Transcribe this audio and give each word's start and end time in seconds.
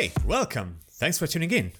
Hey, 0.00 0.12
welcome. 0.24 0.78
Thanks 0.92 1.18
for 1.18 1.26
tuning 1.26 1.50
in. 1.50 1.72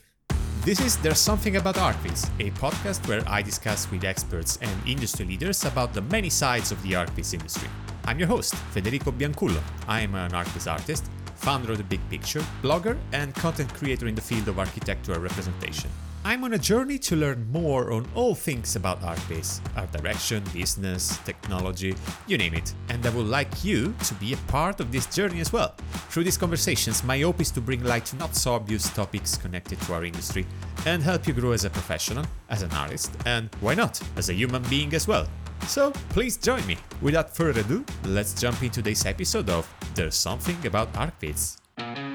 This 0.63 0.78
is 0.78 0.99
There's 0.99 1.19
Something 1.19 1.56
About 1.56 1.76
ArchViz, 1.76 2.28
a 2.38 2.51
podcast 2.51 3.08
where 3.08 3.22
I 3.27 3.40
discuss 3.40 3.90
with 3.90 4.04
experts 4.04 4.58
and 4.60 4.71
industry 4.87 5.24
leaders 5.24 5.65
about 5.65 5.95
the 5.95 6.03
many 6.03 6.28
sides 6.28 6.71
of 6.71 6.83
the 6.83 6.92
ArchViz 6.92 7.33
industry. 7.33 7.71
I'm 8.04 8.19
your 8.19 8.28
host, 8.28 8.54
Federico 8.72 9.10
Biancullo. 9.10 9.63
I 9.88 10.03
am 10.03 10.14
an 10.17 10.33
ArchViz 10.33 10.71
artist, 10.71 11.06
founder 11.35 11.72
of 11.72 11.78
The 11.78 11.85
Big 11.85 12.01
Picture, 12.10 12.45
blogger, 12.60 12.99
and 13.14 13.35
content 13.35 13.72
creator 13.72 14.06
in 14.06 14.14
the 14.14 14.21
field 14.21 14.49
of 14.49 14.59
architectural 14.59 15.18
representation. 15.18 15.88
I'm 16.23 16.45
on 16.45 16.52
a 16.52 16.59
journey 16.59 16.98
to 16.98 17.16
learn 17.16 17.51
more 17.51 17.92
on 17.92 18.06
all 18.15 18.34
things 18.34 18.77
about 18.77 19.01
ArchViz, 19.01 19.61
art 19.74 19.91
direction, 19.91 20.45
business, 20.52 21.19
technology, 21.24 21.95
you 22.27 22.37
name 22.37 22.52
it, 22.52 22.74
and 22.91 23.05
I 23.06 23.11
would 23.11 23.27
like 23.27 23.65
you 23.65 23.95
to 24.05 24.15
be 24.15 24.34
a 24.34 24.37
part 24.48 24.80
of 24.80 24.92
this 24.92 25.06
journey 25.06 25.41
as 25.41 25.51
well. 25.51 25.75
Through 26.11 26.25
these 26.25 26.37
conversations, 26.37 27.02
my 27.02 27.19
hope 27.20 27.41
is 27.41 27.51
to 27.52 27.62
bring 27.62 27.83
light 27.83 28.05
to 28.06 28.16
not 28.16 28.37
so 28.37 28.52
obvious 28.52 28.91
topics 28.91 29.38
connected 29.38 29.80
to 29.80 29.95
our 29.95 30.05
industry 30.05 30.47
and 30.84 31.02
help 31.02 31.27
you 31.27 31.33
grow 31.33 31.52
as 31.52 31.64
a 31.64 31.70
professional, 31.70 32.27
as 32.50 32.61
an 32.61 32.70
artist, 32.73 33.11
and 33.25 33.48
why 33.61 33.75
not, 33.75 33.98
as 34.16 34.28
a 34.28 34.34
human 34.34 34.62
being 34.64 34.92
as 34.92 35.09
well. 35.09 35.27
So 35.69 35.91
please 36.11 36.37
join 36.37 36.66
me. 36.66 36.77
Without 37.00 37.34
further 37.34 37.61
ado, 37.61 37.83
let's 38.05 38.39
jump 38.39 38.62
into 38.62 38.83
today's 38.83 39.06
episode 39.06 39.48
of 39.48 39.66
There's 39.95 40.16
Something 40.16 40.66
About 40.66 40.92
ArchViz. 40.92 42.09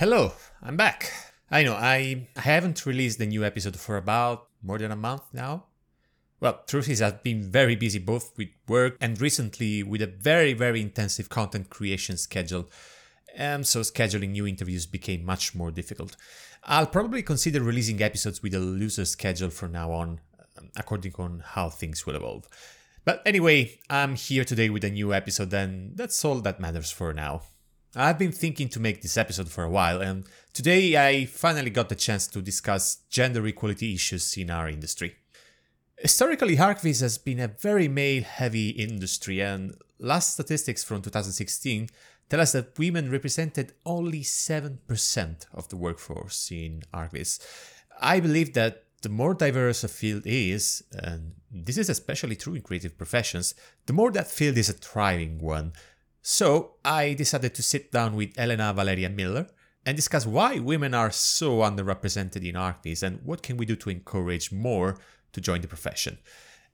Hello, 0.00 0.32
I'm 0.62 0.78
back. 0.78 1.12
I 1.50 1.62
know 1.62 1.74
I, 1.74 2.26
haven't 2.36 2.86
released 2.86 3.20
a 3.20 3.26
new 3.26 3.44
episode 3.44 3.76
for 3.76 3.98
about 3.98 4.46
more 4.62 4.78
than 4.78 4.90
a 4.90 4.96
month 4.96 5.24
now. 5.34 5.64
Well, 6.40 6.62
truth 6.66 6.88
is 6.88 7.02
I've 7.02 7.22
been 7.22 7.42
very 7.42 7.76
busy 7.76 7.98
both 7.98 8.32
with 8.38 8.48
work 8.66 8.96
and 8.98 9.20
recently 9.20 9.82
with 9.82 10.00
a 10.00 10.06
very 10.06 10.54
very 10.54 10.80
intensive 10.80 11.28
content 11.28 11.68
creation 11.68 12.16
schedule. 12.16 12.70
And 13.36 13.66
so 13.66 13.80
scheduling 13.80 14.30
new 14.30 14.46
interviews 14.46 14.86
became 14.86 15.22
much 15.22 15.54
more 15.54 15.70
difficult. 15.70 16.16
I'll 16.64 16.86
probably 16.86 17.22
consider 17.22 17.62
releasing 17.62 18.00
episodes 18.00 18.42
with 18.42 18.54
a 18.54 18.58
looser 18.58 19.04
schedule 19.04 19.50
from 19.50 19.72
now 19.72 19.92
on, 19.92 20.20
um, 20.56 20.70
according 20.78 21.12
on 21.18 21.42
how 21.44 21.68
things 21.68 22.06
will 22.06 22.16
evolve. 22.16 22.48
But 23.04 23.20
anyway, 23.26 23.78
I'm 23.90 24.14
here 24.14 24.46
today 24.46 24.70
with 24.70 24.84
a 24.84 24.88
new 24.90 25.12
episode 25.12 25.52
and 25.52 25.94
that's 25.94 26.24
all 26.24 26.40
that 26.40 26.58
matters 26.58 26.90
for 26.90 27.12
now. 27.12 27.42
I've 27.96 28.18
been 28.18 28.30
thinking 28.30 28.68
to 28.68 28.78
make 28.78 29.02
this 29.02 29.16
episode 29.16 29.48
for 29.48 29.64
a 29.64 29.70
while, 29.70 30.00
and 30.00 30.24
today 30.52 30.96
I 30.96 31.24
finally 31.24 31.70
got 31.70 31.88
the 31.88 31.96
chance 31.96 32.28
to 32.28 32.40
discuss 32.40 32.98
gender 33.10 33.44
equality 33.48 33.94
issues 33.94 34.36
in 34.36 34.48
our 34.48 34.68
industry. 34.68 35.16
Historically, 35.98 36.56
ArchViz 36.56 37.00
has 37.00 37.18
been 37.18 37.40
a 37.40 37.48
very 37.48 37.88
male 37.88 38.22
heavy 38.22 38.68
industry, 38.70 39.40
and 39.40 39.74
last 39.98 40.34
statistics 40.34 40.84
from 40.84 41.02
2016 41.02 41.88
tell 42.28 42.40
us 42.40 42.52
that 42.52 42.78
women 42.78 43.10
represented 43.10 43.72
only 43.84 44.20
7% 44.20 45.46
of 45.52 45.68
the 45.68 45.76
workforce 45.76 46.52
in 46.52 46.82
ArchViz. 46.94 47.44
I 48.00 48.20
believe 48.20 48.54
that 48.54 48.84
the 49.02 49.08
more 49.08 49.34
diverse 49.34 49.82
a 49.82 49.88
field 49.88 50.22
is, 50.26 50.84
and 50.92 51.32
this 51.50 51.76
is 51.76 51.90
especially 51.90 52.36
true 52.36 52.54
in 52.54 52.62
creative 52.62 52.96
professions, 52.96 53.56
the 53.86 53.92
more 53.92 54.12
that 54.12 54.30
field 54.30 54.56
is 54.58 54.68
a 54.68 54.74
thriving 54.74 55.40
one 55.40 55.72
so 56.22 56.74
I 56.84 57.14
decided 57.14 57.54
to 57.54 57.62
sit 57.62 57.90
down 57.90 58.16
with 58.16 58.38
Elena 58.38 58.72
Valeria 58.72 59.08
Miller 59.08 59.46
and 59.86 59.96
discuss 59.96 60.26
why 60.26 60.58
women 60.58 60.94
are 60.94 61.10
so 61.10 61.58
underrepresented 61.58 62.46
in 62.46 62.54
ArchViz 62.54 63.02
and 63.02 63.20
what 63.24 63.42
can 63.42 63.56
we 63.56 63.66
do 63.66 63.76
to 63.76 63.90
encourage 63.90 64.52
more 64.52 64.98
to 65.32 65.40
join 65.40 65.60
the 65.60 65.68
profession. 65.68 66.18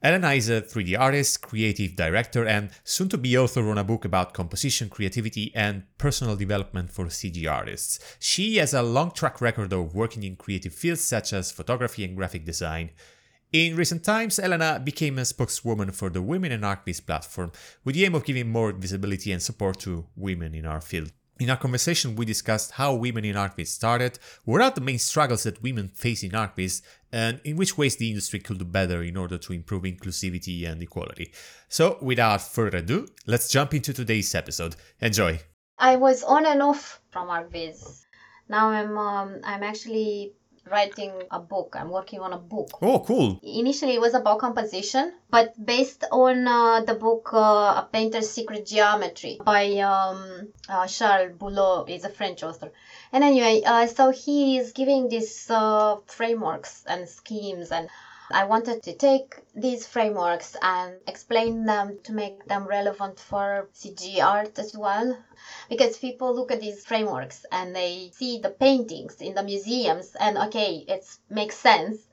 Elena 0.03 0.33
is 0.33 0.51
a 0.51 0.61
3D 0.61 0.99
artist, 0.99 1.41
creative 1.41 1.97
director, 1.97 2.45
and 2.45 2.71
soon 2.85 3.09
to 3.09 3.17
be 3.17 3.37
author 3.37 3.69
on 3.71 3.79
a 3.79 3.85
book 3.85 4.05
about 4.05 4.35
composition, 4.35 4.91
creativity, 4.91 5.51
and 5.55 5.85
personal 5.97 6.37
development 6.37 6.91
for 6.91 7.07
CG 7.07 7.51
artists. 7.51 7.99
She 8.19 8.57
has 8.57 8.75
a 8.75 8.83
long 8.83 9.11
track 9.11 9.41
record 9.41 9.73
of 9.73 9.95
working 9.95 10.23
in 10.23 10.37
creative 10.37 10.75
fields 10.75 11.01
such 11.01 11.33
as 11.33 11.51
photography 11.51 12.05
and 12.05 12.15
graphic 12.15 12.45
design. 12.45 12.91
In 13.53 13.77
recent 13.77 14.03
times, 14.03 14.41
Elena 14.41 14.81
became 14.83 15.19
a 15.19 15.25
spokeswoman 15.25 15.93
for 15.93 16.11
the 16.11 16.21
Women 16.21 16.51
in 16.51 16.63
ArchViz 16.63 17.07
platform 17.07 17.53
with 17.85 17.95
the 17.95 18.05
aim 18.05 18.17
of 18.17 18.25
giving 18.25 18.51
more 18.51 18.73
visibility 18.73 19.31
and 19.31 19.41
support 19.41 19.79
to 19.81 20.07
women 20.17 20.53
in 20.55 20.67
our 20.67 20.81
field. 20.81 21.13
In 21.39 21.51
our 21.51 21.57
conversation, 21.57 22.17
we 22.17 22.25
discussed 22.25 22.73
how 22.73 22.95
women 22.95 23.25
in 23.25 23.37
ArchViz 23.37 23.69
started, 23.69 24.19
what 24.45 24.63
are 24.63 24.73
the 24.73 24.81
main 24.81 24.99
struggles 24.99 25.45
that 25.45 25.63
women 25.63 25.89
face 25.89 26.25
in 26.25 26.33
ArchViz, 26.33 26.83
and 27.13 27.41
in 27.45 27.57
which 27.57 27.79
ways 27.79 27.95
the 27.97 28.09
industry 28.09 28.41
could 28.41 28.59
do 28.59 28.65
better 28.65 29.03
in 29.03 29.17
order 29.17 29.39
to 29.39 29.53
improve 29.53 29.83
inclusivity 29.85 30.67
and 30.67 30.83
equality. 30.83 31.33
So, 31.69 31.99
without 32.01 32.43
further 32.43 32.79
ado, 32.79 33.07
let's 33.27 33.49
jump 33.49 33.75
into 33.75 33.93
today's 33.93 34.35
episode. 34.35 34.75
Enjoy! 35.01 35.39
I 35.79 35.97
was 35.97 36.25
on 36.25 36.47
and 36.47 36.63
off 36.63 37.01
from 37.11 37.29
ArchViz. 37.29 38.07
Now 38.49 38.71
I'm 38.71 38.97
um, 38.97 39.41
I'm 39.45 39.63
actually 39.63 40.33
writing 40.71 41.13
a 41.31 41.39
book. 41.39 41.77
I'm 41.79 41.91
working 41.91 42.21
on 42.21 42.33
a 42.33 42.39
book. 42.39 42.71
Oh, 42.83 43.01
cool. 43.01 43.41
Initially, 43.43 43.95
it 43.95 44.01
was 44.01 44.15
about 44.15 44.41
composition, 44.41 45.13
but 45.31 45.55
based 45.65 46.05
on 46.11 46.47
uh, 46.47 46.81
the 46.83 46.95
book 46.95 47.31
uh, 47.33 47.83
A 47.83 47.89
Painter's 47.93 48.29
Secret 48.31 48.67
Geometry 48.67 49.39
by 49.45 49.77
um, 49.79 50.49
uh, 50.69 50.87
Charles 50.87 51.33
Bouleau, 51.39 51.85
is 51.89 52.05
a 52.05 52.09
French 52.09 52.43
author. 52.43 52.73
And 53.13 53.23
anyway, 53.25 53.63
uh, 53.65 53.87
so 53.87 54.11
he 54.11 54.59
is 54.59 54.73
giving 54.73 55.09
these 55.09 55.51
uh, 55.51 55.97
frameworks 56.07 56.85
and 56.87 57.09
schemes 57.09 57.71
and 57.71 57.89
I 58.31 58.45
wanted 58.45 58.83
to 58.83 58.93
take 58.93 59.37
these 59.55 59.87
frameworks 59.87 60.57
and 60.61 61.01
explain 61.07 61.65
them 61.65 62.01
to 62.05 62.13
make 62.13 62.45
them 62.47 62.67
relevant 62.67 63.21
for 63.21 63.69
CG 63.75 64.21
art 64.21 64.59
as 64.59 64.77
well. 64.77 65.17
Because 65.69 65.99
people 65.99 66.35
look 66.35 66.51
at 66.51 66.61
these 66.61 66.85
frameworks 66.85 67.47
and 67.53 67.75
they 67.75 68.11
see 68.15 68.39
the 68.39 68.51
paintings 68.51 69.21
in 69.21 69.35
the 69.35 69.43
museums 69.43 70.15
and 70.17 70.37
okay, 70.39 70.85
it 70.89 71.07
makes 71.31 71.57
sense. 71.57 72.09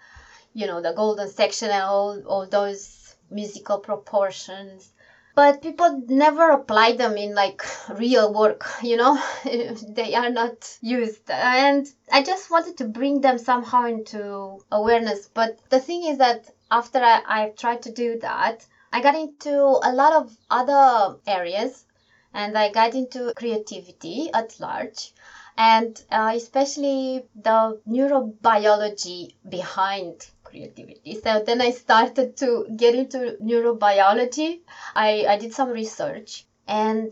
You 0.53 0.67
know, 0.67 0.81
the 0.81 0.93
golden 0.93 1.29
section 1.29 1.71
and 1.71 1.83
all, 1.83 2.21
all 2.27 2.47
those 2.47 3.15
musical 3.31 3.79
proportions 3.79 4.92
but 5.35 5.61
people 5.63 6.03
never 6.07 6.51
apply 6.51 6.95
them 6.95 7.17
in 7.17 7.33
like 7.33 7.63
real 7.89 8.31
work 8.33 8.65
you 8.83 8.95
know? 8.95 9.21
They 9.43 10.13
are 10.15 10.29
not 10.29 10.77
used. 10.81 11.29
And 11.29 11.87
i 12.11 12.21
just 12.21 12.51
wanted 12.51 12.77
to 12.77 12.85
bring 12.85 13.21
them 13.21 13.37
somehow 13.37 13.85
into 13.85 14.63
awareness. 14.71 15.27
But 15.33 15.57
the 15.69 15.79
thing 15.79 16.05
is 16.05 16.17
that 16.19 16.51
after 16.69 16.99
I, 16.99 17.21
i've 17.27 17.55
tried 17.55 17.81
to 17.83 17.91
do 17.91 18.19
that 18.19 18.65
i 18.91 19.01
got 19.01 19.15
into 19.15 19.55
a 19.89 19.91
lot 19.91 20.13
of 20.13 20.37
other 20.51 21.17
areas. 21.25 21.85
And 22.33 22.57
i 22.57 22.71
got 22.71 22.93
into 22.93 23.33
creativity 23.35 24.29
at 24.33 24.59
large. 24.59 25.13
And 25.57 26.03
uh, 26.11 26.33
especially 26.35 27.25
the 27.35 27.79
neurobiology 27.87 29.35
behind 29.47 30.27
creativity. 30.53 31.19
So 31.23 31.43
then 31.45 31.61
I 31.61 31.71
started 31.71 32.37
to 32.37 32.65
get 32.77 32.95
into 32.95 33.37
neurobiology. 33.41 34.59
I, 34.95 35.25
I 35.27 35.37
did 35.37 35.53
some 35.53 35.69
research 35.69 36.45
and 36.67 37.11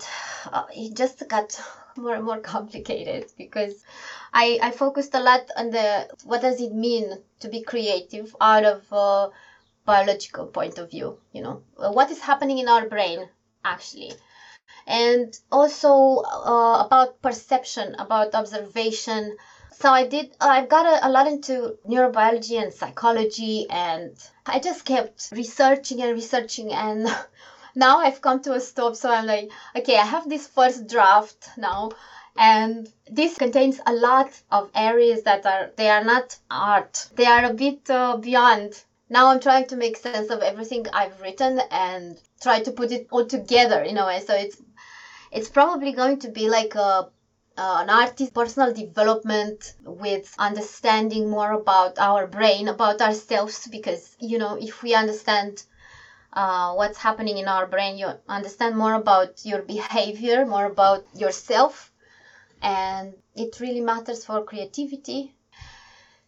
uh, 0.52 0.66
it 0.74 0.96
just 0.96 1.28
got 1.28 1.60
more 1.98 2.16
and 2.16 2.24
more 2.24 2.40
complicated 2.56 3.26
because 3.38 3.84
I, 4.34 4.60
I 4.62 4.72
focused 4.72 5.14
a 5.16 5.20
lot 5.20 5.50
on 5.58 5.72
the 5.72 6.08
what 6.24 6.42
does 6.42 6.62
it 6.62 6.74
mean 6.74 7.18
to 7.40 7.50
be 7.50 7.62
creative 7.62 8.36
out 8.40 8.64
of 8.64 8.84
a 8.92 9.30
biological 9.86 10.46
point 10.46 10.78
of 10.78 10.92
view, 10.92 11.18
you 11.34 11.42
know, 11.42 11.64
uh, 11.78 11.92
what 11.92 12.12
is 12.12 12.22
happening 12.22 12.60
in 12.60 12.70
our 12.70 12.88
brain 12.88 13.28
actually 13.66 14.14
and 14.88 15.38
also 15.52 16.22
uh, 16.24 16.84
about 16.86 17.22
perception, 17.22 17.96
about 18.00 18.36
observation, 18.36 19.36
so 19.82 19.92
I 19.92 20.08
did, 20.08 20.36
I 20.40 20.66
got 20.66 20.86
a, 20.86 21.08
a 21.08 21.10
lot 21.10 21.28
into 21.28 21.78
neurobiology 21.88 22.62
and 22.62 22.74
psychology, 22.74 23.68
and 23.70 24.16
I 24.46 24.60
just 24.60 24.86
kept 24.86 25.30
researching 25.32 26.02
and 26.02 26.14
researching. 26.14 26.72
And 26.74 27.08
now 27.76 28.00
I've 28.00 28.22
come 28.22 28.42
to 28.42 28.54
a 28.54 28.60
stop. 28.60 28.96
So 28.96 29.10
I'm 29.10 29.26
like, 29.26 29.50
okay, 29.76 29.98
I 29.98 30.06
have 30.06 30.30
this 30.30 30.48
first 30.48 30.88
draft 30.88 31.50
now. 31.58 31.92
And 32.38 32.88
this 33.10 33.38
contains 33.38 33.80
a 33.86 33.94
lot 33.94 34.30
of 34.52 34.70
areas 34.74 35.24
that 35.24 35.46
are, 35.46 35.72
they 35.76 35.90
are 35.90 36.04
not 36.04 36.38
art. 36.50 37.08
They 37.16 37.26
are 37.26 37.44
a 37.44 37.54
bit 37.54 37.90
uh, 37.90 38.16
beyond 38.18 38.82
now 39.12 39.28
I'm 39.28 39.42
trying 39.42 39.68
to 39.68 39.76
make 39.76 39.98
sense 39.98 40.30
of 40.30 40.42
everything 40.42 40.86
I've 40.94 41.20
written 41.20 41.60
and 41.70 42.18
try 42.42 42.62
to 42.62 42.72
put 42.72 42.94
it 42.94 43.08
all 43.12 43.26
together 43.26 43.82
in 43.82 43.98
a 43.98 44.06
way. 44.06 44.22
So 44.22 44.34
it's 44.34 44.56
it's 45.32 45.50
probably 45.50 45.92
going 45.92 46.20
to 46.20 46.30
be 46.30 46.48
like 46.48 46.76
a 46.76 47.10
uh, 47.58 47.80
an 47.82 47.90
artist 47.90 48.34
personal 48.34 48.74
development 48.74 49.74
with 49.84 50.34
understanding 50.40 51.30
more 51.30 51.52
about 51.52 52.00
our 52.00 52.26
brain 52.28 52.68
about 52.68 53.02
ourselves 53.02 53.68
because 53.68 54.16
you 54.20 54.38
know 54.38 54.58
if 54.60 54.82
we 54.84 54.94
understand 54.94 55.64
uh, 56.34 56.74
what's 56.74 56.98
happening 56.98 57.38
in 57.38 57.48
our 57.48 57.66
brain 57.66 57.98
you 57.98 58.08
understand 58.28 58.76
more 58.78 58.94
about 58.94 59.46
your 59.46 59.62
behavior 59.62 60.46
more 60.46 60.66
about 60.66 61.06
yourself 61.14 61.92
and 62.62 63.14
it 63.36 63.60
really 63.60 63.82
matters 63.82 64.26
for 64.26 64.44
creativity. 64.44 65.34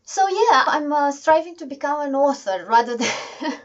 So 0.04 0.28
yeah, 0.28 0.64
I'm 0.68 0.92
uh, 0.92 1.12
striving 1.12 1.56
to 1.58 1.66
become 1.66 2.02
an 2.02 2.16
author 2.16 2.66
rather 2.68 2.98
than. 2.98 3.08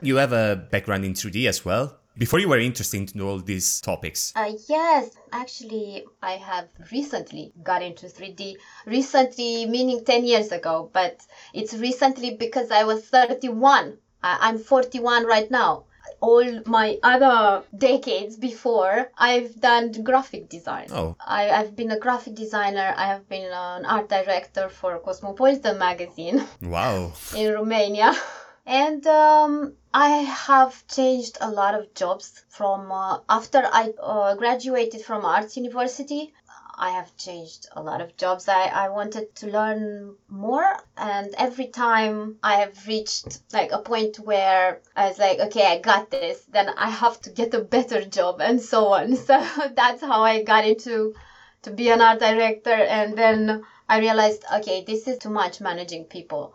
you 0.03 0.17
have 0.17 0.33
a 0.33 0.57
background 0.71 1.05
in 1.05 1.15
3D 1.15 1.49
as 1.49 1.65
well. 1.65 1.99
Before 2.19 2.41
you 2.41 2.49
were 2.49 2.59
interested 2.59 3.15
in 3.15 3.21
all 3.21 3.39
these 3.39 3.81
topics. 3.81 4.33
Uh, 4.35 4.53
yes, 4.69 5.11
actually, 5.33 6.05
I 6.21 6.33
have 6.33 6.69
recently 6.91 7.53
got 7.63 7.81
into 7.81 8.07
3D. 8.07 8.57
Recently, 8.87 9.67
meaning 9.67 10.05
10 10.05 10.25
years 10.27 10.51
ago, 10.51 10.91
but 10.93 11.21
it's 11.55 11.75
recently 11.75 12.35
because 12.35 12.73
I 12.73 12.83
was 12.85 13.05
31. 13.05 13.99
I'm 14.21 14.59
41 14.59 15.27
right 15.27 15.49
now 15.49 15.85
all 16.21 16.63
my 16.67 16.99
other 17.03 17.63
decades 17.77 18.37
before, 18.37 19.11
I've 19.17 19.61
done 19.61 19.93
graphic 20.03 20.49
design. 20.49 20.89
Oh. 20.91 21.17
I, 21.25 21.45
have 21.45 21.77
been 21.77 21.91
a 21.91 21.99
graphic 21.99 22.35
designer. 22.35 22.95
I 22.97 23.07
have 23.07 23.29
been 23.29 23.45
an 23.45 23.85
art 23.85 24.09
director 24.09 24.69
for 24.69 24.99
Cosmopolitan 24.99 25.79
magazine. 25.79 26.45
Wow. 26.63 27.13
in 27.37 27.53
Romania. 27.53 28.13
And 28.69 29.07
um, 29.07 29.77
I 29.95 30.11
have 30.11 30.87
changed 30.89 31.39
a 31.41 31.51
lot 31.51 31.75
of 31.75 31.95
jobs 31.95 32.45
from 32.51 32.93
uh, 32.93 33.21
after 33.27 33.67
I 33.73 33.95
uh, 33.99 34.35
graduated 34.35 35.01
from 35.01 35.25
Arts 35.25 35.57
University. 35.57 36.35
I 36.75 36.91
have 36.91 37.17
changed 37.17 37.67
a 37.73 37.83
lot 37.83 38.03
of 38.03 38.15
jobs. 38.19 38.47
I, 38.47 38.65
I 38.67 38.91
wanted 38.91 39.35
to 39.37 39.47
learn 39.47 40.17
more, 40.29 40.77
and 40.99 41.35
every 41.39 41.69
time 41.69 42.37
I 42.43 42.57
have 42.57 42.87
reached 42.87 43.39
like 43.55 43.73
a 43.73 43.79
point 43.79 44.19
where 44.19 44.83
I 44.95 45.09
was 45.09 45.19
like, 45.19 45.41
okay, 45.41 45.65
I 45.67 45.79
got 45.79 46.11
this, 46.11 46.45
then 46.45 46.69
I 46.69 46.91
have 46.91 47.19
to 47.23 47.31
get 47.31 47.55
a 47.55 47.61
better 47.61 48.05
job, 48.05 48.43
and 48.43 48.61
so 48.61 48.89
on. 48.89 49.17
So 49.29 49.43
that's 49.75 50.03
how 50.03 50.23
I 50.23 50.43
got 50.43 50.67
into 50.67 51.15
to 51.63 51.71
be 51.71 51.89
an 51.89 52.03
art 52.03 52.21
director, 52.21 52.79
and 52.99 53.17
then 53.17 53.65
I 53.89 54.01
realized, 54.01 54.45
okay, 54.57 54.85
this 54.87 55.09
is 55.09 55.17
too 55.17 55.31
much 55.31 55.59
managing 55.59 56.05
people 56.05 56.55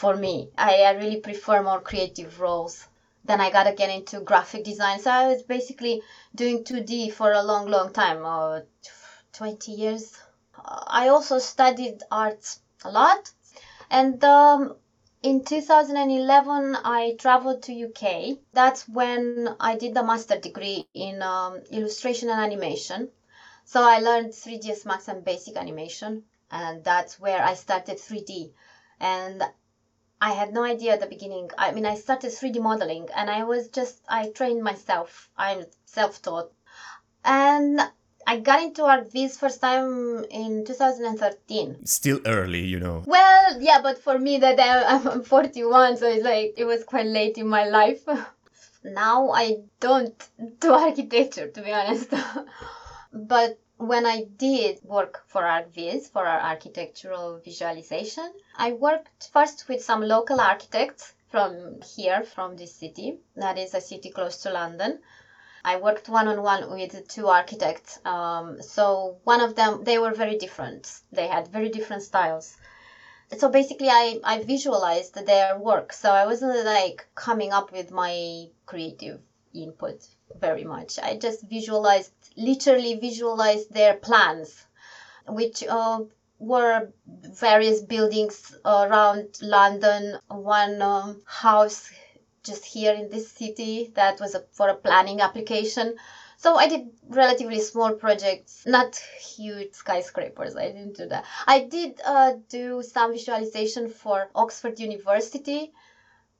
for 0.00 0.16
me. 0.16 0.48
I, 0.56 0.82
I 0.82 0.92
really 0.92 1.20
prefer 1.20 1.62
more 1.62 1.80
creative 1.80 2.40
roles. 2.40 2.86
Then 3.24 3.40
I 3.40 3.50
got 3.50 3.64
to 3.64 3.72
get 3.72 3.90
into 3.90 4.20
graphic 4.20 4.64
design. 4.64 4.98
So 4.98 5.10
I 5.10 5.26
was 5.26 5.42
basically 5.42 6.00
doing 6.34 6.64
2D 6.64 7.10
for 7.10 7.32
a 7.32 7.42
long, 7.42 7.66
long 7.66 7.92
time. 7.92 8.24
Uh, 8.24 8.60
20 9.34 9.72
years. 9.72 10.16
I 10.86 11.08
also 11.08 11.38
studied 11.38 12.02
arts 12.10 12.60
a 12.84 12.90
lot. 12.90 13.30
And 13.90 14.24
um, 14.24 14.74
in 15.22 15.44
2011, 15.44 16.76
I 16.82 17.16
traveled 17.18 17.62
to 17.64 17.72
UK. 17.74 18.38
That's 18.54 18.88
when 18.88 19.54
I 19.60 19.74
did 19.76 19.94
the 19.94 20.02
master 20.02 20.38
degree 20.38 20.82
in 20.94 21.22
um, 21.22 21.60
illustration 21.70 22.30
and 22.30 22.40
animation. 22.40 23.10
So 23.64 23.82
I 23.82 23.98
learned 23.98 24.32
3ds 24.32 24.86
Max 24.86 25.08
and 25.08 25.24
basic 25.24 25.56
animation, 25.56 26.22
and 26.50 26.82
that's 26.82 27.20
where 27.20 27.42
I 27.44 27.54
started 27.54 27.98
3D. 27.98 28.50
And 28.98 29.42
I 30.20 30.32
had 30.32 30.52
no 30.52 30.64
idea 30.64 30.92
at 30.92 31.00
the 31.00 31.06
beginning. 31.06 31.50
I 31.56 31.72
mean, 31.72 31.86
I 31.86 31.94
started 31.94 32.30
3D 32.30 32.60
modeling, 32.60 33.08
and 33.14 33.30
I 33.30 33.44
was 33.44 33.68
just 33.68 34.02
I 34.08 34.28
trained 34.28 34.62
myself. 34.62 35.30
I'm 35.36 35.64
self-taught, 35.86 36.52
and 37.24 37.80
I 38.26 38.38
got 38.38 38.62
into 38.62 38.82
ArchViz 38.82 39.38
first 39.38 39.60
time 39.60 40.24
in 40.30 40.64
2013. 40.64 41.86
Still 41.86 42.20
early, 42.26 42.64
you 42.64 42.78
know. 42.78 43.02
Well, 43.06 43.60
yeah, 43.60 43.80
but 43.82 43.98
for 43.98 44.18
me 44.18 44.38
that 44.38 44.60
I'm 45.06 45.22
41, 45.22 45.96
so 45.96 46.08
it's 46.08 46.24
like 46.24 46.54
it 46.56 46.64
was 46.64 46.84
quite 46.84 47.06
late 47.06 47.38
in 47.38 47.48
my 47.48 47.68
life. 47.68 48.04
now 48.84 49.30
I 49.30 49.62
don't 49.80 50.14
do 50.60 50.72
architecture, 50.72 51.48
to 51.48 51.62
be 51.62 51.72
honest. 51.72 52.12
but 53.12 53.58
when 53.80 54.04
I 54.04 54.24
did 54.36 54.84
work 54.84 55.24
for 55.26 55.42
ArchViz, 55.42 56.10
for 56.12 56.26
our 56.26 56.40
architectural 56.40 57.40
visualization, 57.42 58.30
I 58.54 58.72
worked 58.72 59.30
first 59.32 59.68
with 59.68 59.82
some 59.82 60.02
local 60.02 60.38
architects 60.38 61.14
from 61.30 61.80
here, 61.96 62.22
from 62.22 62.56
this 62.56 62.74
city. 62.74 63.20
That 63.36 63.56
is 63.56 63.72
a 63.72 63.80
city 63.80 64.10
close 64.10 64.42
to 64.42 64.52
London. 64.52 65.00
I 65.64 65.78
worked 65.78 66.10
one 66.10 66.28
on 66.28 66.42
one 66.42 66.70
with 66.70 67.08
two 67.08 67.28
architects. 67.28 67.98
Um, 68.04 68.60
so 68.60 69.16
one 69.24 69.40
of 69.40 69.54
them, 69.54 69.82
they 69.84 69.98
were 69.98 70.12
very 70.12 70.36
different. 70.36 71.00
They 71.10 71.26
had 71.26 71.48
very 71.48 71.70
different 71.70 72.02
styles. 72.02 72.58
So 73.38 73.48
basically, 73.48 73.88
I, 73.88 74.20
I 74.22 74.42
visualized 74.42 75.14
their 75.14 75.58
work. 75.58 75.94
So 75.94 76.12
I 76.12 76.26
wasn't 76.26 76.66
like 76.66 77.06
coming 77.14 77.52
up 77.52 77.72
with 77.72 77.90
my 77.90 78.48
creative 78.66 79.20
input 79.54 80.06
very 80.38 80.64
much. 80.64 80.98
I 80.98 81.16
just 81.16 81.42
visualized, 81.48 82.12
literally 82.36 82.94
visualized 82.94 83.72
their 83.72 83.94
plans, 83.94 84.66
which 85.28 85.64
uh, 85.64 86.00
were 86.38 86.92
various 87.06 87.80
buildings 87.80 88.56
around 88.64 89.38
London. 89.42 90.18
One 90.28 90.80
um, 90.82 91.22
house 91.26 91.90
just 92.42 92.64
here 92.64 92.94
in 92.94 93.10
this 93.10 93.30
city 93.30 93.92
that 93.94 94.18
was 94.20 94.34
a, 94.34 94.40
for 94.52 94.68
a 94.68 94.74
planning 94.74 95.20
application. 95.20 95.96
So 96.38 96.56
I 96.56 96.68
did 96.68 96.88
relatively 97.06 97.60
small 97.60 97.92
projects, 97.92 98.64
not 98.66 98.96
huge 98.96 99.74
skyscrapers. 99.74 100.56
I 100.56 100.68
didn't 100.68 100.96
do 100.96 101.06
that. 101.08 101.26
I 101.46 101.64
did 101.64 102.00
uh, 102.02 102.32
do 102.48 102.82
some 102.82 103.12
visualization 103.12 103.90
for 103.90 104.30
Oxford 104.34 104.80
University 104.80 105.72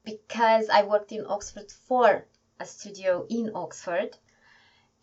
because 0.03 0.69
I 0.69 0.83
worked 0.83 1.11
in 1.11 1.25
Oxford 1.27 1.71
for 1.71 2.25
a 2.61 2.65
studio 2.65 3.25
in 3.29 3.51
Oxford. 3.55 4.17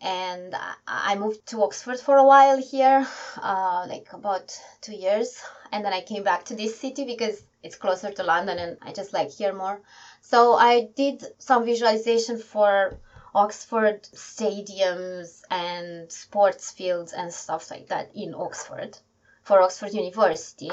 And 0.01 0.55
I 0.87 1.15
moved 1.15 1.45
to 1.47 1.61
Oxford 1.63 1.99
for 1.99 2.15
a 2.17 2.23
while 2.23 2.57
here, 2.57 3.05
uh, 3.37 3.85
like 3.89 4.07
about 4.13 4.57
two 4.79 4.95
years. 4.95 5.43
And 5.73 5.83
then 5.83 5.91
I 5.91 6.01
came 6.01 6.23
back 6.23 6.45
to 6.45 6.55
this 6.55 6.79
city 6.79 7.03
because 7.03 7.43
it's 7.61 7.75
closer 7.75 8.11
to 8.11 8.23
London 8.23 8.57
and 8.57 8.77
I 8.81 8.93
just 8.93 9.11
like 9.11 9.31
here 9.31 9.53
more. 9.53 9.81
So 10.21 10.53
I 10.53 10.87
did 10.95 11.25
some 11.37 11.65
visualization 11.65 12.37
for 12.37 12.97
Oxford 13.35 14.03
stadiums 14.03 15.41
and 15.51 16.09
sports 16.11 16.71
fields 16.71 17.11
and 17.11 17.31
stuff 17.33 17.69
like 17.69 17.87
that 17.87 18.11
in 18.15 18.33
Oxford 18.33 18.97
for 19.43 19.61
Oxford 19.61 19.93
University, 19.93 20.71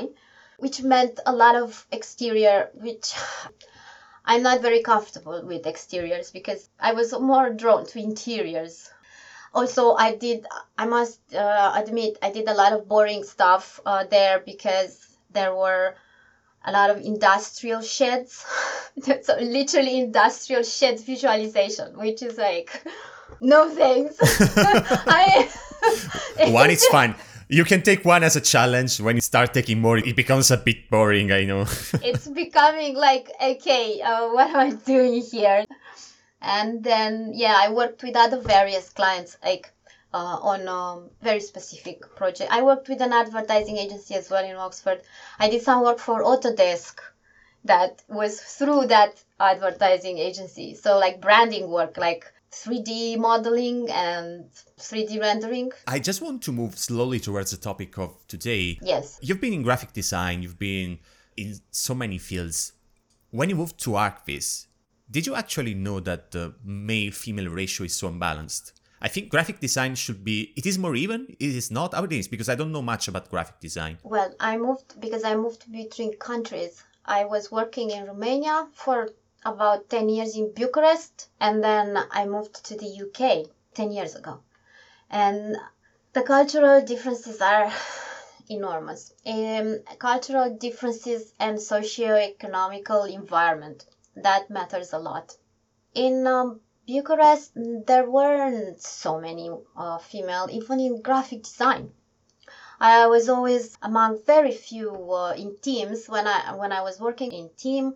which 0.59 0.83
meant 0.83 1.19
a 1.27 1.33
lot 1.33 1.57
of 1.57 1.87
exterior, 1.91 2.71
which 2.75 3.15
I'm 4.27 4.43
not 4.43 4.61
very 4.61 4.83
comfortable 4.83 5.43
with 5.47 5.67
exteriors 5.67 6.31
because 6.31 6.69
I 6.81 6.93
was 6.93 7.13
more 7.19 7.51
drawn 7.51 7.87
to 7.87 7.99
interiors. 7.99 8.91
Also, 9.55 9.95
I 9.95 10.17
did, 10.17 10.47
I 10.77 10.87
must 10.87 11.21
uh, 11.35 11.73
admit, 11.75 12.19
I 12.21 12.31
did 12.31 12.49
a 12.49 12.55
lot 12.55 12.73
of 12.73 12.89
boring 12.89 13.23
stuff 13.23 13.81
uh, 13.87 14.05
there 14.05 14.43
because 14.45 15.07
there 15.31 15.55
were 15.55 15.95
a 16.65 16.73
lot 16.73 16.91
of 16.91 17.01
industrial 17.01 17.81
sheds. 17.81 18.45
so 19.23 19.37
literally 19.41 20.01
industrial 20.01 20.65
sheds 20.65 21.05
visualization, 21.05 21.97
which 21.97 22.23
is 22.23 22.37
like, 22.37 22.85
no 23.41 23.71
thanks. 23.71 24.17
I, 24.21 25.49
one 26.49 26.71
is 26.71 26.85
fine. 26.87 27.15
You 27.49 27.65
can 27.65 27.83
take 27.83 28.05
one 28.05 28.25
as 28.25 28.35
a 28.35 28.41
challenge. 28.41 29.01
When 29.01 29.17
you 29.17 29.23
start 29.23 29.55
taking 29.55 29.81
more, 29.81 29.99
it 29.99 30.17
becomes 30.17 30.51
a 30.51 30.57
bit 30.57 30.91
boring. 30.91 31.31
I 31.31 31.45
know. 31.45 31.61
it's 32.03 32.27
becoming 32.27 32.97
like, 32.97 33.31
okay, 33.41 34.01
uh, 34.01 34.29
what 34.33 34.51
am 34.51 34.57
I 34.57 34.71
doing 34.71 35.23
here? 35.23 35.65
And 36.43 36.83
then, 36.83 37.33
yeah, 37.35 37.57
I 37.61 37.73
worked 37.73 38.03
with 38.03 38.17
other 38.17 38.41
various 38.41 38.91
clients, 38.91 39.37
like 39.45 39.73
uh, 40.13 40.39
on 40.43 40.67
a 40.67 41.09
very 41.23 41.41
specific 41.41 42.15
project. 42.17 42.51
I 42.51 42.63
worked 42.63 42.89
with 42.89 43.01
an 43.01 43.13
advertising 43.13 43.77
agency 43.77 44.15
as 44.15 44.31
well 44.31 44.45
in 44.45 44.57
Oxford. 44.57 45.03
I 45.39 45.49
did 45.49 45.63
some 45.63 45.83
work 45.83 45.99
for 45.99 46.23
Autodesk 46.23 46.99
that 47.65 48.03
was 48.09 48.41
through 48.41 48.87
that 48.87 49.23
advertising 49.39 50.19
agency. 50.19 50.75
So 50.75 50.99
like 50.99 51.21
branding 51.21 51.71
work, 51.71 51.97
like 51.97 52.33
3D 52.53 53.19
modeling 53.19 53.89
and 53.91 54.51
3D 54.79 55.21
rendering. 55.21 55.73
I 55.87 55.99
just 55.99 56.23
want 56.23 56.43
to 56.43 56.53
move 56.53 56.79
slowly 56.79 57.21
towards 57.21 57.51
the 57.51 57.57
topic 57.57 57.99
of 57.99 58.17
today. 58.29 58.79
Yes. 58.83 59.19
You've 59.23 59.41
been 59.41 59.53
in 59.53 59.63
graphic 59.63 59.93
design, 59.93 60.43
you've 60.43 60.59
been 60.59 60.99
in 61.37 61.55
so 61.71 61.95
many 61.95 62.19
fields. 62.19 62.73
When 63.31 63.51
you 63.51 63.57
moved 63.57 63.79
to 63.81 63.91
ArchViz, 63.91 64.67
did 65.11 65.27
you 65.27 65.35
actually 65.35 65.75
know 65.75 66.01
that 66.01 66.31
the 66.31 66.55
male 66.65 67.13
female 67.13 67.51
ratio 67.51 67.85
is 67.85 67.95
so 67.95 68.09
unbalanced? 68.09 68.73
I 69.01 69.09
think 69.09 69.29
graphic 69.29 69.61
design 69.61 69.95
should 69.95 70.25
be, 70.25 70.55
it 70.57 70.65
is 70.65 70.79
more 70.79 70.97
even, 70.97 71.27
it 71.39 71.55
is 71.55 71.71
not 71.71 71.93
how 71.93 72.05
it 72.05 72.13
is, 72.13 72.29
because 72.29 72.49
I 72.49 72.55
don't 72.55 72.73
know 72.73 72.81
much 72.81 73.09
about 73.09 73.31
graphic 73.31 73.61
design. 73.61 73.99
Well, 74.03 74.35
I 74.41 74.57
moved, 74.57 74.99
because 75.01 75.23
I 75.23 75.37
moved 75.37 75.71
between 75.71 76.17
countries. 76.17 76.83
I 77.05 77.25
was 77.25 77.53
working 77.53 77.91
in 77.91 78.07
Romania 78.07 78.67
for 78.73 79.11
about 79.45 79.91
10 79.91 80.09
years 80.09 80.37
in 80.37 80.53
Bucharest, 80.53 81.29
and 81.41 81.63
then 81.63 81.99
I 82.11 82.27
moved 82.27 82.65
to 82.67 82.77
the 82.77 83.03
UK 83.05 83.47
10 83.75 83.93
years 83.93 84.15
ago. 84.15 84.41
And 85.11 85.57
the 86.13 86.23
cultural 86.23 86.83
differences 86.83 87.41
are 87.41 87.71
enormous. 88.49 89.13
Um, 89.25 89.81
cultural 89.99 90.57
differences 90.57 91.33
and 91.39 91.61
socio-economical 91.61 93.05
environment, 93.05 93.85
that 94.17 94.51
matters 94.51 94.93
a 94.93 94.99
lot. 94.99 95.37
In 95.95 96.27
um, 96.27 96.61
Bucharest, 96.87 97.53
there 97.55 98.09
weren't 98.09 98.81
so 98.81 99.21
many 99.21 99.51
uh, 99.77 99.99
female, 99.99 100.49
even 100.51 100.81
in 100.81 101.03
graphic 101.03 101.43
design. 101.43 101.93
I 102.79 103.07
was 103.07 103.29
always 103.29 103.77
among 103.81 104.23
very 104.25 104.53
few 104.53 105.13
uh, 105.13 105.33
in 105.37 105.57
teams. 105.57 106.09
When 106.09 106.27
I 106.27 106.55
when 106.55 106.73
I 106.73 106.83
was 106.83 107.01
working 107.01 107.33
in 107.33 107.49
team, 107.57 107.95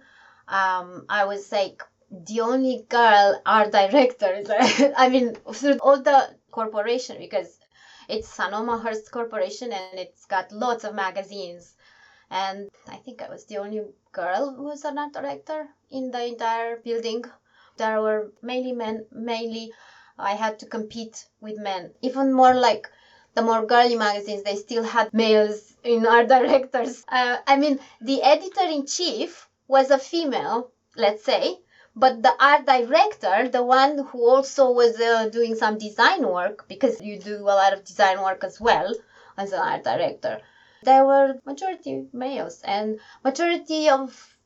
um, 0.50 1.06
I 1.08 1.24
was 1.26 1.52
like 1.52 1.82
the 2.10 2.40
only 2.40 2.84
girl 2.88 3.40
art 3.46 3.70
director. 3.70 4.58
I 4.96 5.08
mean, 5.08 5.36
through 5.52 5.78
all 5.78 6.02
the 6.02 6.34
corporation 6.50 7.18
because 7.18 7.58
it's 8.08 8.36
Sanoma 8.36 8.82
Hearst 8.82 9.10
Corporation 9.12 9.72
and 9.72 9.98
it's 9.98 10.26
got 10.26 10.50
lots 10.50 10.82
of 10.84 10.94
magazines. 10.94 11.76
And 12.30 12.68
I 12.88 12.96
think 12.96 13.22
I 13.22 13.28
was 13.28 13.44
the 13.44 13.58
only 13.58 13.82
girl 14.12 14.52
who 14.54 14.64
was 14.64 14.84
an 14.84 14.98
art 14.98 15.12
director 15.12 15.68
in 15.90 16.10
the 16.10 16.26
entire 16.26 16.76
building. 16.78 17.24
There 17.76 18.02
were 18.02 18.32
mainly 18.42 18.72
men, 18.72 19.06
mainly 19.12 19.72
I 20.18 20.34
had 20.34 20.58
to 20.60 20.66
compete 20.66 21.26
with 21.40 21.58
men. 21.58 21.92
Even 22.02 22.32
more 22.32 22.54
like 22.54 22.90
the 23.34 23.42
more 23.42 23.64
girly 23.64 23.94
magazines, 23.96 24.42
they 24.42 24.56
still 24.56 24.82
had 24.82 25.14
males 25.14 25.74
in 25.84 26.06
art 26.06 26.26
directors. 26.28 27.04
Uh, 27.08 27.36
I 27.46 27.56
mean, 27.56 27.78
the 28.00 28.22
editor 28.22 28.62
in 28.64 28.86
chief 28.86 29.48
was 29.70 29.90
a 29.90 29.98
female, 29.98 30.70
let's 30.96 31.24
say, 31.24 31.56
but 31.94 32.22
the 32.22 32.34
art 32.40 32.66
director, 32.66 33.48
the 33.48 33.62
one 33.62 34.04
who 34.08 34.28
also 34.28 34.72
was 34.72 35.00
uh, 35.00 35.28
doing 35.28 35.54
some 35.54 35.78
design 35.78 36.26
work, 36.26 36.66
because 36.68 37.00
you 37.00 37.18
do 37.18 37.36
a 37.42 37.56
lot 37.62 37.72
of 37.72 37.84
design 37.84 38.20
work 38.20 38.42
as 38.42 38.60
well 38.60 38.92
as 39.36 39.52
an 39.52 39.60
art 39.60 39.84
director, 39.84 40.40
there 40.82 41.04
were 41.04 41.38
majority 41.46 42.06
males 42.12 42.62
and 42.64 42.98
majority 43.24 43.88
of 43.88 44.36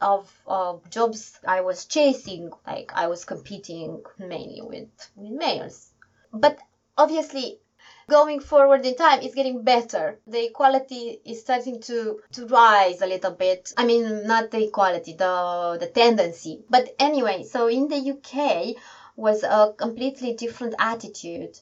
of 0.00 0.30
uh, 0.46 0.74
jobs 0.90 1.38
I 1.46 1.62
was 1.62 1.86
chasing, 1.86 2.50
like 2.66 2.92
I 2.94 3.06
was 3.06 3.24
competing 3.24 4.02
mainly 4.18 4.60
with, 4.60 4.90
with 5.16 5.32
males. 5.32 5.92
But 6.32 6.58
obviously, 6.98 7.60
going 8.08 8.40
forward 8.40 8.84
in 8.84 8.96
time, 8.96 9.20
it's 9.22 9.34
getting 9.34 9.62
better. 9.62 10.18
The 10.26 10.46
equality 10.46 11.20
is 11.24 11.40
starting 11.40 11.80
to, 11.82 12.20
to 12.32 12.46
rise 12.46 13.02
a 13.02 13.06
little 13.06 13.32
bit. 13.32 13.72
I 13.76 13.84
mean, 13.84 14.26
not 14.26 14.50
the 14.50 14.64
equality, 14.64 15.14
the, 15.14 15.76
the 15.80 15.88
tendency. 15.88 16.64
But 16.68 16.94
anyway, 16.98 17.44
so 17.44 17.68
in 17.68 17.88
the 17.88 18.10
UK 18.12 18.76
was 19.16 19.42
a 19.42 19.74
completely 19.76 20.34
different 20.34 20.74
attitude. 20.78 21.58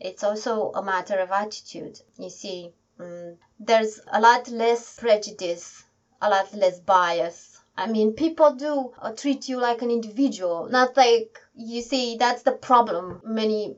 It's 0.00 0.24
also 0.24 0.72
a 0.72 0.82
matter 0.82 1.18
of 1.18 1.30
attitude. 1.30 1.98
You 2.18 2.30
see, 2.30 2.72
um, 2.98 3.38
there's 3.58 4.00
a 4.12 4.20
lot 4.20 4.48
less 4.48 4.98
prejudice, 4.98 5.84
a 6.20 6.28
lot 6.28 6.54
less 6.54 6.80
bias 6.80 7.54
I 7.76 7.88
mean, 7.88 8.12
people 8.12 8.52
do 8.52 8.92
uh, 9.00 9.10
treat 9.10 9.48
you 9.48 9.58
like 9.58 9.82
an 9.82 9.90
individual, 9.90 10.68
not 10.68 10.96
like 10.96 11.40
you 11.56 11.82
see. 11.82 12.16
That's 12.16 12.42
the 12.42 12.52
problem 12.52 13.20
many 13.24 13.76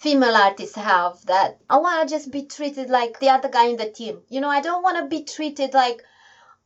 female 0.00 0.34
artists 0.34 0.76
have. 0.76 1.24
That 1.26 1.58
I 1.68 1.76
want 1.76 2.08
to 2.08 2.14
just 2.14 2.32
be 2.32 2.46
treated 2.46 2.90
like 2.90 3.20
the 3.20 3.30
other 3.30 3.48
guy 3.48 3.66
in 3.66 3.76
the 3.76 3.90
team. 3.90 4.22
You 4.28 4.40
know, 4.40 4.50
I 4.50 4.60
don't 4.60 4.82
want 4.82 4.98
to 4.98 5.16
be 5.16 5.24
treated 5.24 5.74
like 5.74 6.02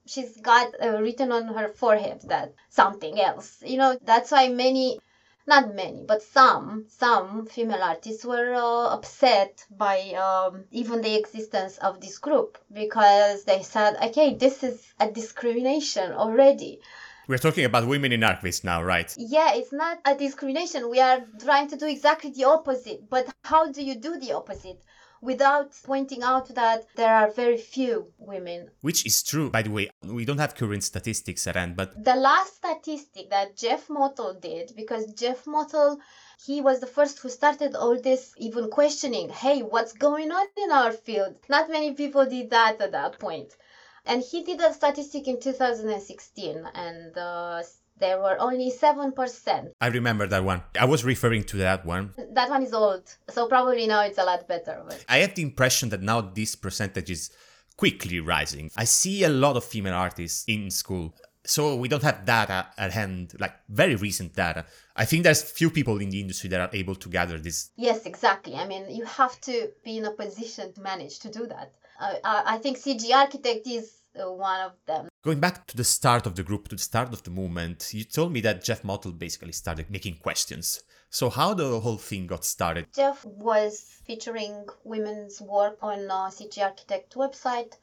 she's 0.07 0.37
got 0.41 0.73
uh, 0.83 1.01
written 1.01 1.33
on 1.33 1.49
her 1.49 1.69
forehead 1.69 2.23
that 2.29 2.55
something 2.71 3.21
else. 3.21 3.63
You 3.65 3.79
know, 3.79 3.99
that's 4.03 4.31
why 4.31 4.49
many 4.49 4.99
not 5.47 5.75
many, 5.75 6.05
but 6.07 6.23
some, 6.23 6.87
some 6.89 7.47
female 7.47 7.83
artists 7.83 8.25
were 8.25 8.55
uh, 8.55 8.95
upset 8.95 9.65
by 9.71 9.99
um, 10.13 10.65
even 10.71 11.03
the 11.03 11.15
existence 11.17 11.77
of 11.79 12.01
this 12.01 12.19
group 12.19 12.57
because 12.73 13.45
they 13.45 13.63
said, 13.63 13.97
okay, 14.03 14.35
this 14.35 14.63
is 14.63 14.95
a 14.99 15.11
discrimination 15.11 16.13
already. 16.13 16.81
We're 17.27 17.39
talking 17.39 17.65
about 17.65 17.89
women 17.89 18.13
in 18.13 18.21
ArchViz 18.21 18.65
now, 18.65 18.83
right? 18.83 19.15
Yeah, 19.17 19.55
it's 19.55 19.73
not 19.73 19.99
a 20.05 20.15
discrimination. 20.15 20.91
We 20.91 21.01
are 21.01 21.25
trying 21.43 21.69
to 21.69 21.77
do 21.77 21.87
exactly 21.87 22.31
the 22.31 22.45
opposite. 22.45 23.09
But 23.09 23.35
how 23.45 23.73
do 23.73 23.83
you 23.83 23.95
do 23.95 24.19
the 24.19 24.33
opposite? 24.33 24.83
without 25.25 25.73
pointing 25.85 26.23
out 26.23 26.55
that 26.55 26.85
there 26.97 27.15
are 27.15 27.31
very 27.31 27.57
few 27.57 28.13
women. 28.19 28.71
Which 28.83 29.07
is 29.07 29.23
true, 29.23 29.49
by 29.49 29.63
the 29.63 29.71
way. 29.71 29.91
We 30.03 30.27
don't 30.27 30.39
have 30.39 30.55
current 30.55 30.85
statistics 30.85 31.47
at 31.47 31.57
hand, 31.57 31.77
but. 31.77 32.05
The 32.05 32.15
last 32.15 32.57
statistic 32.57 33.31
that 33.31 33.57
Jeff 33.57 33.89
Mottl 33.89 34.39
did, 34.39 34.73
because 34.77 35.15
Jeff 35.15 35.47
Mottl, 35.47 35.97
he 36.45 36.61
was 36.61 36.81
the 36.81 36.87
first 36.87 37.21
who 37.21 37.31
started 37.31 37.75
all 37.75 37.99
this, 37.99 38.35
even 38.37 38.69
questioning, 38.69 39.31
hey, 39.31 39.63
what's 39.63 39.95
going 39.95 40.31
on 40.31 40.47
in 40.63 40.71
our 40.71 40.93
field? 40.93 41.37
Not 41.49 41.71
many 41.71 41.95
people 41.95 42.27
did 42.27 42.51
that 42.51 42.81
at 42.83 42.93
that 42.93 43.19
point. 43.19 43.57
And 44.07 44.23
he 44.23 44.43
did 44.43 44.61
a 44.61 44.73
statistic 44.73 45.29
in 45.29 45.41
2016, 45.41 46.69
and 46.75 47.17
uh, 47.17 47.63
there 47.99 48.19
were 48.19 48.37
only 48.39 48.71
7%. 48.71 49.73
I 49.81 49.87
remember 49.87 50.27
that 50.27 50.45
one. 50.45 50.63
I 50.79 50.85
was 50.85 51.05
referring 51.05 51.45
to 51.45 51.57
that 51.59 51.87
one. 51.87 52.13
That 52.33 52.51
one 52.51 52.63
is 52.63 52.75
old, 52.75 53.15
so 53.31 53.47
probably 53.47 53.87
now 53.87 54.03
it's 54.03 54.19
a 54.19 54.25
lot 54.25 54.47
better. 54.47 54.83
But... 54.87 55.05
I 55.09 55.19
have 55.19 55.35
the 55.35 55.43
impression 55.43 55.89
that 55.91 56.03
now 56.03 56.21
this 56.21 56.55
percentage 56.55 57.11
is 57.11 57.31
quickly 57.77 58.21
rising. 58.21 58.71
I 58.77 58.85
see 58.85 59.25
a 59.25 59.29
lot 59.29 59.57
of 59.57 59.65
female 59.65 59.95
artists 59.95 60.45
in 60.47 60.71
school. 60.71 61.15
So 61.47 61.77
we 61.77 61.89
don't 61.89 62.03
have 62.03 62.25
data 62.25 62.69
at 62.79 62.93
hand, 62.93 63.35
like 63.39 63.53
very 63.69 63.97
recent 63.97 64.35
data. 64.35 64.65
I 64.97 65.05
think 65.05 65.25
there's 65.25 65.43
few 65.43 65.69
people 65.69 65.99
in 65.99 66.09
the 66.09 66.19
industry 66.21 66.49
that 66.51 66.61
are 66.61 66.71
able 66.73 66.95
to 66.95 67.09
gather 67.11 67.39
this. 67.39 67.71
Yes, 67.77 68.07
exactly. 68.07 68.55
I 68.55 68.67
mean, 68.67 68.89
you 68.89 69.05
have 69.05 69.39
to 69.43 69.71
be 69.85 69.99
in 69.99 70.07
a 70.07 70.11
position 70.11 70.73
to 70.73 70.81
manage 70.81 71.19
to 71.19 71.31
do 71.31 71.47
that. 71.49 71.75
Uh, 71.99 72.15
I 72.25 72.59
think 72.59 72.79
CG 72.79 73.13
Architect 73.13 73.67
is 73.67 73.93
uh, 74.19 74.31
one 74.31 74.61
of 74.61 74.73
them. 74.87 75.09
Going 75.23 75.41
back 75.41 75.67
to 75.69 75.77
the 75.77 75.85
start 75.85 76.27
of 76.27 76.35
the 76.35 76.43
group, 76.43 76.69
to 76.69 76.77
the 76.77 76.83
start 76.83 77.13
of 77.13 77.23
the 77.23 77.31
movement, 77.31 77.93
you 77.93 78.05
told 78.05 78.33
me 78.33 78.41
that 78.43 78.65
Jeff 78.65 78.83
Mottl 78.83 79.17
basically 79.17 79.53
started 79.53 79.91
making 79.91 80.17
questions. 80.17 80.83
So 81.11 81.31
how 81.31 81.55
the 81.55 81.81
whole 81.81 81.99
thing 81.99 82.27
got 82.27 82.45
started? 82.45 82.87
Jeff 82.95 83.25
was 83.25 84.01
featuring 84.05 84.67
women's 84.83 85.41
work 85.41 85.79
on 85.81 86.01
a 86.01 86.31
CG 86.31 86.61
Architect 86.61 87.15
website 87.15 87.75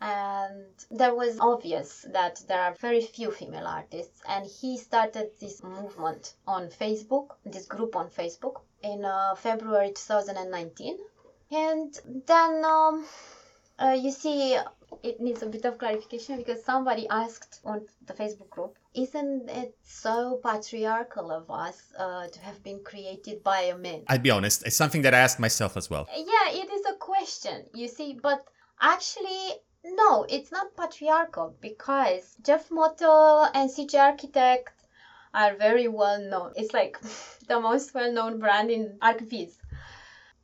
and 0.00 0.64
there 0.90 1.14
was 1.14 1.40
obvious 1.40 2.06
that 2.12 2.40
there 2.46 2.60
are 2.60 2.74
very 2.74 3.00
few 3.00 3.32
female 3.32 3.66
artists 3.66 4.20
and 4.28 4.46
he 4.46 4.78
started 4.78 5.28
this 5.40 5.62
movement 5.64 6.34
on 6.46 6.68
facebook 6.68 7.30
this 7.44 7.66
group 7.66 7.96
on 7.96 8.08
facebook 8.08 8.60
in 8.82 9.04
uh, 9.04 9.34
february 9.34 9.88
2019 9.88 10.98
and 11.50 12.00
then 12.26 12.64
um, 12.64 13.04
uh, 13.78 13.96
you 13.98 14.10
see 14.10 14.58
it 15.02 15.20
needs 15.20 15.42
a 15.42 15.46
bit 15.46 15.64
of 15.64 15.78
clarification 15.78 16.38
because 16.38 16.64
somebody 16.64 17.06
asked 17.08 17.60
on 17.64 17.86
the 18.06 18.12
Facebook 18.12 18.50
group, 18.50 18.76
isn't 18.94 19.48
it 19.48 19.76
so 19.82 20.40
patriarchal 20.42 21.30
of 21.30 21.50
us 21.50 21.92
uh, 21.98 22.26
to 22.26 22.40
have 22.40 22.62
been 22.62 22.80
created 22.82 23.44
by 23.44 23.60
a 23.62 23.76
man? 23.76 24.02
I'll 24.08 24.18
be 24.18 24.30
honest, 24.30 24.66
it's 24.66 24.76
something 24.76 25.02
that 25.02 25.14
I 25.14 25.18
asked 25.18 25.38
myself 25.38 25.76
as 25.76 25.90
well. 25.90 26.08
Yeah, 26.14 26.50
it 26.50 26.70
is 26.70 26.86
a 26.86 26.94
question, 26.94 27.64
you 27.74 27.88
see, 27.88 28.18
but 28.20 28.44
actually, 28.80 29.54
no, 29.84 30.26
it's 30.28 30.50
not 30.50 30.76
patriarchal 30.76 31.54
because 31.60 32.36
Jeff 32.42 32.68
Mottl 32.70 33.50
and 33.54 33.70
CG 33.70 33.94
Architect 33.94 34.72
are 35.34 35.54
very 35.56 35.88
well 35.88 36.20
known. 36.20 36.52
It's 36.56 36.72
like 36.72 36.98
the 37.48 37.60
most 37.60 37.94
well 37.94 38.12
known 38.12 38.38
brand 38.38 38.70
in 38.70 38.98
ArchViz 39.00 39.52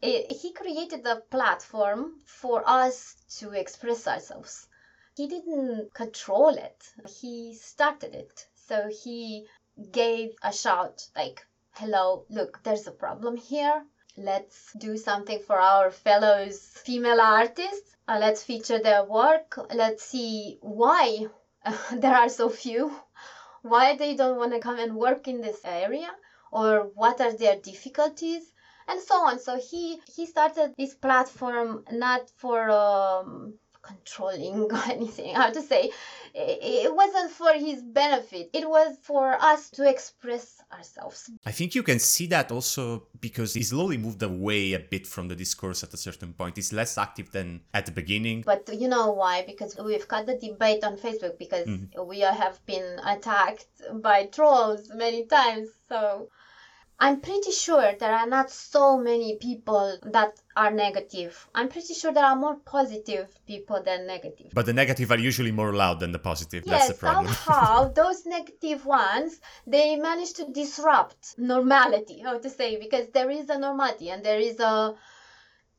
it, 0.04 0.32
he 0.32 0.52
created 0.52 1.06
a 1.06 1.22
platform 1.30 2.20
for 2.26 2.62
us 2.66 3.16
to 3.38 3.52
express 3.52 4.06
ourselves. 4.06 4.68
He 5.16 5.26
didn't 5.28 5.94
control 5.94 6.50
it, 6.50 6.92
he 7.20 7.54
started 7.54 8.14
it. 8.14 8.46
So 8.68 8.88
he 8.88 9.46
gave 9.92 10.34
a 10.42 10.52
shout 10.52 11.08
like, 11.16 11.46
hello, 11.72 12.26
look, 12.28 12.62
there's 12.62 12.86
a 12.86 12.92
problem 12.92 13.36
here. 13.36 13.82
Let's 14.16 14.72
do 14.78 14.96
something 14.98 15.40
for 15.40 15.58
our 15.58 15.90
fellows 15.90 16.58
female 16.58 17.20
artists. 17.20 17.96
Uh, 18.06 18.18
let's 18.20 18.42
feature 18.42 18.80
their 18.80 19.04
work. 19.04 19.58
Let's 19.72 20.04
see 20.04 20.58
why 20.60 21.28
there 21.92 22.14
are 22.14 22.28
so 22.28 22.50
few, 22.50 22.94
why 23.62 23.96
they 23.96 24.14
don't 24.14 24.36
want 24.36 24.52
to 24.52 24.60
come 24.60 24.78
and 24.78 24.94
work 24.94 25.26
in 25.28 25.40
this 25.40 25.64
area, 25.64 26.10
or 26.52 26.90
what 26.94 27.20
are 27.20 27.32
their 27.32 27.56
difficulties 27.56 28.53
and 28.88 29.00
so 29.00 29.14
on. 29.14 29.38
So 29.38 29.58
he 29.58 30.00
he 30.14 30.26
started 30.26 30.74
this 30.78 30.94
platform 30.94 31.84
not 31.90 32.30
for 32.36 32.70
um, 32.70 33.54
controlling 33.84 34.62
or 34.72 34.82
anything. 34.90 35.34
How 35.34 35.50
to 35.50 35.60
say? 35.60 35.90
It, 36.36 36.92
wasn't 36.92 37.30
for 37.30 37.52
his 37.52 37.82
benefit. 37.82 38.50
It 38.52 38.68
was 38.68 38.96
for 39.02 39.34
us 39.40 39.70
to 39.70 39.88
express 39.88 40.60
ourselves. 40.72 41.30
I 41.46 41.52
think 41.52 41.74
you 41.74 41.82
can 41.82 42.00
see 42.00 42.26
that 42.28 42.50
also 42.50 43.06
because 43.20 43.54
he 43.54 43.62
slowly 43.62 43.98
moved 43.98 44.22
away 44.22 44.72
a 44.72 44.80
bit 44.80 45.06
from 45.06 45.28
the 45.28 45.36
discourse 45.36 45.84
at 45.84 45.94
a 45.94 45.96
certain 45.96 46.32
point. 46.32 46.56
He's 46.56 46.72
less 46.72 46.98
active 46.98 47.30
than 47.30 47.60
at 47.72 47.86
the 47.86 47.92
beginning. 47.92 48.42
But 48.44 48.68
you 48.72 48.88
know 48.88 49.12
why? 49.12 49.44
Because 49.46 49.76
we've 49.78 50.08
got 50.08 50.26
the 50.26 50.36
debate 50.36 50.82
on 50.82 50.96
Facebook 50.96 51.38
because 51.38 51.66
mm-hmm. 51.66 52.08
we 52.08 52.20
have 52.20 52.64
been 52.66 52.98
attacked 53.06 53.66
by 54.02 54.26
trolls 54.26 54.90
many 54.92 55.26
times. 55.26 55.68
So 55.88 56.30
I'm 56.98 57.20
pretty 57.20 57.50
sure 57.50 57.92
there 57.98 58.14
are 58.14 58.26
not 58.26 58.50
so 58.50 58.96
many 58.96 59.36
people 59.36 59.98
that 60.04 60.40
are 60.56 60.70
negative. 60.70 61.48
I'm 61.54 61.68
pretty 61.68 61.94
sure 61.94 62.12
there 62.12 62.24
are 62.24 62.36
more 62.36 62.56
positive 62.56 63.28
people 63.46 63.82
than 63.82 64.06
negative. 64.06 64.52
But 64.54 64.66
the 64.66 64.72
negative 64.72 65.10
are 65.10 65.18
usually 65.18 65.50
more 65.50 65.72
loud 65.72 66.00
than 66.00 66.12
the 66.12 66.18
positive. 66.18 66.62
Yes, 66.66 66.88
That's 66.88 66.98
the 66.98 67.06
problem. 67.06 67.34
somehow 67.34 67.88
those 67.94 68.24
negative 68.26 68.86
ones 68.86 69.40
they 69.66 69.96
manage 69.96 70.34
to 70.34 70.46
disrupt 70.52 71.34
normality, 71.36 72.20
how 72.20 72.38
to 72.38 72.48
say, 72.48 72.78
because 72.78 73.08
there 73.08 73.30
is 73.30 73.48
a 73.50 73.58
normality 73.58 74.10
and 74.10 74.24
there 74.24 74.38
is 74.38 74.60
a 74.60 74.94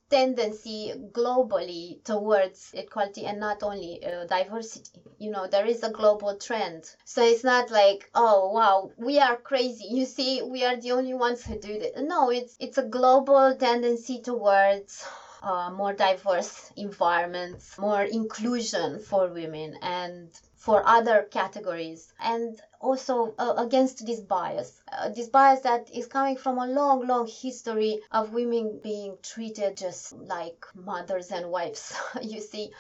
tendency 0.10 0.94
globally 1.12 1.98
towards 2.04 2.70
equality 2.74 3.26
and 3.26 3.40
not 3.40 3.64
only 3.64 3.98
uh, 4.06 4.24
diversity. 4.26 5.02
You 5.18 5.30
know, 5.30 5.48
there 5.48 5.66
is 5.66 5.84
a 5.84 5.90
global 5.90 6.34
trend. 6.34 6.84
So 7.06 7.24
it's 7.24 7.44
not 7.44 7.70
like, 7.70 8.08
oh 8.14 8.50
wow, 8.50 8.90
we 8.98 9.20
are 9.20 9.36
crazy. 9.36 9.86
You 9.86 10.06
see, 10.06 10.42
we 10.42 10.64
are 10.64 10.76
the 10.76 10.92
only 10.92 11.14
ones 11.14 11.44
who 11.44 11.56
do 11.56 11.78
this. 11.78 11.92
No, 11.96 12.30
it's 12.30 12.56
it's 12.60 12.78
a 12.78 12.84
global 12.84 13.54
tendency 13.56 14.20
towards 14.20 15.04
uh, 15.42 15.70
more 15.70 15.94
diverse 15.94 16.72
environments, 16.76 17.78
more 17.78 18.04
inclusion 18.04 19.00
for 19.00 19.30
women 19.30 19.76
and 19.82 20.30
for 20.66 20.82
other 20.88 21.28
categories 21.30 22.12
and 22.20 22.60
also 22.82 23.36
uh, 23.38 23.54
against 23.58 24.04
this 24.08 24.20
bias. 24.22 24.82
Uh, 24.92 25.10
this 25.10 25.28
bias 25.28 25.62
that 25.62 25.88
is 25.94 26.08
coming 26.08 26.36
from 26.36 26.58
a 26.58 26.66
long 26.66 27.06
long 27.06 27.28
history 27.28 28.00
of 28.12 28.34
women 28.34 28.80
being 28.82 29.16
treated 29.22 29.78
just 29.78 30.12
like 30.14 30.66
mothers 30.74 31.30
and 31.32 31.52
wives 31.52 31.96
you 32.24 32.42
see. 32.42 32.72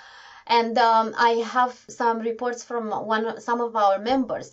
And 0.47 0.75
um, 0.79 1.13
i 1.15 1.31
have 1.55 1.73
some 1.87 2.19
reports 2.19 2.63
from 2.63 2.89
one 2.89 3.39
some 3.39 3.61
of 3.61 3.75
our 3.75 3.99
members. 3.99 4.51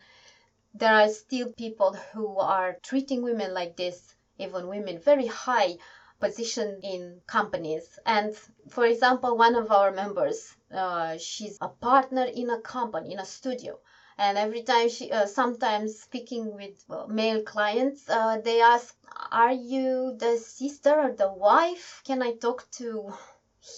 There 0.75 0.95
are 0.95 1.09
still 1.09 1.53
people 1.53 1.97
who 2.13 2.39
are 2.39 2.77
treating 2.83 3.23
women 3.23 3.55
like 3.55 3.77
this 3.77 4.15
even 4.39 4.69
women 4.69 4.99
very 4.99 5.27
high 5.27 5.77
position 6.23 6.81
in 6.83 7.21
companies. 7.27 7.99
And 8.07 8.29
for 8.71 8.85
example, 8.87 9.37
one 9.37 9.57
of 9.57 9.71
our 9.73 9.91
members, 9.91 10.39
uh, 10.83 11.19
she's 11.19 11.59
a 11.61 11.69
partner 11.69 12.27
in 12.41 12.49
a 12.51 12.61
company, 12.61 13.13
in 13.13 13.19
a 13.19 13.25
studio. 13.25 13.79
And 14.19 14.39
every 14.39 14.63
time 14.63 14.89
she, 14.89 15.11
uh, 15.11 15.27
sometimes 15.27 15.99
speaking 16.07 16.55
with 16.55 16.77
uh, 16.89 17.07
male 17.09 17.43
clients, 17.43 18.09
uh, 18.09 18.37
they 18.45 18.61
ask, 18.61 18.95
Are 19.33 19.57
you 19.73 20.15
the 20.25 20.37
sister 20.37 20.95
or 21.05 21.13
the 21.13 21.33
wife? 21.33 22.03
Can 22.07 22.23
I 22.23 22.33
talk 22.47 22.71
to 22.79 23.13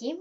him? 0.00 0.18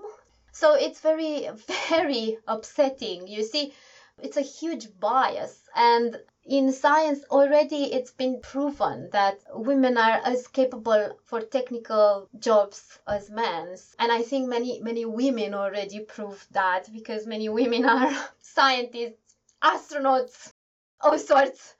So 0.51 0.75
it's 0.75 1.01
very, 1.01 1.49
very 1.89 2.37
upsetting. 2.47 3.27
You 3.27 3.43
see, 3.43 3.73
it's 4.21 4.37
a 4.37 4.49
huge 4.59 4.87
bias. 4.99 5.55
And 5.75 6.17
in 6.45 6.71
science 6.73 7.23
already 7.31 7.93
it's 7.93 8.11
been 8.11 8.39
proven 8.41 9.09
that 9.11 9.39
women 9.53 9.97
are 9.97 10.19
as 10.25 10.47
capable 10.47 11.17
for 11.23 11.41
technical 11.41 12.27
jobs 12.37 12.99
as 13.07 13.29
men 13.29 13.75
and 13.99 14.11
i 14.11 14.21
think 14.21 14.49
many 14.49 14.81
many 14.81 15.05
women 15.05 15.53
already 15.53 16.01
proved 16.01 16.45
that 16.51 16.91
because 16.91 17.25
many 17.25 17.47
women 17.47 17.85
are 17.85 18.11
scientists 18.41 19.35
astronauts 19.63 20.51
all 20.99 21.17
sorts 21.17 21.75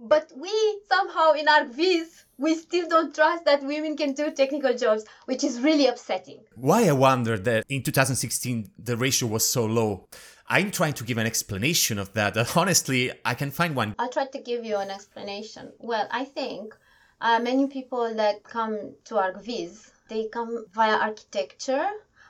but 0.00 0.32
we 0.36 0.80
somehow 0.88 1.32
in 1.32 1.48
our 1.48 1.64
views 1.64 2.24
we 2.38 2.54
still 2.54 2.88
don't 2.88 3.14
trust 3.14 3.44
that 3.44 3.62
women 3.62 3.96
can 3.96 4.12
do 4.12 4.30
technical 4.30 4.72
jobs, 4.72 5.04
which 5.26 5.42
is 5.42 5.60
really 5.60 5.88
upsetting. 5.88 6.38
Why 6.54 6.88
I 6.88 6.92
wonder 6.92 7.36
that 7.36 7.64
in 7.68 7.82
2016 7.82 8.70
the 8.78 8.96
ratio 8.96 9.28
was 9.28 9.44
so 9.44 9.66
low. 9.66 10.08
I'm 10.50 10.70
trying 10.70 10.94
to 10.94 11.04
give 11.04 11.18
an 11.18 11.26
explanation 11.26 11.98
of 11.98 12.14
that. 12.14 12.56
Honestly, 12.56 13.12
I 13.22 13.34
can 13.34 13.50
find 13.50 13.76
one. 13.76 13.94
I'll 13.98 14.08
try 14.08 14.26
to 14.26 14.40
give 14.40 14.64
you 14.64 14.78
an 14.78 14.90
explanation. 14.90 15.72
Well, 15.78 16.08
I 16.10 16.24
think 16.24 16.74
uh, 17.20 17.38
many 17.38 17.66
people 17.66 18.14
that 18.14 18.44
come 18.44 18.94
to 19.04 19.14
ArchViz, 19.16 19.90
they 20.08 20.28
come 20.28 20.64
via 20.72 20.96
architecture, 20.96 21.86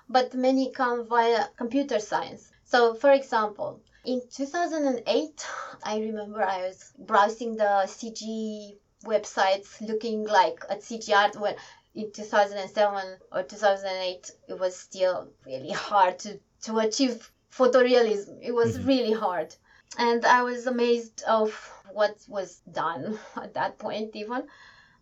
but 0.09 0.35
many 0.35 0.73
come 0.73 1.07
via 1.07 1.47
computer 1.57 2.01
science. 2.01 2.51
So, 2.65 2.95
for 2.95 3.13
example, 3.13 3.81
in 4.05 4.21
2008, 4.31 5.47
I 5.85 6.01
remember 6.01 6.43
I 6.43 6.63
was 6.63 6.93
browsing 6.99 7.57
the 7.57 7.85
CG 7.87 8.79
websites 9.05 9.81
looking 9.81 10.25
like 10.25 10.59
at 10.69 10.81
CG 10.81 11.15
art 11.15 11.37
when 11.37 11.55
in 11.95 12.11
2007 12.11 13.17
or 13.31 13.43
2008 13.45 14.31
it 14.49 14.59
was 14.59 14.77
still 14.77 15.29
really 15.47 15.71
hard 15.71 16.19
to, 16.19 16.41
to 16.63 16.79
achieve 16.79 17.31
photorealism. 17.59 18.39
It 18.41 18.53
was 18.53 18.77
mm-hmm. 18.77 18.89
really 18.89 19.13
hard. 19.13 19.55
And 19.99 20.25
I 20.25 20.43
was 20.43 20.67
amazed 20.67 21.23
of 21.27 21.51
what 21.93 22.17
was 22.29 22.61
done 22.71 23.19
at 23.37 23.55
that 23.55 23.79
point 23.79 24.15
even. 24.15 24.47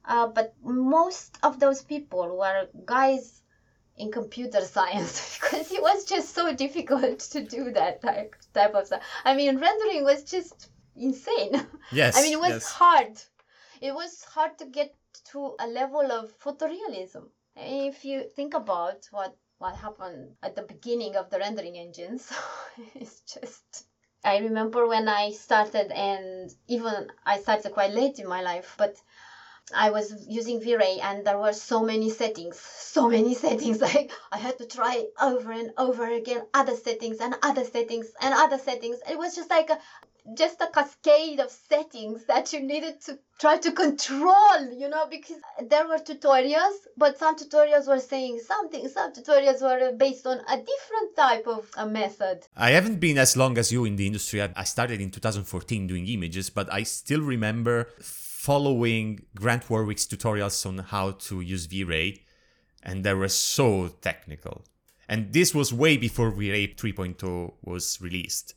Uh, 0.05 0.29
but 0.29 0.55
most 0.63 1.37
of 1.43 1.59
those 1.59 1.83
people 1.83 2.39
were 2.39 2.69
guys 2.85 3.43
in 3.99 4.13
computer 4.13 4.61
science 4.77 5.39
because 5.41 5.73
it 5.73 5.83
was 5.83 6.05
just 6.05 6.35
so 6.35 6.55
difficult 6.55 7.19
to 7.19 7.43
do 7.43 7.73
that 7.73 8.01
type, 8.03 8.37
type 8.55 8.75
of 8.75 8.87
stuff. 8.87 9.03
I 9.25 9.35
mean, 9.35 9.59
rendering 9.59 10.05
was 10.05 10.23
just 10.25 10.71
insane. 10.97 11.67
Yes. 11.93 12.17
I 12.19 12.23
mean, 12.23 12.33
it 12.33 12.41
was 12.41 12.51
yes. 12.51 12.73
hard. 12.73 13.13
It 13.81 13.95
was 13.95 14.25
hard 14.25 14.59
to 14.59 14.67
get 14.67 14.93
to 15.31 15.55
a 15.61 15.69
level 15.69 16.11
of 16.11 16.37
photorealism. 16.41 17.29
If 17.55 18.05
you 18.05 18.29
think 18.35 18.55
about 18.55 19.07
what 19.13 19.37
what 19.59 19.77
happened 19.77 20.35
at 20.43 20.55
the 20.55 20.63
beginning 20.63 21.17
of 21.17 21.31
the 21.31 21.39
rendering 21.39 21.77
engines. 21.77 22.33
it's 22.95 23.21
just 23.21 23.85
I 24.25 24.39
remember 24.39 24.87
when 24.87 25.09
I 25.09 25.31
started 25.31 25.93
and 25.93 26.53
even 26.67 27.07
I 27.25 27.39
started 27.39 27.73
quite 27.73 27.91
late 27.91 28.19
in 28.19 28.27
my 28.27 28.41
life, 28.41 28.75
but 28.77 28.97
I 29.73 29.91
was 29.91 30.27
using 30.29 30.61
V-Ray 30.61 30.99
and 31.01 31.25
there 31.25 31.39
were 31.39 31.53
so 31.53 31.83
many 31.83 32.09
settings, 32.09 32.59
so 32.59 33.09
many 33.09 33.35
settings. 33.35 33.81
Like 33.95 34.13
I 34.33 34.39
had 34.39 34.59
to 34.59 34.67
try 34.67 35.05
over 35.21 35.53
and 35.53 35.71
over 35.77 36.07
again 36.07 36.43
other 36.55 36.75
settings 36.75 37.21
and 37.21 37.37
other 37.43 37.65
settings 37.65 38.13
and 38.21 38.35
other 38.35 38.59
settings. 38.59 38.99
It 39.09 39.19
was 39.19 39.35
just 39.35 39.51
like 39.51 39.71
a, 39.71 39.79
just 40.35 40.61
a 40.61 40.67
cascade 40.73 41.39
of 41.41 41.51
settings 41.51 42.25
that 42.25 42.53
you 42.53 42.61
needed 42.61 43.01
to 43.03 43.19
try 43.39 43.59
to 43.59 43.71
control, 43.71 44.73
you 44.77 44.89
know, 44.89 45.07
because 45.09 45.37
there 45.69 45.87
were 45.87 45.99
tutorials, 45.99 46.77
but 46.97 47.19
some 47.19 47.37
tutorials 47.37 47.87
were 47.87 48.01
saying 48.01 48.41
something, 48.45 48.89
some 48.89 49.13
tutorials 49.13 49.63
were 49.63 49.93
based 49.97 50.27
on 50.27 50.39
a 50.49 50.57
different 50.57 51.17
type 51.17 51.47
of 51.47 51.71
a 51.77 51.87
method. 51.87 52.41
I 52.57 52.71
haven't 52.71 52.99
been 52.99 53.19
as 53.19 53.37
long 53.37 53.57
as 53.59 53.71
you 53.71 53.85
in 53.85 53.97
the 53.97 54.07
industry. 54.07 54.43
I 54.43 54.65
started 54.65 55.01
in 55.01 55.11
2014 55.11 55.87
doing 55.87 56.09
images, 56.09 56.51
but 56.51 56.73
I 56.73 56.83
still 56.83 57.21
remember 57.21 57.89
following 58.01 59.21
Grant 59.35 59.71
Warwick's 59.71 60.07
tutorials 60.07 60.67
on 60.67 60.79
how 60.79 61.13
to 61.13 61.41
use 61.41 61.67
V-Ray, 61.67 62.23
and 62.83 63.05
they 63.05 63.15
were 63.15 63.29
so 63.29 63.89
technical. 64.01 64.65
And 65.09 65.33
this 65.33 65.55
was 65.55 65.73
way 65.73 65.97
before 65.97 66.31
V-Ray 66.31 66.75
3.0 66.75 67.53
was 67.63 68.01
released. 68.01 68.55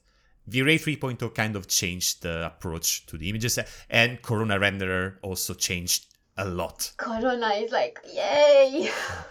V-Ray 0.50 0.80
3.0 0.80 1.34
kind 1.36 1.56
of 1.56 1.68
changed 1.68 2.24
the 2.24 2.48
approach 2.48 3.06
to 3.06 3.18
the 3.18 3.30
images, 3.30 3.60
and 3.90 4.22
Corona 4.22 4.60
Renderer 4.60 5.18
also 5.22 5.54
changed 5.54 6.08
a 6.38 6.46
lot. 6.46 6.92
Corona 6.98 7.50
is 7.50 7.72
like, 7.72 8.00
yay! 8.12 8.90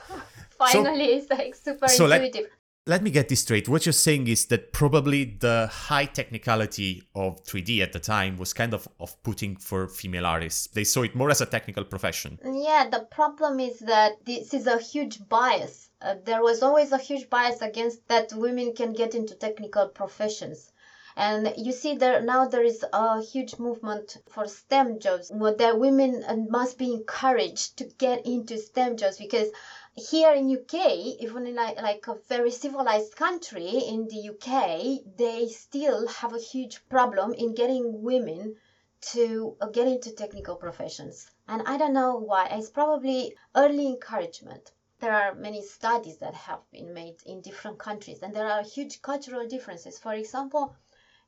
Finally, 0.58 1.06
so, 1.06 1.16
it's 1.16 1.30
like 1.30 1.54
super 1.54 1.88
so 1.88 2.04
intuitive. 2.04 2.42
Let, 2.86 3.00
let 3.00 3.02
me 3.02 3.10
get 3.10 3.28
this 3.28 3.40
straight. 3.40 3.68
What 3.68 3.84
you're 3.84 3.92
saying 3.92 4.28
is 4.28 4.46
that 4.46 4.72
probably 4.72 5.24
the 5.24 5.68
high 5.72 6.04
technicality 6.04 7.02
of 7.16 7.44
3D 7.44 7.80
at 7.80 7.92
the 7.92 7.98
time 7.98 8.36
was 8.36 8.52
kind 8.52 8.72
of 8.72 8.86
off-putting 8.98 9.56
for 9.56 9.88
female 9.88 10.26
artists. 10.26 10.68
They 10.68 10.84
saw 10.84 11.02
it 11.02 11.16
more 11.16 11.30
as 11.30 11.40
a 11.40 11.46
technical 11.46 11.84
profession. 11.84 12.38
Yeah, 12.44 12.88
the 12.90 13.06
problem 13.10 13.58
is 13.58 13.80
that 13.80 14.24
this 14.24 14.54
is 14.54 14.68
a 14.68 14.78
huge 14.78 15.26
bias. 15.28 15.90
Uh, 16.00 16.14
there 16.24 16.42
was 16.42 16.62
always 16.62 16.92
a 16.92 16.98
huge 16.98 17.28
bias 17.28 17.60
against 17.60 18.06
that 18.06 18.32
women 18.34 18.72
can 18.72 18.92
get 18.92 19.16
into 19.16 19.34
technical 19.34 19.88
professions 19.88 20.70
and 21.18 21.52
you 21.56 21.72
see 21.72 21.96
there 21.96 22.20
now 22.22 22.46
there 22.46 22.62
is 22.62 22.84
a 22.92 23.20
huge 23.20 23.58
movement 23.58 24.18
for 24.28 24.46
STEM 24.46 25.00
jobs 25.00 25.32
that 25.58 25.80
women 25.80 26.46
must 26.48 26.78
be 26.78 26.92
encouraged 26.92 27.76
to 27.76 27.84
get 27.84 28.24
into 28.24 28.56
STEM 28.56 28.96
jobs 28.96 29.18
because 29.18 29.50
here 29.96 30.32
in 30.32 30.56
UK, 30.56 30.92
even 31.18 31.44
in 31.48 31.56
like, 31.56 31.82
like 31.82 32.06
a 32.06 32.14
very 32.28 32.52
civilized 32.52 33.16
country 33.16 33.66
in 33.66 34.06
the 34.06 34.28
UK, 34.30 35.16
they 35.16 35.48
still 35.48 36.06
have 36.06 36.32
a 36.32 36.38
huge 36.38 36.88
problem 36.88 37.34
in 37.34 37.52
getting 37.52 38.00
women 38.02 38.54
to 39.00 39.56
uh, 39.60 39.66
get 39.66 39.88
into 39.88 40.12
technical 40.12 40.54
professions. 40.54 41.28
And 41.48 41.62
I 41.66 41.78
don't 41.78 41.94
know 41.94 42.14
why. 42.14 42.46
It's 42.46 42.70
probably 42.70 43.36
early 43.56 43.88
encouragement. 43.88 44.70
There 45.00 45.12
are 45.12 45.34
many 45.34 45.64
studies 45.64 46.18
that 46.18 46.34
have 46.34 46.60
been 46.70 46.94
made 46.94 47.16
in 47.26 47.40
different 47.40 47.80
countries, 47.80 48.22
and 48.22 48.32
there 48.32 48.48
are 48.48 48.62
huge 48.62 49.02
cultural 49.02 49.48
differences. 49.48 49.98
For 49.98 50.14
example, 50.14 50.76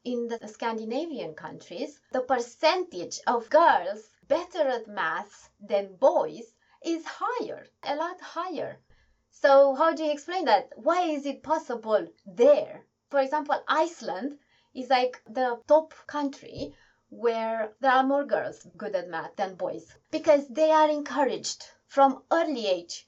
in 0.03 0.29
the 0.29 0.49
Scandinavian 0.49 1.35
countries, 1.35 2.01
the 2.11 2.23
percentage 2.23 3.21
of 3.27 3.51
girls 3.51 4.09
better 4.27 4.67
at 4.67 4.89
maths 4.89 5.51
than 5.61 5.97
boys 5.97 6.55
is 6.83 7.05
higher, 7.05 7.67
a 7.83 7.95
lot 7.97 8.19
higher. 8.21 8.81
So 9.31 9.75
how 9.75 9.93
do 9.93 10.05
you 10.05 10.11
explain 10.11 10.47
that? 10.47 10.73
Why 10.77 11.03
is 11.03 11.27
it 11.27 11.43
possible 11.43 12.09
there? 12.25 12.87
For 13.11 13.21
example, 13.21 13.63
Iceland 13.69 14.39
is 14.75 14.89
like 14.89 15.23
the 15.27 15.61
top 15.69 15.93
country 16.07 16.75
where 17.11 17.75
there 17.81 17.93
are 17.93 18.05
more 18.05 18.25
girls 18.25 18.67
good 18.79 18.95
at 18.95 19.09
math 19.09 19.37
than 19.37 19.55
boys 19.55 19.95
because 20.11 20.49
they 20.49 20.71
are 20.71 20.89
encouraged 20.89 21.67
from 21.87 22.23
early 22.31 22.67
age. 22.67 23.07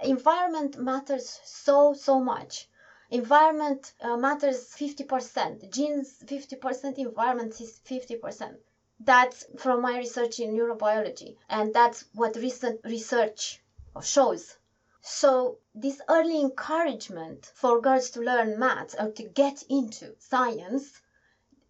Environment 0.00 0.76
matters 0.76 1.38
so 1.44 1.92
so 1.92 2.20
much 2.20 2.68
environment 3.10 3.92
uh, 4.00 4.16
matters 4.16 4.74
50%, 4.78 5.72
genes 5.72 6.22
50%, 6.24 6.98
environment 6.98 7.60
is 7.60 7.80
50%. 7.88 8.56
That's 8.98 9.44
from 9.58 9.82
my 9.82 9.98
research 9.98 10.40
in 10.40 10.56
neurobiology, 10.56 11.36
and 11.48 11.74
that's 11.74 12.04
what 12.14 12.36
recent 12.36 12.80
research 12.84 13.60
shows. 14.02 14.56
So 15.02 15.58
this 15.74 16.00
early 16.08 16.40
encouragement 16.40 17.52
for 17.54 17.80
girls 17.80 18.10
to 18.10 18.20
learn 18.20 18.58
maths 18.58 18.96
or 18.98 19.12
to 19.12 19.22
get 19.22 19.62
into 19.68 20.14
science 20.18 21.00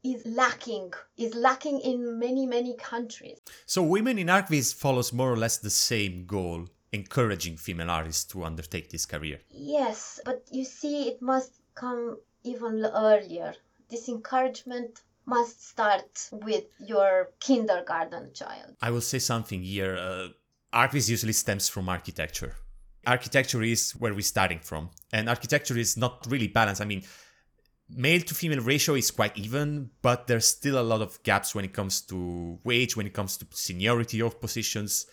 is 0.02 0.24
lacking 0.24 0.92
is 1.16 1.34
lacking 1.34 1.80
in 1.80 2.18
many 2.18 2.46
many 2.46 2.74
countries 2.76 3.38
so 3.64 3.82
women 3.82 4.18
in 4.18 4.28
archviz 4.28 4.72
follows 4.72 5.12
more 5.12 5.32
or 5.32 5.36
less 5.36 5.58
the 5.58 5.70
same 5.70 6.24
goal 6.26 6.68
encouraging 6.92 7.56
female 7.56 7.90
artists 7.90 8.24
to 8.24 8.44
undertake 8.44 8.90
this 8.90 9.06
career? 9.06 9.40
Yes 9.50 10.20
but 10.24 10.44
you 10.50 10.64
see 10.64 11.08
it 11.08 11.22
must 11.22 11.60
come 11.74 12.18
even 12.44 12.84
earlier. 12.84 13.54
This 13.90 14.08
encouragement 14.08 15.02
must 15.26 15.68
start 15.68 16.28
with 16.32 16.64
your 16.78 17.30
kindergarten 17.40 18.32
child. 18.32 18.76
I 18.80 18.90
will 18.90 19.00
say 19.00 19.18
something 19.18 19.62
here. 19.62 19.96
Uh, 19.96 20.28
archviz 20.72 21.08
usually 21.08 21.32
stems 21.32 21.68
from 21.68 21.88
architecture. 21.88 22.54
Architecture 23.06 23.62
is 23.62 23.92
where 23.92 24.14
we're 24.14 24.20
starting 24.20 24.58
from. 24.60 24.90
And 25.12 25.28
architecture 25.28 25.78
is 25.78 25.96
not 25.96 26.26
really 26.28 26.48
balanced. 26.48 26.80
I 26.80 26.84
mean 26.84 27.02
male 27.88 28.20
to 28.20 28.34
female 28.34 28.60
ratio 28.60 28.94
is 28.94 29.10
quite 29.10 29.36
even, 29.36 29.90
but 30.02 30.26
there's 30.26 30.46
still 30.46 30.78
a 30.78 30.82
lot 30.82 31.00
of 31.00 31.22
gaps 31.22 31.54
when 31.54 31.64
it 31.64 31.72
comes 31.72 32.00
to 32.02 32.58
wage, 32.64 32.96
when 32.96 33.06
it 33.06 33.14
comes 33.14 33.36
to 33.38 33.46
seniority 33.50 34.20
of 34.20 34.40
positions. 34.40 35.06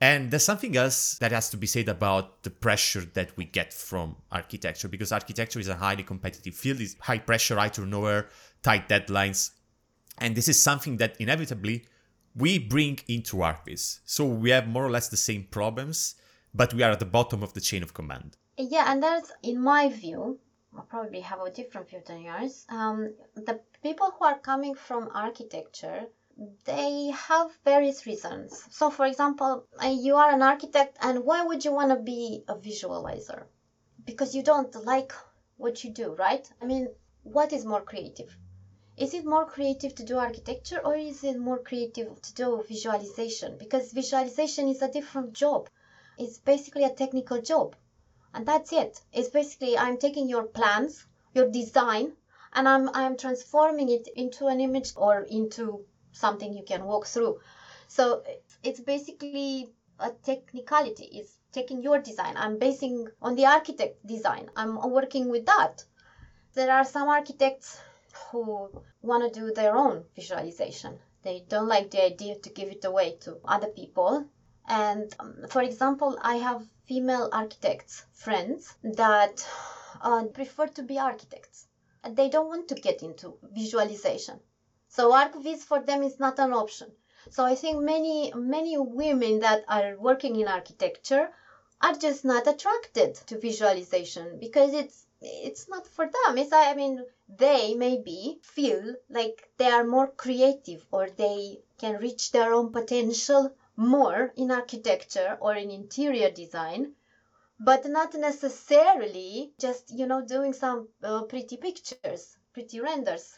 And 0.00 0.30
there's 0.30 0.44
something 0.44 0.76
else 0.76 1.18
that 1.18 1.32
has 1.32 1.50
to 1.50 1.56
be 1.56 1.66
said 1.66 1.88
about 1.88 2.44
the 2.44 2.50
pressure 2.50 3.04
that 3.14 3.36
we 3.36 3.44
get 3.44 3.72
from 3.72 4.16
architecture, 4.30 4.88
because 4.88 5.10
architecture 5.10 5.58
is 5.58 5.68
a 5.68 5.74
highly 5.74 6.04
competitive 6.04 6.54
field, 6.54 6.80
it's 6.80 6.94
high 7.00 7.18
pressure, 7.18 7.56
high 7.56 7.68
turnover, 7.68 8.28
tight 8.62 8.88
deadlines. 8.88 9.50
And 10.18 10.36
this 10.36 10.48
is 10.48 10.60
something 10.60 10.98
that 10.98 11.16
inevitably 11.20 11.84
we 12.36 12.58
bring 12.58 13.00
into 13.08 13.38
ArchViz. 13.38 14.00
So 14.04 14.24
we 14.24 14.50
have 14.50 14.68
more 14.68 14.86
or 14.86 14.90
less 14.90 15.08
the 15.08 15.16
same 15.16 15.48
problems, 15.50 16.14
but 16.54 16.72
we 16.74 16.84
are 16.84 16.92
at 16.92 17.00
the 17.00 17.04
bottom 17.04 17.42
of 17.42 17.52
the 17.54 17.60
chain 17.60 17.82
of 17.82 17.94
command. 17.94 18.36
Yeah, 18.56 18.90
and 18.92 19.02
that's, 19.02 19.32
in 19.42 19.60
my 19.60 19.88
view, 19.88 20.38
I'll 20.76 20.84
probably 20.84 21.20
have 21.20 21.40
a 21.40 21.50
different 21.50 21.88
view 21.88 22.02
than 22.06 22.22
yours. 22.22 22.66
Um, 22.68 23.14
the 23.34 23.60
people 23.82 24.12
who 24.16 24.24
are 24.24 24.38
coming 24.38 24.74
from 24.74 25.08
architecture, 25.14 26.06
they 26.64 27.08
have 27.08 27.50
various 27.64 28.06
reasons. 28.06 28.64
So, 28.70 28.90
for 28.90 29.06
example, 29.06 29.66
uh, 29.82 29.88
you 29.88 30.16
are 30.16 30.30
an 30.30 30.42
architect, 30.42 30.96
and 31.00 31.24
why 31.24 31.44
would 31.44 31.64
you 31.64 31.72
want 31.72 31.90
to 31.90 31.96
be 31.96 32.44
a 32.48 32.54
visualizer? 32.54 33.46
Because 34.04 34.34
you 34.34 34.42
don't 34.42 34.74
like 34.84 35.12
what 35.56 35.82
you 35.84 35.90
do, 35.90 36.14
right? 36.14 36.48
I 36.62 36.66
mean, 36.66 36.88
what 37.22 37.52
is 37.52 37.64
more 37.64 37.82
creative? 37.82 38.36
Is 38.96 39.14
it 39.14 39.24
more 39.24 39.46
creative 39.46 39.94
to 39.96 40.04
do 40.04 40.18
architecture 40.18 40.80
or 40.84 40.96
is 40.96 41.22
it 41.24 41.38
more 41.38 41.58
creative 41.58 42.20
to 42.22 42.34
do 42.34 42.64
visualization? 42.66 43.58
Because 43.58 43.92
visualization 43.92 44.68
is 44.68 44.82
a 44.82 44.90
different 44.90 45.32
job. 45.32 45.68
It's 46.18 46.38
basically 46.38 46.84
a 46.84 46.94
technical 46.94 47.40
job 47.40 47.76
and 48.34 48.46
that's 48.46 48.72
it 48.72 49.00
it's 49.12 49.30
basically 49.30 49.76
i'm 49.76 49.96
taking 49.96 50.28
your 50.28 50.44
plans 50.44 51.06
your 51.34 51.50
design 51.50 52.12
and 52.52 52.68
i'm 52.68 52.88
i'm 52.94 53.16
transforming 53.16 53.88
it 53.88 54.06
into 54.16 54.46
an 54.46 54.60
image 54.60 54.92
or 54.96 55.22
into 55.22 55.84
something 56.12 56.52
you 56.52 56.64
can 56.64 56.84
walk 56.84 57.06
through. 57.06 57.40
So 57.86 58.22
it's 58.62 58.80
basically 58.80 59.68
a 59.98 60.10
technicality. 60.10 61.04
It's 61.04 61.38
taking 61.52 61.82
your 61.82 61.98
design. 61.98 62.34
I'm 62.36 62.58
basing 62.58 63.08
on 63.22 63.34
the 63.34 63.46
architect 63.46 64.06
design. 64.06 64.50
I'm 64.56 64.76
working 64.90 65.30
with 65.30 65.46
that. 65.46 65.84
There 66.54 66.70
are 66.72 66.84
some 66.84 67.08
architects 67.08 67.80
who 68.30 68.70
want 69.00 69.32
to 69.32 69.40
do 69.40 69.52
their 69.52 69.76
own 69.76 70.04
visualization. 70.14 70.98
They 71.22 71.44
don't 71.48 71.68
like 71.68 71.90
the 71.90 72.04
idea 72.04 72.36
to 72.36 72.50
give 72.50 72.68
it 72.68 72.84
away 72.84 73.16
to 73.20 73.38
other 73.44 73.68
people. 73.68 74.26
And 74.66 75.14
um, 75.18 75.46
for 75.48 75.62
example 75.62 76.18
i 76.22 76.36
have 76.36 76.62
female 76.86 77.30
architects 77.32 78.04
friends 78.12 78.74
that 78.82 79.46
uh, 80.02 80.24
prefer 80.24 80.66
to 80.66 80.82
be 80.82 80.98
architects. 80.98 81.66
They 82.08 82.28
don't 82.28 82.48
want 82.48 82.68
to 82.68 82.74
get 82.74 83.02
into 83.02 83.38
visualization 83.42 84.40
so 84.88 85.10
archviz 85.12 85.64
for 85.64 85.80
them 85.80 86.02
is 86.02 86.18
not 86.18 86.38
an 86.38 86.52
option. 86.52 86.92
So 87.30 87.44
i 87.44 87.54
think 87.54 87.78
many 87.82 88.32
many 88.34 88.76
women 88.78 89.38
that 89.40 89.64
are 89.68 89.96
working 89.96 90.36
in 90.36 90.48
architecture 90.48 91.30
are 91.80 91.92
just 91.92 92.24
not 92.24 92.46
attracted 92.46 93.14
to 93.26 93.38
visualization 93.38 94.38
because 94.38 94.72
it's 94.72 95.06
it's 95.20 95.68
not 95.68 95.86
for 95.86 96.06
them. 96.06 96.38
It's 96.38 96.52
i 96.52 96.72
mean 96.74 97.04
they 97.28 97.74
maybe 97.74 98.38
feel 98.42 98.94
like 99.08 99.48
they 99.58 99.68
are 99.68 99.84
more 99.84 100.08
creative 100.16 100.86
or 100.92 101.08
they 101.08 101.60
can 101.78 101.98
reach 101.98 102.30
their 102.30 102.52
own 102.52 102.70
potential 102.70 103.50
more 103.76 104.32
in 104.36 104.50
architecture 104.50 105.36
or 105.40 105.54
in 105.54 105.70
interior 105.70 106.30
design 106.30 106.92
but 107.60 107.84
not 107.84 108.14
necessarily 108.14 109.52
just 109.60 109.90
you 109.90 110.06
know 110.06 110.22
doing 110.22 110.52
some 110.52 110.88
uh, 111.02 111.22
pretty 111.22 111.56
pictures 111.56 112.36
pretty 112.52 112.80
renders 112.80 113.34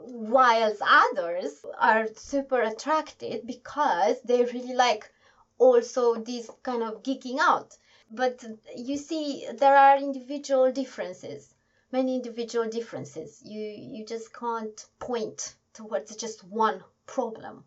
whilst 0.00 0.82
others 0.84 1.64
are 1.78 2.06
super 2.14 2.62
attracted 2.62 3.46
because 3.46 4.20
they 4.22 4.44
really 4.44 4.74
like 4.74 5.10
also 5.58 6.14
this 6.16 6.50
kind 6.62 6.82
of 6.82 7.02
geeking 7.02 7.38
out 7.40 7.76
but 8.10 8.44
you 8.76 8.96
see 8.96 9.46
there 9.58 9.76
are 9.76 9.96
individual 9.98 10.70
differences 10.70 11.54
many 11.92 12.14
individual 12.14 12.68
differences 12.68 13.40
you 13.42 13.60
you 13.60 14.04
just 14.04 14.32
can't 14.32 14.86
point 14.98 15.54
towards 15.72 16.14
just 16.16 16.44
one 16.44 16.82
problem 17.06 17.64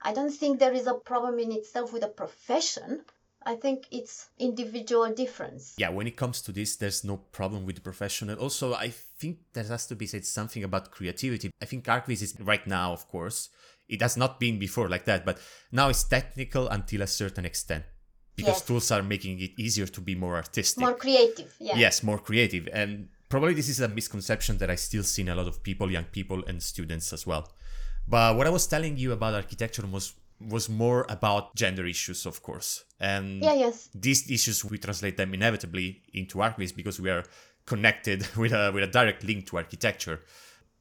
I 0.00 0.12
don't 0.12 0.30
think 0.30 0.58
there 0.58 0.72
is 0.72 0.86
a 0.86 0.94
problem 0.94 1.40
in 1.40 1.50
itself 1.50 1.92
with 1.92 2.04
a 2.04 2.08
profession. 2.08 3.04
I 3.44 3.54
think 3.54 3.86
it's 3.90 4.28
individual 4.38 5.12
difference. 5.14 5.74
Yeah, 5.78 5.90
when 5.90 6.06
it 6.06 6.16
comes 6.16 6.42
to 6.42 6.52
this, 6.52 6.76
there's 6.76 7.04
no 7.04 7.16
problem 7.16 7.64
with 7.64 7.76
the 7.76 7.80
profession. 7.80 8.30
And 8.30 8.38
also, 8.38 8.74
I 8.74 8.90
think 8.90 9.38
there 9.52 9.64
has 9.64 9.86
to 9.86 9.96
be 9.96 10.06
said 10.06 10.24
something 10.24 10.64
about 10.64 10.90
creativity. 10.90 11.50
I 11.62 11.64
think 11.64 11.84
ArchViz 11.84 12.22
is 12.22 12.34
right 12.40 12.66
now, 12.66 12.92
of 12.92 13.08
course. 13.08 13.48
It 13.88 14.02
has 14.02 14.16
not 14.16 14.38
been 14.38 14.58
before 14.58 14.88
like 14.88 15.06
that, 15.06 15.24
but 15.24 15.38
now 15.72 15.88
it's 15.88 16.04
technical 16.04 16.68
until 16.68 17.02
a 17.02 17.06
certain 17.06 17.46
extent 17.46 17.84
because 18.38 18.58
yes. 18.58 18.66
tools 18.66 18.90
are 18.92 19.02
making 19.02 19.40
it 19.40 19.52
easier 19.58 19.86
to 19.86 20.00
be 20.00 20.14
more 20.14 20.36
artistic, 20.36 20.80
more 20.80 20.94
creative. 20.94 21.54
Yeah. 21.58 21.76
Yes, 21.76 22.02
more 22.02 22.18
creative. 22.18 22.68
And 22.72 23.08
probably 23.28 23.54
this 23.54 23.68
is 23.68 23.80
a 23.80 23.88
misconception 23.88 24.58
that 24.58 24.70
I 24.70 24.76
still 24.76 25.02
see 25.02 25.22
in 25.22 25.28
a 25.28 25.34
lot 25.34 25.48
of 25.48 25.62
people, 25.62 25.90
young 25.90 26.04
people, 26.04 26.44
and 26.46 26.62
students 26.62 27.12
as 27.12 27.26
well. 27.26 27.50
But 28.06 28.36
what 28.36 28.46
I 28.46 28.50
was 28.50 28.66
telling 28.66 28.96
you 28.96 29.12
about 29.12 29.34
architecture 29.34 29.84
was 29.86 30.14
was 30.40 30.68
more 30.68 31.06
about 31.08 31.54
gender 31.54 31.86
issues, 31.86 32.26
of 32.26 32.42
course. 32.42 32.84
And 33.00 33.42
yeah, 33.42 33.54
yes. 33.54 33.88
these 33.94 34.30
issues 34.30 34.64
we 34.64 34.78
translate 34.78 35.16
them 35.16 35.34
inevitably 35.34 36.02
into 36.14 36.38
archviz 36.38 36.74
because 36.74 37.00
we 37.00 37.10
are 37.10 37.24
connected 37.66 38.26
with 38.36 38.52
a 38.52 38.70
with 38.72 38.84
a 38.84 38.86
direct 38.86 39.24
link 39.24 39.46
to 39.48 39.56
architecture. 39.56 40.20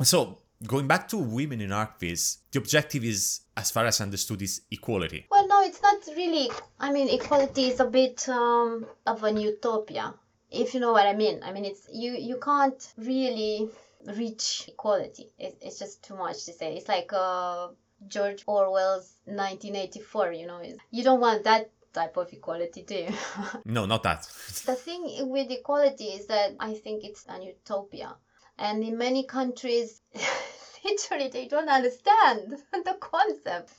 So 0.04 0.38
going 0.66 0.88
back 0.88 1.08
to 1.10 1.18
women 1.18 1.62
in 1.62 1.70
archviz, 1.70 2.38
the 2.52 2.60
objective 2.60 3.04
is, 3.04 3.42
as 3.56 3.72
far 3.72 3.86
as 3.86 4.02
understood, 4.02 4.42
is 4.42 4.62
equality. 4.72 5.26
Well, 5.30 5.48
no, 5.48 5.62
it's 5.64 5.82
not 5.82 5.98
really. 6.16 6.50
I 6.80 6.92
mean, 6.92 7.10
equality 7.10 7.70
is 7.70 7.80
a 7.80 7.86
bit 7.86 8.28
um, 8.30 8.86
of 9.06 9.24
an 9.24 9.38
utopia, 9.38 10.14
if 10.52 10.74
you 10.74 10.80
know 10.80 10.92
what 10.92 11.06
I 11.06 11.14
mean. 11.14 11.42
I 11.44 11.52
mean, 11.52 11.66
it's 11.66 11.88
you 11.92 12.14
you 12.14 12.38
can't 12.38 12.94
really 12.98 13.70
reach 14.16 14.66
equality. 14.68 15.32
It's, 15.38 15.58
it's 15.62 15.80
just 15.80 16.04
too 16.04 16.16
much 16.16 16.46
to 16.46 16.54
say. 16.54 16.78
It's 16.78 16.88
like 16.88 17.12
uh, 17.14 17.70
George 18.08 18.44
Orwell's 18.46 19.16
1984, 19.26 20.32
you 20.34 20.48
know. 20.48 20.62
You 20.92 21.04
don't 21.04 21.20
want 21.20 21.44
that 21.46 21.72
type 21.94 22.18
of 22.18 22.32
equality, 22.32 22.84
do 22.84 22.96
you? 22.96 23.14
no, 23.66 23.86
not 23.86 24.04
that. 24.04 24.24
the 24.66 24.76
thing 24.76 25.30
with 25.30 25.50
equality 25.50 26.10
is 26.18 26.28
that 26.28 26.56
I 26.60 26.74
think 26.76 27.04
it's 27.04 27.26
an 27.28 27.42
utopia. 27.42 28.16
And 28.58 28.84
in 28.84 28.98
many 28.98 29.26
countries, 29.26 30.02
literally, 30.86 31.30
they 31.30 31.48
don't 31.48 31.70
understand 31.70 32.58
the 32.72 32.98
concept. 33.00 33.74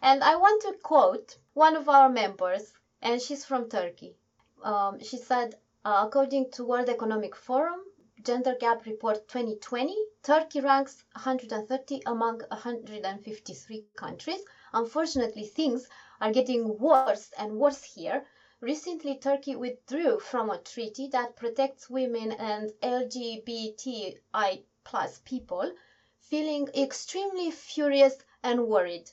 And 0.00 0.22
I 0.24 0.36
want 0.36 0.62
to 0.62 0.74
quote 0.82 1.36
one 1.54 1.76
of 1.76 1.88
our 1.88 2.08
members, 2.08 2.72
and 3.00 3.20
she's 3.20 3.44
from 3.44 3.68
Turkey. 3.68 4.16
Um, 4.64 5.02
she 5.02 5.18
said, 5.18 5.54
uh, 5.84 6.04
according 6.06 6.50
to 6.52 6.64
World 6.64 6.88
Economic 6.88 7.36
Forum, 7.36 7.80
Gender 8.24 8.54
Gap 8.54 8.86
Report 8.86 9.26
2020, 9.26 9.96
Turkey 10.22 10.60
ranks 10.60 11.02
130 11.14 12.02
among 12.06 12.38
153 12.40 13.84
countries. 13.96 14.44
Unfortunately, 14.72 15.44
things 15.44 15.88
are 16.20 16.30
getting 16.30 16.78
worse 16.78 17.32
and 17.36 17.58
worse 17.58 17.82
here. 17.82 18.24
Recently, 18.60 19.18
Turkey 19.18 19.56
withdrew 19.56 20.20
from 20.20 20.50
a 20.50 20.58
treaty 20.58 21.08
that 21.08 21.34
protects 21.34 21.90
women 21.90 22.30
and 22.32 22.70
LGBTI 22.80 24.62
plus 24.84 25.18
people, 25.24 25.72
feeling 26.20 26.68
extremely 26.76 27.50
furious 27.50 28.16
and 28.44 28.68
worried. 28.68 29.10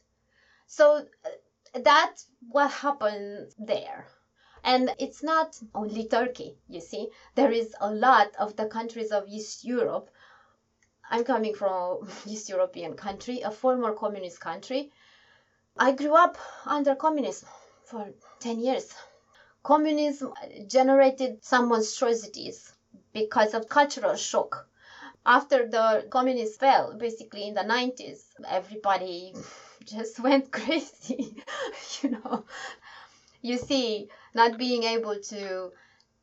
So 0.68 1.08
uh, 1.26 1.30
that's 1.74 2.28
what 2.48 2.70
happened 2.70 3.54
there. 3.58 4.08
And 4.72 4.94
it's 5.00 5.24
not 5.24 5.60
only 5.74 6.08
Turkey, 6.08 6.56
you 6.68 6.80
see. 6.80 7.10
There 7.34 7.52
is 7.52 7.76
a 7.82 7.90
lot 7.92 8.36
of 8.38 8.56
the 8.56 8.68
countries 8.68 9.12
of 9.12 9.28
East 9.28 9.66
Europe. 9.66 10.12
I'm 11.10 11.24
coming 11.24 11.56
from 11.56 12.08
East 12.28 12.50
European 12.50 12.94
country, 12.96 13.42
a 13.42 13.50
former 13.50 13.94
communist 13.94 14.40
country. 14.40 14.92
I 15.78 15.94
grew 15.94 16.16
up 16.16 16.38
under 16.68 16.94
communism 16.96 17.50
for 17.86 18.14
10 18.42 18.60
years. 18.60 18.94
communism 19.64 20.34
generated 20.68 21.44
some 21.44 21.70
monstrosities 21.70 22.74
because 23.14 23.54
of 23.56 23.70
cultural 23.70 24.16
shock. 24.16 24.68
After 25.26 25.68
the 25.68 26.08
communists 26.12 26.58
fell, 26.58 26.96
basically 26.98 27.48
in 27.48 27.56
the 27.56 27.64
90s, 27.64 28.22
everybody 28.48 29.34
just 29.86 30.20
went 30.20 30.52
crazy, 30.60 31.44
you 32.02 32.10
know. 32.12 32.46
You 33.42 33.58
see, 33.58 34.10
not 34.34 34.58
being 34.58 34.84
able 34.84 35.20
to 35.20 35.72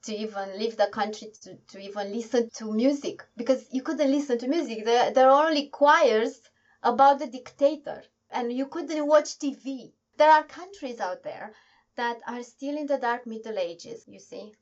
to 0.05 0.15
even 0.15 0.59
leave 0.59 0.77
the 0.77 0.87
country 0.87 1.33
to, 1.43 1.57
to 1.69 1.81
even 1.81 2.13
listen 2.13 2.49
to 2.55 2.73
music 2.73 3.25
because 3.37 3.67
you 3.73 3.83
couldn't 3.83 4.11
listen 4.11 4.39
to 4.39 4.47
music. 4.47 4.85
There, 4.85 5.11
there 5.11 5.29
are 5.29 5.47
only 5.49 5.69
choirs 5.69 6.41
about 6.83 7.19
the 7.19 7.27
dictator 7.27 8.05
and 8.31 8.53
you 8.53 8.67
couldn't 8.67 9.07
watch 9.07 9.39
TV. 9.39 9.93
There 10.17 10.31
are 10.31 10.45
countries 10.45 11.01
out 11.01 11.25
there 11.25 11.53
that 11.97 12.21
are 12.29 12.43
still 12.43 12.77
in 12.77 12.87
the 12.87 12.99
dark 12.99 13.27
Middle 13.27 13.59
Ages, 13.59 14.05
you 14.07 14.21
see. 14.21 14.53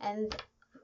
And 0.00 0.34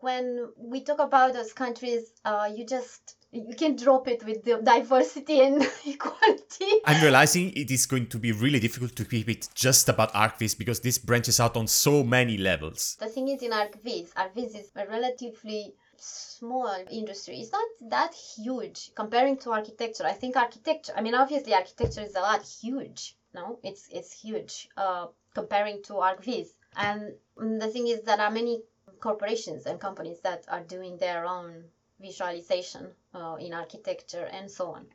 when 0.00 0.52
we 0.56 0.82
talk 0.82 0.98
about 0.98 1.32
those 1.32 1.52
countries, 1.52 2.12
uh, 2.24 2.50
you 2.54 2.66
just 2.66 3.16
you 3.32 3.54
can 3.56 3.76
drop 3.76 4.06
it 4.08 4.22
with 4.24 4.44
the 4.44 4.60
diversity 4.62 5.40
and 5.40 5.62
equality. 5.86 6.80
I'm 6.84 7.02
realizing 7.02 7.52
it 7.56 7.70
is 7.70 7.86
going 7.86 8.06
to 8.08 8.18
be 8.18 8.30
really 8.32 8.60
difficult 8.60 8.94
to 8.96 9.04
keep 9.06 9.28
it 9.28 9.48
just 9.54 9.88
about 9.88 10.12
ArchViz 10.12 10.56
because 10.58 10.80
this 10.80 10.98
branches 10.98 11.40
out 11.40 11.56
on 11.56 11.66
so 11.66 12.04
many 12.04 12.36
levels. 12.36 12.96
The 13.00 13.08
thing 13.08 13.28
is 13.28 13.42
in 13.42 13.52
ArchViz, 13.52 14.12
ArchViz 14.12 14.60
is 14.60 14.70
a 14.76 14.86
relatively 14.86 15.74
small 15.96 16.76
industry. 16.90 17.40
It's 17.40 17.52
not 17.52 17.68
that 17.88 18.14
huge 18.14 18.90
comparing 18.94 19.38
to 19.38 19.52
architecture. 19.52 20.04
I 20.04 20.12
think 20.12 20.36
architecture, 20.36 20.92
I 20.94 21.00
mean, 21.00 21.14
obviously 21.14 21.54
architecture 21.54 22.02
is 22.02 22.14
a 22.14 22.20
lot 22.20 22.42
huge. 22.42 23.16
No, 23.34 23.58
it's 23.62 23.88
it's 23.90 24.12
huge 24.12 24.68
uh, 24.76 25.06
comparing 25.34 25.82
to 25.84 25.94
ArchViz. 25.94 26.48
And 26.76 27.14
the 27.36 27.68
thing 27.68 27.88
is, 27.88 28.02
there 28.02 28.20
are 28.20 28.30
many 28.30 28.62
corporations 29.00 29.64
and 29.64 29.80
companies 29.80 30.20
that 30.20 30.44
are 30.48 30.62
doing 30.62 30.98
their 30.98 31.24
own 31.24 31.64
visualization 32.02 32.90
uh, 33.14 33.36
in 33.40 33.54
architecture 33.54 34.28
and 34.30 34.50
so 34.50 34.72
on. 34.72 34.86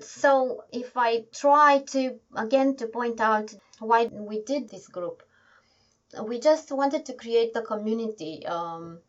So 0.00 0.64
if 0.72 0.96
I 0.96 1.24
try 1.34 1.82
to 1.88 2.20
again 2.36 2.76
to 2.76 2.86
point 2.86 3.20
out 3.20 3.52
why 3.80 4.06
we 4.06 4.42
did 4.42 4.68
this 4.68 4.86
group, 4.86 5.22
we 6.22 6.38
just 6.38 6.70
wanted 6.70 7.06
to 7.06 7.14
create 7.14 7.52
the 7.54 7.62
community. 7.62 8.46
Um, 8.46 9.00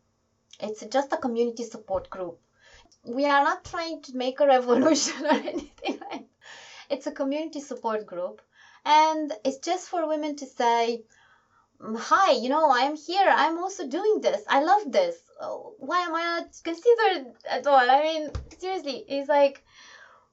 it's 0.60 0.84
just 0.86 1.12
a 1.12 1.16
community 1.16 1.64
support 1.64 2.10
group. 2.10 2.38
We 3.04 3.26
are 3.26 3.44
not 3.44 3.64
trying 3.64 4.02
to 4.02 4.16
make 4.16 4.40
a 4.40 4.46
revolution 4.56 5.24
or 5.24 5.38
anything 5.52 6.00
like. 6.10 6.26
It's 6.90 7.06
a 7.06 7.12
community 7.12 7.60
support 7.60 8.04
group, 8.04 8.42
and 8.84 9.32
it's 9.44 9.58
just 9.58 9.88
for 9.88 10.06
women 10.06 10.36
to 10.36 10.46
say, 10.46 11.04
"Hi, 11.82 12.32
you 12.32 12.48
know, 12.48 12.70
I 12.70 12.80
am 12.80 12.96
here. 12.96 13.28
I'm 13.28 13.58
also 13.58 13.86
doing 13.86 14.20
this. 14.20 14.42
I 14.48 14.62
love 14.62 14.90
this 14.92 15.16
oh, 15.42 15.74
why 15.78 16.00
am 16.00 16.14
I 16.14 16.22
not 16.22 16.48
considered 16.62 17.34
at 17.48 17.66
all? 17.66 17.90
I 17.90 18.02
mean, 18.02 18.30
seriously, 18.58 19.04
it's 19.08 19.28
like 19.28 19.64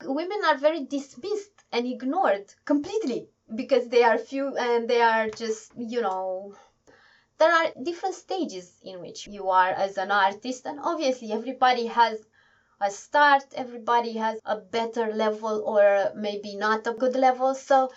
women 0.03 0.39
are 0.45 0.57
very 0.57 0.85
dismissed 0.85 1.51
and 1.71 1.85
ignored 1.88 2.45
completely 2.65 3.29
because 3.55 3.89
they 3.89 4.03
are 4.03 4.17
few 4.17 4.55
and 4.55 4.88
they 4.88 5.01
are 5.01 5.29
just, 5.29 5.71
you 5.77 6.01
know, 6.01 6.53
there 7.39 7.51
are 7.51 7.71
different 7.83 8.15
stages 8.15 8.79
in 8.83 9.01
which 9.01 9.27
you 9.27 9.49
are 9.49 9.69
as 9.69 9.97
an 9.97 10.12
artist, 10.12 10.65
and 10.65 10.79
obviously, 10.81 11.31
everybody 11.31 11.88
has 11.88 12.19
a 12.81 12.91
start, 12.91 13.43
everybody 13.55 14.13
has 14.17 14.39
a 14.45 14.57
better 14.57 15.13
level 15.13 15.63
or 15.65 16.12
maybe 16.15 16.55
not 16.55 16.88
a 16.88 16.93
good 16.93 17.15
level. 17.15 17.55
So, 17.55 17.91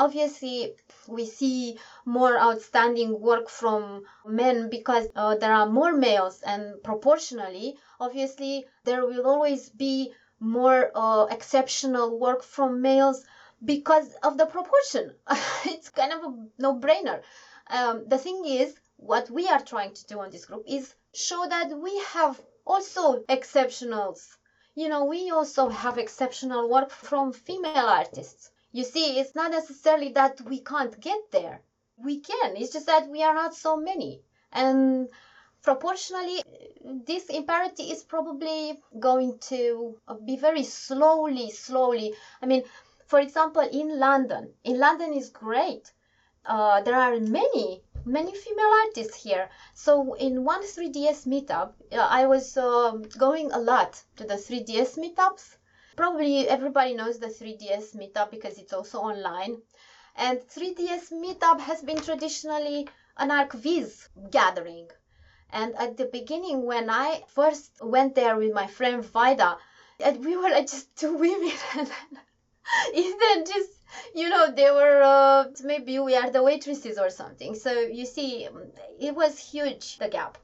obviously, 0.00 0.74
we 1.06 1.26
see 1.26 1.78
more 2.06 2.38
outstanding 2.38 3.20
work 3.20 3.50
from 3.50 4.02
men 4.24 4.70
because 4.70 5.06
uh, 5.14 5.36
there 5.36 5.52
are 5.52 5.68
more 5.68 5.92
males 5.92 6.42
and 6.42 6.82
proportionally 6.82 7.76
obviously 8.00 8.66
there 8.84 9.04
will 9.04 9.26
always 9.26 9.68
be 9.68 10.12
more 10.40 10.90
uh, 10.94 11.26
exceptional 11.30 12.18
work 12.18 12.42
from 12.42 12.80
males 12.80 13.24
because 13.62 14.14
of 14.22 14.38
the 14.38 14.46
proportion. 14.46 15.14
It's 15.66 15.90
kind 15.90 16.12
of 16.14 16.20
a 16.24 16.30
no-brainer. 16.58 17.20
Um, 17.68 18.08
the 18.08 18.18
thing 18.18 18.42
is 18.46 18.74
what 18.96 19.30
we 19.30 19.48
are 19.48 19.60
trying 19.72 19.92
to 19.94 20.06
do 20.06 20.20
on 20.20 20.30
this 20.30 20.46
group 20.46 20.64
is 20.66 20.94
show 21.12 21.46
that 21.46 21.68
we 21.78 21.94
have 22.14 22.40
also 22.64 23.22
exceptionals. 23.24 24.20
You 24.74 24.88
know 24.88 25.04
we 25.04 25.30
also 25.30 25.68
have 25.68 25.98
exceptional 25.98 26.70
work 26.70 26.90
from 26.90 27.34
female 27.34 27.88
artists 28.00 28.50
you 28.72 28.84
see, 28.84 29.18
it's 29.18 29.34
not 29.34 29.50
necessarily 29.50 30.12
that 30.12 30.40
we 30.42 30.60
can't 30.60 30.98
get 31.00 31.30
there. 31.32 31.62
We 31.96 32.20
can. 32.20 32.56
It's 32.56 32.72
just 32.72 32.86
that 32.86 33.08
we 33.08 33.22
are 33.22 33.34
not 33.34 33.54
so 33.54 33.76
many. 33.76 34.22
And 34.52 35.08
proportionally, 35.62 36.42
this 36.84 37.26
imparity 37.26 37.90
is 37.90 38.02
probably 38.04 38.80
going 38.98 39.38
to 39.48 39.98
be 40.24 40.36
very 40.36 40.62
slowly, 40.62 41.50
slowly. 41.50 42.14
I 42.42 42.46
mean, 42.46 42.62
for 43.06 43.18
example, 43.18 43.62
in 43.62 43.98
London, 43.98 44.54
in 44.64 44.78
London 44.78 45.12
is 45.14 45.30
great. 45.30 45.92
Uh, 46.46 46.80
there 46.82 46.94
are 46.94 47.18
many, 47.18 47.82
many 48.04 48.34
female 48.34 48.72
artists 48.86 49.16
here. 49.22 49.50
So 49.74 50.14
in 50.14 50.44
one 50.44 50.62
3DS 50.62 51.26
meetup, 51.26 51.72
uh, 51.92 51.96
I 51.96 52.26
was 52.26 52.56
uh, 52.56 52.92
going 53.18 53.52
a 53.52 53.58
lot 53.58 54.02
to 54.16 54.24
the 54.24 54.34
3DS 54.34 54.96
meetups 54.96 55.56
Probably 56.00 56.48
everybody 56.48 56.94
knows 56.94 57.18
the 57.18 57.26
3DS 57.26 57.94
meetup 57.94 58.30
because 58.30 58.56
it's 58.56 58.72
also 58.72 59.00
online. 59.00 59.60
And 60.16 60.40
3DS 60.40 61.12
meetup 61.12 61.60
has 61.60 61.82
been 61.82 62.00
traditionally 62.00 62.88
an 63.18 63.28
ArchViz 63.28 64.08
gathering. 64.30 64.88
And 65.50 65.76
at 65.76 65.98
the 65.98 66.06
beginning, 66.06 66.64
when 66.64 66.88
I 66.88 67.20
first 67.28 67.72
went 67.82 68.14
there 68.14 68.38
with 68.38 68.50
my 68.50 68.66
friend 68.66 69.04
Vida, 69.04 69.58
and 70.02 70.24
we 70.24 70.38
were 70.38 70.48
like 70.48 70.70
just 70.70 70.88
two 70.96 71.12
women, 71.24 71.52
and 71.76 71.88
then 73.20 73.44
just 73.44 73.70
you 74.14 74.30
know 74.30 74.50
they 74.50 74.70
were 74.70 75.02
uh, 75.02 75.44
maybe 75.62 75.98
we 75.98 76.16
are 76.16 76.30
the 76.30 76.42
waitresses 76.42 76.96
or 76.96 77.10
something. 77.10 77.54
So 77.54 77.78
you 77.78 78.06
see, 78.06 78.48
it 78.98 79.14
was 79.14 79.36
huge 79.36 79.98
the 79.98 80.08
gap 80.08 80.38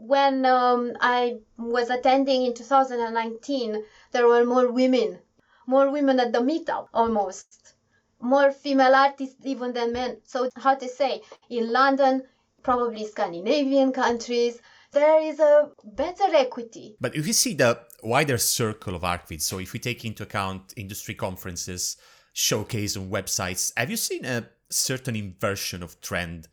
when 0.00 0.46
um, 0.46 0.92
I 1.00 1.38
was 1.58 1.90
attending 1.90 2.46
in 2.46 2.54
2019, 2.54 3.84
there 4.12 4.26
were 4.26 4.44
more 4.44 4.72
women, 4.72 5.18
more 5.66 5.90
women 5.90 6.18
at 6.18 6.32
the 6.32 6.40
meetup 6.40 6.88
almost, 6.94 7.74
more 8.20 8.50
female 8.50 8.94
artists 8.94 9.44
even 9.44 9.72
than 9.74 9.92
men. 9.92 10.16
So, 10.24 10.48
how 10.56 10.74
to 10.76 10.88
say, 10.88 11.20
in 11.50 11.70
London, 11.70 12.22
probably 12.62 13.06
Scandinavian 13.06 13.92
countries, 13.92 14.60
there 14.92 15.22
is 15.22 15.38
a 15.38 15.70
better 15.84 16.34
equity. 16.34 16.96
But 17.00 17.14
if 17.14 17.26
you 17.26 17.34
see 17.34 17.54
the 17.54 17.80
wider 18.02 18.38
circle 18.38 18.94
of 18.94 19.02
ArchViz, 19.02 19.42
so 19.42 19.58
if 19.58 19.72
we 19.72 19.78
take 19.78 20.04
into 20.04 20.22
account 20.22 20.72
industry 20.76 21.14
conferences, 21.14 21.96
showcase 22.32 22.96
on 22.96 23.10
websites, 23.10 23.72
have 23.76 23.90
you 23.90 23.96
seen 23.96 24.24
a 24.24 24.48
certain 24.70 25.14
inversion 25.14 25.82
of 25.82 26.00
trend 26.00 26.48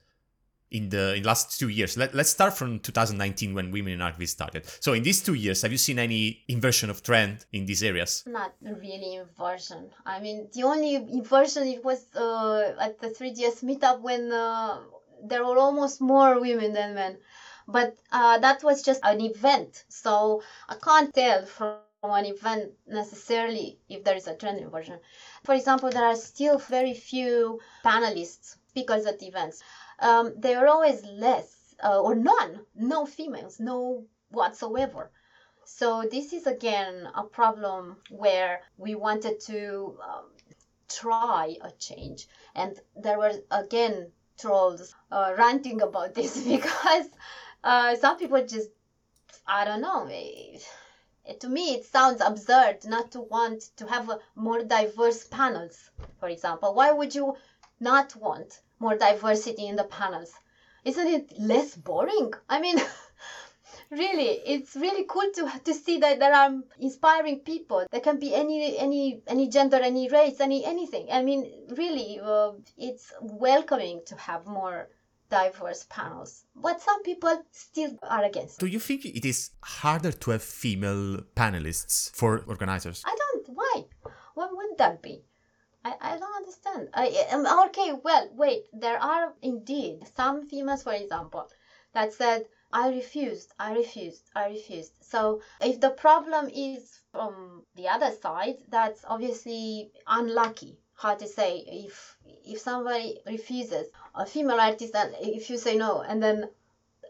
in 0.71 0.89
the 0.89 1.15
in 1.15 1.23
last 1.23 1.60
two 1.60 1.69
years. 1.69 1.97
Let, 1.97 2.13
let's 2.13 2.30
start 2.30 2.53
from 2.58 2.80
2019 2.80 3.53
when 3.53 3.71
women 3.71 3.93
in 3.93 3.99
ArchViz 3.99 4.30
started. 4.30 4.65
So 4.82 4.93
in 4.93 5.03
these 5.03 5.21
two 5.23 5.34
years 5.34 5.62
have 5.62 5.71
you 5.71 5.77
seen 5.77 5.99
any 5.99 6.43
inversion 6.47 6.89
of 6.89 7.03
trend 7.03 7.45
in 7.53 7.65
these 7.65 7.84
areas? 7.84 8.23
Not 8.27 8.53
really 8.62 9.15
inversion. 9.15 9.89
I 10.06 10.19
mean 10.19 10.49
the 10.53 10.63
only 10.63 10.95
inversion 10.95 11.67
it 11.67 11.84
was 11.84 12.06
uh, 12.15 12.73
at 12.80 12.99
the 12.99 13.10
3ds 13.10 13.63
meetup 13.63 14.01
when 14.01 14.32
uh, 14.32 14.80
there 15.23 15.45
were 15.45 15.58
almost 15.58 16.01
more 16.01 16.39
women 16.39 16.73
than 16.73 16.95
men. 16.95 17.17
But 17.67 17.97
uh, 18.12 18.39
that 18.39 18.63
was 18.63 18.82
just 18.82 19.01
an 19.03 19.19
event. 19.21 19.84
So 19.89 20.41
i 20.69 20.75
can't 20.75 21.13
tell 21.13 21.45
from 21.45 21.77
one 22.01 22.25
event 22.25 22.71
necessarily 22.88 23.80
if 23.89 24.03
there 24.03 24.15
is 24.15 24.27
a 24.27 24.36
trend 24.36 24.60
inversion. 24.60 24.99
For 25.45 25.56
example 25.56 25.89
there 25.89 26.06
are 26.06 26.15
still 26.15 26.58
very 26.58 26.93
few 26.93 27.60
panelists 27.86 28.58
speakers 28.77 29.08
at 29.08 29.23
events 29.23 29.63
um, 29.99 30.33
they 30.38 30.55
are 30.55 30.67
always 30.67 31.03
less 31.05 31.75
uh, 31.83 31.99
or 32.01 32.15
none, 32.15 32.62
no 32.75 33.05
females, 33.05 33.60
no 33.60 34.05
whatsoever. 34.29 35.10
So 35.65 36.03
this 36.10 36.33
is 36.33 36.47
again 36.47 37.10
a 37.13 37.23
problem 37.23 37.97
where 38.10 38.62
we 38.77 38.95
wanted 38.95 39.39
to 39.41 39.97
um, 40.03 40.25
try 40.89 41.57
a 41.62 41.71
change, 41.71 42.27
and 42.55 42.79
there 42.95 43.17
were 43.17 43.33
again 43.51 44.12
trolls 44.39 44.93
uh, 45.12 45.33
ranting 45.38 45.81
about 45.81 46.13
this 46.13 46.43
because 46.55 47.07
uh, 47.63 47.95
some 47.95 48.17
people 48.17 48.43
just 48.45 48.69
I 49.45 49.65
don't 49.65 49.81
know. 49.81 50.07
It, 50.10 50.62
to 51.41 51.49
me, 51.49 51.73
it 51.73 51.86
sounds 51.86 52.21
absurd 52.21 52.86
not 52.86 53.12
to 53.12 53.21
want 53.21 53.62
to 53.77 53.88
have 53.88 54.10
a 54.10 54.19
more 54.36 54.63
diverse 54.63 55.27
panels. 55.27 55.89
For 56.19 56.29
example, 56.29 56.73
why 56.73 56.91
would 56.91 57.13
you 57.13 57.36
not 57.79 58.15
want 58.15 58.62
more 58.79 58.97
diversity 58.97 59.67
in 59.67 59.75
the 59.75 59.83
panels. 59.83 60.33
Isn't 60.83 61.07
it 61.07 61.33
less 61.39 61.75
boring? 61.75 62.33
I 62.49 62.61
mean, 62.61 62.77
really, 63.91 64.39
it's 64.45 64.75
really 64.75 65.05
cool 65.07 65.29
to 65.35 65.51
to 65.65 65.73
see 65.73 65.99
that 65.99 66.19
there 66.19 66.33
are 66.33 66.51
inspiring 66.79 67.39
people. 67.39 67.85
There 67.91 68.01
can 68.01 68.19
be 68.19 68.33
any 68.33 68.77
any 68.77 69.21
any 69.27 69.49
gender, 69.49 69.77
any 69.77 70.09
race, 70.09 70.39
any 70.39 70.63
anything. 70.65 71.07
I 71.11 71.23
mean, 71.23 71.51
really, 71.75 72.19
uh, 72.21 72.51
it's 72.77 73.11
welcoming 73.21 74.01
to 74.05 74.15
have 74.15 74.45
more 74.45 74.89
diverse 75.29 75.85
panels. 75.89 76.45
But 76.55 76.81
some 76.81 77.03
people 77.03 77.43
still 77.51 77.97
are 78.03 78.23
against. 78.23 78.59
Do 78.59 78.67
you 78.67 78.79
think 78.79 79.05
it 79.05 79.25
is 79.25 79.51
harder 79.61 80.11
to 80.11 80.31
have 80.31 80.43
female 80.43 81.21
panelists 81.35 82.15
for 82.15 82.43
organizers? 82.47 83.03
I 83.05 83.15
don't. 83.15 83.49
Why? 83.49 83.85
Why 84.35 84.47
would 84.51 84.77
that 84.77 85.01
be? 85.01 85.23
I, 85.88 86.13
I 86.13 86.17
don't 86.17 86.36
understand. 86.36 86.89
I, 86.93 87.06
um, 87.32 87.45
okay, 87.67 87.93
well, 88.04 88.30
wait. 88.34 88.63
There 88.73 89.02
are 89.02 89.34
indeed 89.41 90.08
some 90.15 90.47
females, 90.47 90.84
for 90.84 90.93
example, 90.93 91.50
that 91.93 92.13
said, 92.13 92.45
I 92.71 92.89
refused, 92.89 93.54
I 93.58 93.73
refused, 93.73 94.23
I 94.36 94.47
refused. 94.50 94.93
So 95.02 95.41
if 95.62 95.80
the 95.80 95.91
problem 95.91 96.50
is 96.54 97.00
from 97.12 97.63
the 97.76 97.88
other 97.88 98.12
side, 98.12 98.58
that's 98.67 99.06
obviously 99.08 99.91
unlucky. 100.06 100.78
How 100.95 101.15
to 101.15 101.28
say 101.28 101.63
if 101.86 102.17
if 102.43 102.60
somebody 102.60 103.19
refuses 103.26 103.88
a 104.15 104.26
female 104.26 104.60
artist 104.60 104.95
and 104.95 105.15
if 105.21 105.50
you 105.50 105.58
say 105.58 105.78
no 105.78 106.02
and 106.02 106.21
then 106.21 106.50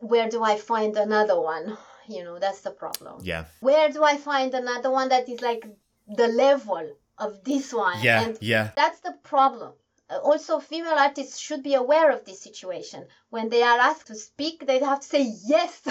where 0.02 0.30
do 0.30 0.44
I 0.44 0.58
find 0.58 0.96
another 0.98 1.40
one? 1.40 1.78
You 2.10 2.24
know, 2.24 2.40
that's 2.40 2.62
the 2.62 2.72
problem. 2.72 3.22
Yeah. 3.24 3.46
Where 3.60 3.90
do 3.90 4.04
I 4.04 4.16
find 4.16 4.54
another 4.54 4.92
one 4.92 5.10
that 5.10 5.28
is 5.28 5.42
like 5.42 5.66
the 6.08 6.28
level 6.28 6.96
of 7.18 7.44
this 7.44 7.74
one? 7.74 8.02
Yeah, 8.02 8.24
And 8.24 8.38
yeah. 8.42 8.72
that's 8.76 9.00
the 9.00 9.14
problem. 9.24 9.74
Uh, 10.10 10.20
Also, 10.24 10.60
female 10.60 10.98
artists 10.98 11.38
should 11.38 11.64
be 11.64 11.74
aware 11.74 12.12
of 12.12 12.24
this 12.26 12.42
situation. 12.42 13.08
When 13.30 13.50
they 13.50 13.64
are 13.64 13.80
asked 13.80 14.08
to 14.08 14.16
speak, 14.16 14.66
they 14.66 14.80
have 14.80 15.02
to 15.02 15.08
say 15.08 15.34
yes. 15.46 15.82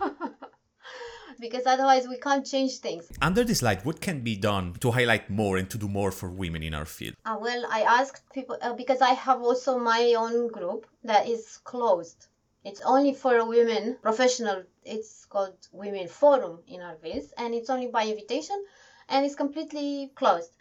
because 1.40 1.66
otherwise, 1.66 2.06
we 2.06 2.18
can't 2.18 2.46
change 2.46 2.78
things. 2.78 3.10
Under 3.20 3.44
this 3.44 3.62
light, 3.62 3.84
what 3.84 4.00
can 4.00 4.20
be 4.20 4.36
done 4.36 4.74
to 4.80 4.90
highlight 4.90 5.30
more 5.30 5.56
and 5.56 5.68
to 5.70 5.78
do 5.78 5.88
more 5.88 6.10
for 6.12 6.30
women 6.30 6.62
in 6.62 6.74
our 6.74 6.84
field? 6.84 7.14
Uh, 7.24 7.36
well, 7.40 7.64
I 7.70 7.82
asked 7.82 8.22
people 8.32 8.56
uh, 8.62 8.74
because 8.74 9.00
I 9.00 9.14
have 9.14 9.40
also 9.42 9.78
my 9.78 10.14
own 10.16 10.48
group 10.48 10.86
that 11.04 11.28
is 11.28 11.58
closed. 11.64 12.28
It's 12.64 12.80
only 12.82 13.12
for 13.12 13.44
women, 13.44 13.96
professional. 14.02 14.62
It's 14.84 15.24
called 15.26 15.56
Women 15.72 16.06
Forum 16.08 16.60
in 16.68 16.80
our 16.80 16.94
ArchViz, 16.94 17.30
and 17.36 17.54
it's 17.54 17.70
only 17.70 17.88
by 17.88 18.06
invitation, 18.06 18.64
and 19.08 19.26
it's 19.26 19.34
completely 19.34 20.12
closed. 20.14 20.52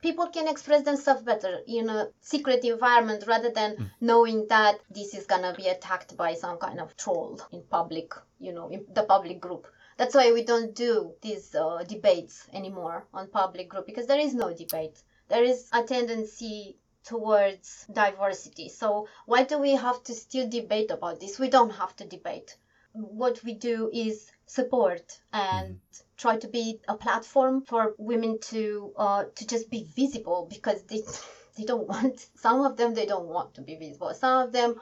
People 0.00 0.28
can 0.28 0.48
express 0.48 0.82
themselves 0.82 1.22
better 1.22 1.60
in 1.66 1.88
a 1.88 2.08
secret 2.20 2.64
environment 2.64 3.24
rather 3.26 3.50
than 3.50 3.90
knowing 4.00 4.46
that 4.48 4.80
this 4.90 5.14
is 5.14 5.26
gonna 5.26 5.54
be 5.54 5.68
attacked 5.68 6.16
by 6.16 6.34
some 6.34 6.58
kind 6.58 6.80
of 6.80 6.96
troll 6.96 7.40
in 7.52 7.62
public, 7.70 8.14
you 8.38 8.52
know, 8.52 8.68
in 8.68 8.86
the 8.94 9.02
public 9.02 9.40
group. 9.40 9.66
That's 9.96 10.14
why 10.14 10.32
we 10.32 10.44
don't 10.44 10.74
do 10.74 11.14
these 11.20 11.54
uh, 11.54 11.84
debates 11.86 12.48
anymore 12.52 13.06
on 13.12 13.28
public 13.28 13.68
group 13.68 13.86
because 13.86 14.06
there 14.06 14.18
is 14.20 14.34
no 14.34 14.54
debate 14.54 15.02
there 15.30 15.44
is 15.44 15.68
a 15.72 15.82
tendency 15.84 16.76
towards 17.04 17.86
diversity. 17.92 18.68
So 18.68 19.08
why 19.26 19.44
do 19.44 19.58
we 19.58 19.72
have 19.72 20.02
to 20.04 20.12
still 20.12 20.50
debate 20.50 20.90
about 20.90 21.20
this? 21.20 21.38
We 21.38 21.48
don't 21.48 21.70
have 21.70 21.96
to 21.96 22.04
debate. 22.04 22.56
What 22.92 23.42
we 23.44 23.54
do 23.54 23.90
is 23.92 24.30
support 24.46 25.20
and 25.32 25.78
try 26.20 26.36
to 26.36 26.48
be 26.48 26.78
a 26.86 26.94
platform 26.94 27.62
for 27.62 27.94
women 27.96 28.38
to 28.40 28.92
uh, 28.96 29.24
to 29.36 29.46
just 29.46 29.70
be 29.70 29.86
visible 29.96 30.46
because 30.50 30.82
they 30.84 31.00
they 31.56 31.64
don't 31.64 31.88
want 31.88 32.26
some 32.36 32.60
of 32.60 32.76
them 32.76 32.94
they 32.94 33.06
don't 33.06 33.28
want 33.36 33.54
to 33.54 33.62
be 33.62 33.76
visible. 33.76 34.12
Some 34.14 34.46
of 34.46 34.52
them 34.52 34.78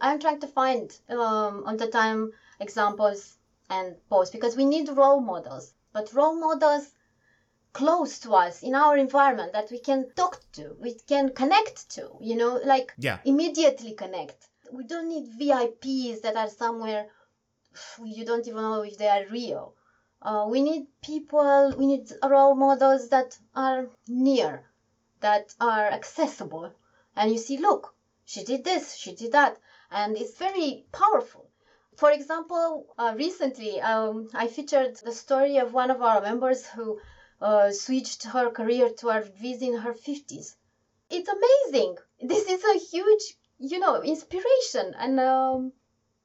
I'm 0.00 0.18
trying 0.18 0.40
to 0.40 0.46
find 0.46 0.86
um, 1.08 1.64
on 1.64 1.76
the 1.78 1.86
time 1.86 2.32
examples 2.60 3.38
and 3.70 3.96
posts 4.10 4.32
because 4.32 4.54
we 4.56 4.64
need 4.64 4.88
role 4.88 5.20
models. 5.20 5.72
But 5.92 6.12
role 6.12 6.38
models 6.38 6.90
close 7.72 8.18
to 8.18 8.32
us 8.34 8.62
in 8.62 8.74
our 8.74 8.96
environment 8.96 9.52
that 9.52 9.70
we 9.70 9.78
can 9.78 10.06
talk 10.16 10.38
to, 10.52 10.76
we 10.80 10.92
can 11.08 11.30
connect 11.34 11.88
to, 11.90 12.16
you 12.20 12.36
know, 12.36 12.60
like 12.64 12.92
Yeah. 12.98 13.18
immediately 13.24 13.92
connect. 13.92 14.48
We 14.72 14.84
don't 14.84 15.08
need 15.08 15.26
VIPs 15.38 16.20
that 16.22 16.36
are 16.36 16.48
somewhere 16.48 17.06
you 18.04 18.24
don't 18.24 18.46
even 18.46 18.62
know 18.62 18.82
if 18.82 18.96
they 18.98 19.08
are 19.08 19.24
real. 19.26 19.74
Uh, 20.26 20.44
we 20.48 20.60
need 20.60 20.88
people, 21.02 21.72
we 21.78 21.86
need 21.86 22.10
role 22.28 22.56
models 22.56 23.10
that 23.10 23.38
are 23.54 23.88
near, 24.08 24.68
that 25.20 25.54
are 25.60 25.86
accessible. 25.86 26.72
And 27.14 27.30
you 27.30 27.38
see, 27.38 27.58
look, 27.58 27.94
she 28.24 28.42
did 28.42 28.64
this, 28.64 28.96
she 28.96 29.14
did 29.14 29.30
that. 29.30 29.56
And 29.88 30.16
it's 30.16 30.36
very 30.36 30.84
powerful. 30.90 31.48
For 31.96 32.10
example, 32.10 32.92
uh, 32.98 33.14
recently 33.16 33.80
um, 33.80 34.28
I 34.34 34.48
featured 34.48 34.96
the 34.96 35.12
story 35.12 35.58
of 35.58 35.72
one 35.72 35.92
of 35.92 36.02
our 36.02 36.20
members 36.20 36.66
who 36.66 36.98
uh, 37.40 37.70
switched 37.70 38.24
her 38.24 38.50
career 38.50 38.88
to 38.98 39.06
ArchViz 39.06 39.62
in 39.62 39.76
her 39.76 39.94
50s. 39.94 40.56
It's 41.08 41.28
amazing. 41.28 41.98
This 42.20 42.48
is 42.48 42.64
a 42.64 42.78
huge, 42.80 43.36
you 43.60 43.78
know, 43.78 44.02
inspiration. 44.02 44.92
And 44.98 45.20
um, 45.20 45.72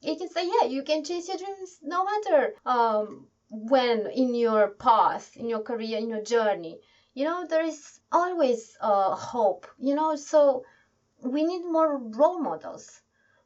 you 0.02 0.16
can 0.16 0.30
say, 0.30 0.48
yeah, 0.48 0.68
you 0.68 0.82
can 0.82 1.04
chase 1.04 1.28
your 1.28 1.38
dreams 1.38 1.78
no 1.84 2.04
matter 2.04 2.56
um, 2.66 3.28
when 3.52 4.08
in 4.08 4.34
your 4.34 4.70
path, 4.70 5.38
in 5.38 5.48
your 5.48 5.62
career, 5.62 6.00
in 6.00 6.10
your 6.10 6.24
journey. 6.24 6.80
You 7.14 7.26
know, 7.26 7.46
there 7.46 7.64
is 7.64 8.00
always 8.12 8.76
uh, 8.82 9.14
hope, 9.16 9.68
you 9.78 9.94
know, 9.94 10.16
so 10.16 10.66
we 11.22 11.44
need 11.44 11.66
more 11.66 11.98
role 11.98 12.40
models. 12.40 13.02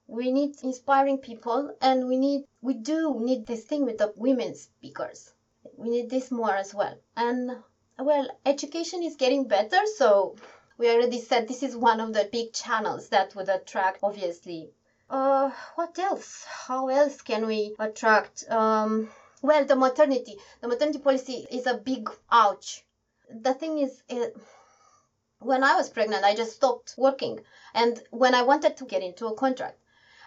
We 0.07 0.31
need 0.31 0.55
inspiring 0.63 1.17
people, 1.17 1.75
and 1.81 2.07
we 2.07 2.15
need, 2.15 2.45
we 2.61 2.75
do 2.75 3.19
need 3.19 3.45
this 3.45 3.65
thing 3.65 3.83
with 3.85 3.97
the 3.97 4.13
women 4.15 4.55
speakers 4.55 5.33
we 5.77 5.89
need 5.89 6.09
this 6.09 6.31
more 6.31 6.55
as 6.55 6.73
well. 6.73 6.95
And 7.15 7.57
well, 7.97 8.27
education 8.45 9.03
is 9.03 9.15
getting 9.15 9.47
better, 9.47 9.81
so 9.97 10.35
we 10.77 10.89
already 10.89 11.19
said 11.21 11.47
this 11.47 11.63
is 11.63 11.75
one 11.75 11.99
of 11.99 12.13
the 12.13 12.29
big 12.31 12.53
channels 12.53 13.09
that 13.09 13.35
would 13.35 13.49
attract, 13.49 13.99
obviously. 14.03 14.71
Uh, 15.09 15.51
what 15.75 15.97
else? 15.99 16.45
How 16.45 16.89
else 16.89 17.21
can 17.21 17.45
we 17.45 17.75
attract? 17.79 18.49
Um, 18.49 19.09
well, 19.41 19.65
the 19.65 19.75
maternity. 19.75 20.37
The 20.61 20.67
maternity 20.67 20.99
policy 20.99 21.47
is 21.51 21.67
a 21.67 21.77
big 21.77 22.09
ouch. 22.31 22.83
The 23.29 23.53
thing 23.53 23.79
is, 23.79 24.01
it, 24.09 24.35
when 25.39 25.63
I 25.63 25.75
was 25.75 25.89
pregnant, 25.89 26.23
I 26.23 26.35
just 26.35 26.55
stopped 26.55 26.95
working, 26.97 27.39
and 27.73 28.01
when 28.11 28.35
I 28.35 28.43
wanted 28.43 28.77
to 28.77 28.85
get 28.85 29.03
into 29.03 29.27
a 29.27 29.35
contract, 29.35 29.77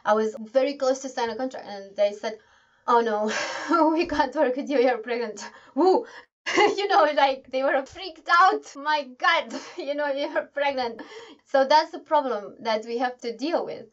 I 0.05 0.15
was 0.15 0.37
very 0.39 0.75
close 0.75 1.01
to 1.01 1.09
sign 1.09 1.31
a 1.31 1.37
contract, 1.37 1.67
and 1.67 1.97
they 1.97 2.13
said, 2.13 2.39
oh 2.87 3.01
no, 3.01 3.93
we 3.93 4.07
can't 4.07 4.35
work 4.35 4.57
with 4.57 4.69
you, 4.71 4.79
you're 4.81 4.99
pregnant. 4.99 5.49
Woo! 5.75 6.07
you 6.57 6.89
know, 6.89 7.07
like 7.15 7.51
they 7.51 7.63
were 7.63 7.85
freaked 7.85 8.29
out. 8.41 8.65
My 8.77 9.07
God, 9.19 9.55
you 9.77 9.95
know, 9.95 10.09
you're 10.09 10.43
pregnant. 10.43 11.03
So 11.45 11.67
that's 11.67 11.93
the 11.93 11.99
problem 11.99 12.57
that 12.61 12.85
we 12.85 12.99
have 12.99 13.19
to 13.21 13.37
deal 13.37 13.65
with. 13.65 13.87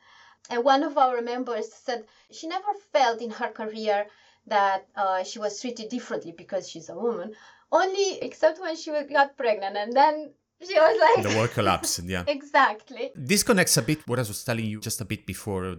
And 0.49 0.63
one 0.63 0.83
of 0.83 0.97
our 0.97 1.21
members 1.21 1.73
said 1.73 2.05
she 2.31 2.47
never 2.47 2.73
felt 2.93 3.21
in 3.21 3.31
her 3.31 3.49
career 3.49 4.05
that 4.47 4.87
uh, 4.95 5.23
she 5.23 5.39
was 5.39 5.59
treated 5.59 5.89
differently 5.89 6.33
because 6.37 6.69
she's 6.69 6.89
a 6.89 6.95
woman, 6.95 7.33
only 7.71 8.19
except 8.21 8.59
when 8.59 8.75
she 8.75 8.91
got 9.11 9.35
pregnant. 9.37 9.75
And 9.77 9.93
then 9.93 10.33
she 10.61 10.73
was 10.75 10.97
like, 11.17 11.27
The 11.27 11.37
world 11.37 11.51
collapsed, 11.51 12.03
yeah. 12.03 12.23
exactly. 12.27 13.11
This 13.15 13.43
connects 13.43 13.77
a 13.77 13.81
bit 13.81 14.07
what 14.07 14.19
I 14.19 14.23
was 14.23 14.43
telling 14.43 14.65
you 14.65 14.79
just 14.79 15.01
a 15.01 15.05
bit 15.05 15.25
before. 15.25 15.77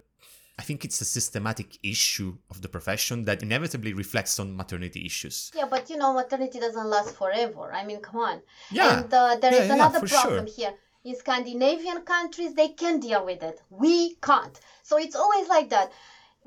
I 0.59 0.63
think 0.63 0.83
it's 0.83 0.99
a 1.01 1.05
systematic 1.05 1.77
issue 1.83 2.35
of 2.49 2.63
the 2.63 2.67
profession 2.67 3.25
that 3.25 3.43
inevitably 3.43 3.93
reflects 3.93 4.39
on 4.39 4.55
maternity 4.57 5.05
issues. 5.05 5.51
Yeah, 5.55 5.65
but 5.69 5.87
you 5.89 5.97
know, 5.97 6.13
maternity 6.13 6.59
doesn't 6.59 6.87
last 6.89 7.15
forever. 7.15 7.71
I 7.71 7.85
mean, 7.85 7.99
come 8.01 8.21
on. 8.21 8.41
Yeah. 8.71 9.01
And 9.01 9.13
uh, 9.13 9.35
there 9.39 9.53
Yeah, 9.53 9.61
is 9.61 9.67
yeah, 9.67 9.75
another 9.75 9.99
problem 10.07 10.47
sure. 10.47 10.55
here. 10.55 10.73
In 11.03 11.15
Scandinavian 11.15 12.01
countries, 12.01 12.53
they 12.55 12.69
can 12.69 12.99
deal 12.99 13.23
with 13.23 13.43
it. 13.43 13.61
We 13.69 14.15
can't. 14.15 14.59
So 14.81 14.97
it's 14.97 15.15
always 15.15 15.47
like 15.47 15.69
that. 15.69 15.91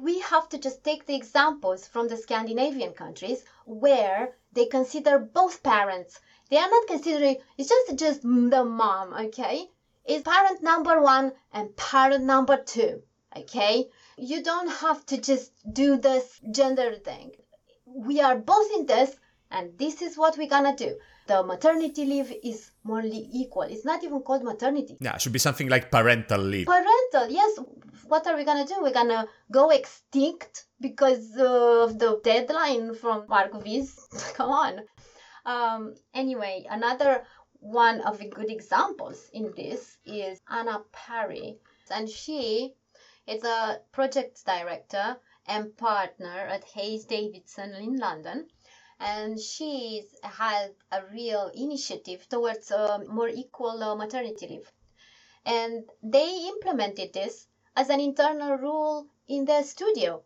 We 0.03 0.21
have 0.21 0.49
to 0.51 0.59
just 0.59 0.83
take 0.83 1.07
the 1.07 1.15
examples 1.15 1.87
from 1.87 2.09
the 2.09 2.17
Scandinavian 2.17 2.93
countries 2.93 3.45
where 3.67 4.31
they 4.53 4.67
consider 4.67 5.19
both 5.19 5.63
parents. 5.63 6.19
They 6.51 6.57
are 6.57 6.71
not 6.71 6.87
considering 6.87 7.37
it's 7.59 7.69
just 7.69 7.99
just 7.99 8.23
the 8.23 8.65
mom, 8.65 9.13
okay? 9.27 9.67
It's 10.05 10.23
parent 10.23 10.63
number 10.63 11.01
one 11.01 11.33
and 11.53 11.77
parent 11.77 12.25
number 12.25 12.57
two, 12.57 13.03
okay? 13.37 13.89
You 14.17 14.43
don't 14.43 14.71
have 14.71 15.05
to 15.07 15.21
just 15.21 15.53
do 15.73 15.97
this 15.99 16.41
gender 16.51 16.95
thing 16.95 17.33
we 17.95 18.21
are 18.21 18.37
both 18.37 18.71
in 18.77 18.87
this 18.87 19.17
and 19.51 19.77
this 19.79 20.01
is 20.03 20.17
what 20.17 20.37
we're 20.39 20.49
gonna 20.49 20.77
do 20.77 20.97
the 21.27 21.43
maternity 21.43 22.05
leave 22.05 22.33
is 22.45 22.71
morally 22.85 23.29
equal 23.33 23.63
it's 23.63 23.85
not 23.85 24.03
even 24.05 24.21
called 24.21 24.43
maternity 24.45 24.97
Yeah, 25.01 25.15
it 25.15 25.21
should 25.23 25.33
be 25.33 25.39
something 25.39 25.69
like 25.69 25.91
parental 25.91 26.41
leave. 26.41 26.67
parental 26.67 27.29
yes 27.31 27.59
what 28.11 28.27
are 28.27 28.37
we 28.37 28.45
gonna 28.45 28.67
do 28.67 28.77
we're 28.81 28.99
gonna 29.01 29.27
go 29.51 29.71
extinct 29.71 30.65
because 30.81 31.25
of 31.39 31.99
the 31.99 32.21
deadline 32.25 32.95
from 32.95 33.25
mark 33.29 33.53
Viz. 33.63 33.89
come 34.35 34.51
on 34.51 34.81
um 35.47 35.95
anyway 36.15 36.65
another 36.69 37.25
one 37.61 38.01
of 38.03 38.19
the 38.19 38.29
good 38.29 38.51
examples 38.51 39.29
in 39.33 39.53
this 39.57 39.97
is 40.05 40.41
anna 40.49 40.81
parry 40.93 41.59
and 41.91 42.09
she 42.09 42.75
is 43.27 43.45
a 43.45 43.81
project 43.93 44.45
director 44.45 45.17
and 45.47 45.77
partner 45.77 46.39
at 46.55 46.65
Hayes 46.65 47.05
Davidson 47.05 47.75
in 47.75 47.97
London. 47.97 48.49
And 48.99 49.41
she's 49.41 50.15
had 50.23 50.75
a 50.93 51.03
real 51.13 51.51
initiative 51.55 52.29
towards 52.29 52.71
a 52.71 53.05
more 53.09 53.29
equal 53.29 53.83
uh, 53.83 53.95
maternity 53.95 54.47
leave. 54.47 54.71
And 55.47 55.89
they 56.03 56.49
implemented 56.49 57.13
this 57.13 57.47
as 57.77 57.89
an 57.91 58.01
internal 58.01 58.57
rule 58.57 59.07
in 59.29 59.45
their 59.45 59.63
studio, 59.63 60.23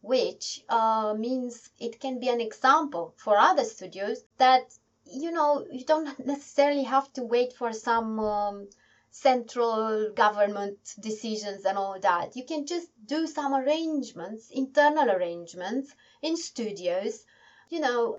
which 0.00 0.64
uh, 0.68 1.14
means 1.14 1.70
it 1.78 1.98
can 2.00 2.20
be 2.20 2.28
an 2.28 2.40
example 2.40 3.14
for 3.16 3.36
other 3.36 3.64
studios 3.64 4.24
that 4.38 4.62
you 5.04 5.30
know 5.30 5.66
you 5.70 5.84
don't 5.84 6.18
necessarily 6.26 6.84
have 6.84 7.12
to 7.12 7.22
wait 7.22 7.52
for 7.52 7.72
some 7.72 8.18
um, 8.20 8.68
central 9.10 10.10
government 10.12 10.76
decisions 10.98 11.64
and 11.64 11.78
all 11.78 11.98
that. 12.00 12.36
You 12.36 12.44
can 12.44 12.66
just 12.66 12.88
do 13.06 13.26
some 13.26 13.54
arrangements, 13.54 14.50
internal 14.50 15.08
arrangements 15.10 15.94
in 16.20 16.36
studios. 16.36 17.24
You 17.70 17.80
know, 17.80 18.18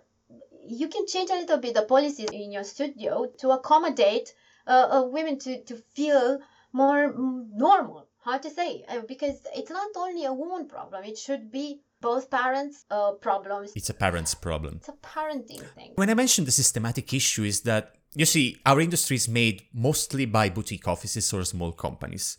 you 0.66 0.88
can 0.88 1.06
change 1.06 1.30
a 1.30 1.36
little 1.36 1.58
bit 1.58 1.74
the 1.76 1.84
policies 1.84 2.30
in 2.32 2.52
your 2.52 2.64
studio 2.64 3.26
to 3.40 3.52
accommodate 3.52 4.34
uh, 4.68 4.88
uh, 4.92 5.04
women 5.08 5.38
to, 5.40 5.62
to 5.64 5.76
feel 5.76 6.40
more 6.72 7.14
mm, 7.14 7.50
normal. 7.54 8.05
How 8.26 8.40
to 8.40 8.50
say? 8.50 8.84
Uh, 8.90 9.02
because 9.08 9.38
it's 9.56 9.70
not 9.70 9.90
only 9.96 10.26
a 10.26 10.34
woman 10.34 10.68
problem, 10.68 11.04
it 11.04 11.16
should 11.16 11.52
be 11.52 11.82
both 12.02 12.32
parents' 12.32 12.84
uh, 12.90 13.12
problems. 13.12 13.72
It's 13.76 13.92
a 13.92 13.94
parent's 13.94 14.34
problem. 14.34 14.78
It's 14.78 14.90
a 14.90 14.94
parenting 14.94 15.64
thing. 15.76 15.92
When 15.94 16.10
I 16.10 16.16
mentioned 16.16 16.48
the 16.48 16.52
systematic 16.52 17.14
issue, 17.14 17.44
is 17.44 17.62
that 17.62 17.94
you 18.16 18.26
see, 18.26 18.58
our 18.66 18.82
industry 18.82 19.18
is 19.18 19.30
made 19.30 19.68
mostly 19.74 20.26
by 20.26 20.50
boutique 20.50 20.88
offices 20.88 21.32
or 21.34 21.44
small 21.44 21.72
companies. 21.72 22.36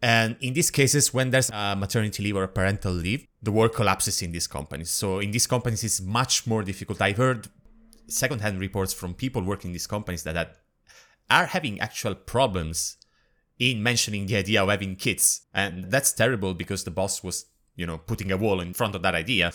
And 0.00 0.36
in 0.40 0.54
these 0.54 0.70
cases, 0.70 1.12
when 1.12 1.28
there's 1.30 1.50
a 1.50 1.76
maternity 1.76 2.22
leave 2.22 2.36
or 2.36 2.44
a 2.44 2.48
parental 2.48 2.92
leave, 2.92 3.26
the 3.42 3.52
work 3.52 3.74
collapses 3.74 4.22
in 4.22 4.32
these 4.32 4.46
companies. 4.46 4.90
So 4.90 5.18
in 5.18 5.30
these 5.30 5.46
companies, 5.46 5.84
it's 5.84 6.00
much 6.00 6.46
more 6.46 6.62
difficult. 6.62 7.02
I've 7.02 7.18
heard 7.18 7.48
secondhand 8.08 8.60
reports 8.60 8.94
from 8.94 9.12
people 9.12 9.42
working 9.42 9.68
in 9.68 9.72
these 9.72 9.86
companies 9.86 10.22
that 10.22 10.56
are 11.28 11.46
having 11.46 11.80
actual 11.80 12.14
problems 12.14 12.96
in 13.58 13.82
mentioning 13.82 14.26
the 14.26 14.36
idea 14.36 14.62
of 14.62 14.68
having 14.68 14.96
kids. 14.96 15.42
And 15.54 15.90
that's 15.90 16.12
terrible 16.12 16.54
because 16.54 16.84
the 16.84 16.90
boss 16.90 17.22
was, 17.22 17.46
you 17.74 17.86
know, 17.86 17.98
putting 17.98 18.30
a 18.30 18.36
wall 18.36 18.60
in 18.60 18.74
front 18.74 18.94
of 18.94 19.02
that 19.02 19.14
idea 19.14 19.52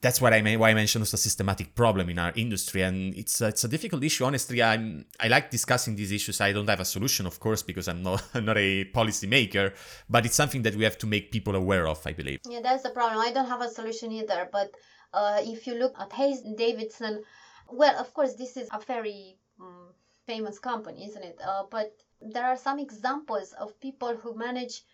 that's 0.00 0.20
what 0.20 0.32
I 0.32 0.40
mean. 0.40 0.58
Why 0.58 0.70
I 0.70 0.74
mentioned 0.74 1.02
it's 1.02 1.12
a 1.12 1.18
systematic 1.18 1.74
problem 1.74 2.08
in 2.08 2.18
our 2.18 2.32
industry, 2.34 2.82
and 2.82 3.14
it's 3.14 3.40
a, 3.40 3.48
it's 3.48 3.64
a 3.64 3.68
difficult 3.68 4.02
issue. 4.02 4.24
Honestly, 4.24 4.62
I'm 4.62 5.04
I 5.20 5.28
like 5.28 5.50
discussing 5.50 5.94
these 5.94 6.10
issues. 6.10 6.40
I 6.40 6.52
don't 6.52 6.68
have 6.68 6.80
a 6.80 6.84
solution, 6.84 7.26
of 7.26 7.38
course, 7.38 7.62
because 7.62 7.86
I'm 7.86 8.02
not 8.02 8.22
I'm 8.34 8.44
not 8.50 8.56
a 8.56 8.84
policy 8.84 9.26
maker. 9.26 9.74
But 10.08 10.24
it's 10.24 10.34
something 10.34 10.62
that 10.62 10.74
we 10.74 10.84
have 10.84 10.96
to 10.98 11.06
make 11.06 11.30
people 11.30 11.54
aware 11.54 11.86
of. 11.86 12.00
I 12.06 12.12
believe. 12.12 12.40
Yeah, 12.48 12.60
that's 12.62 12.82
the 12.82 12.90
problem. 12.90 13.20
I 13.20 13.32
don't 13.32 13.48
have 13.48 13.60
a 13.60 13.68
solution 13.68 14.10
either. 14.12 14.48
But 14.50 14.70
uh, 15.12 15.40
if 15.42 15.66
you 15.66 15.74
look 15.74 15.94
at 15.98 16.12
Hayes 16.14 16.42
Davidson, 16.56 17.22
well, 17.68 17.98
of 17.98 18.14
course, 18.14 18.34
this 18.34 18.56
is 18.56 18.68
a 18.72 18.80
very 18.80 19.36
um, 19.60 19.92
famous 20.26 20.58
company, 20.58 21.04
isn't 21.04 21.22
it? 21.22 21.38
Uh, 21.46 21.64
but 21.70 21.92
there 22.20 22.44
are 22.44 22.56
some 22.56 22.78
examples 22.78 23.52
of 23.54 23.80
people 23.80 24.16
who 24.16 24.34
manage 24.36 24.84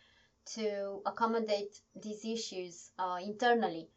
to 0.45 1.03
accommodate 1.07 1.81
these 1.95 2.24
issues 2.24 2.91
uh, 2.99 3.18
internally 3.22 3.89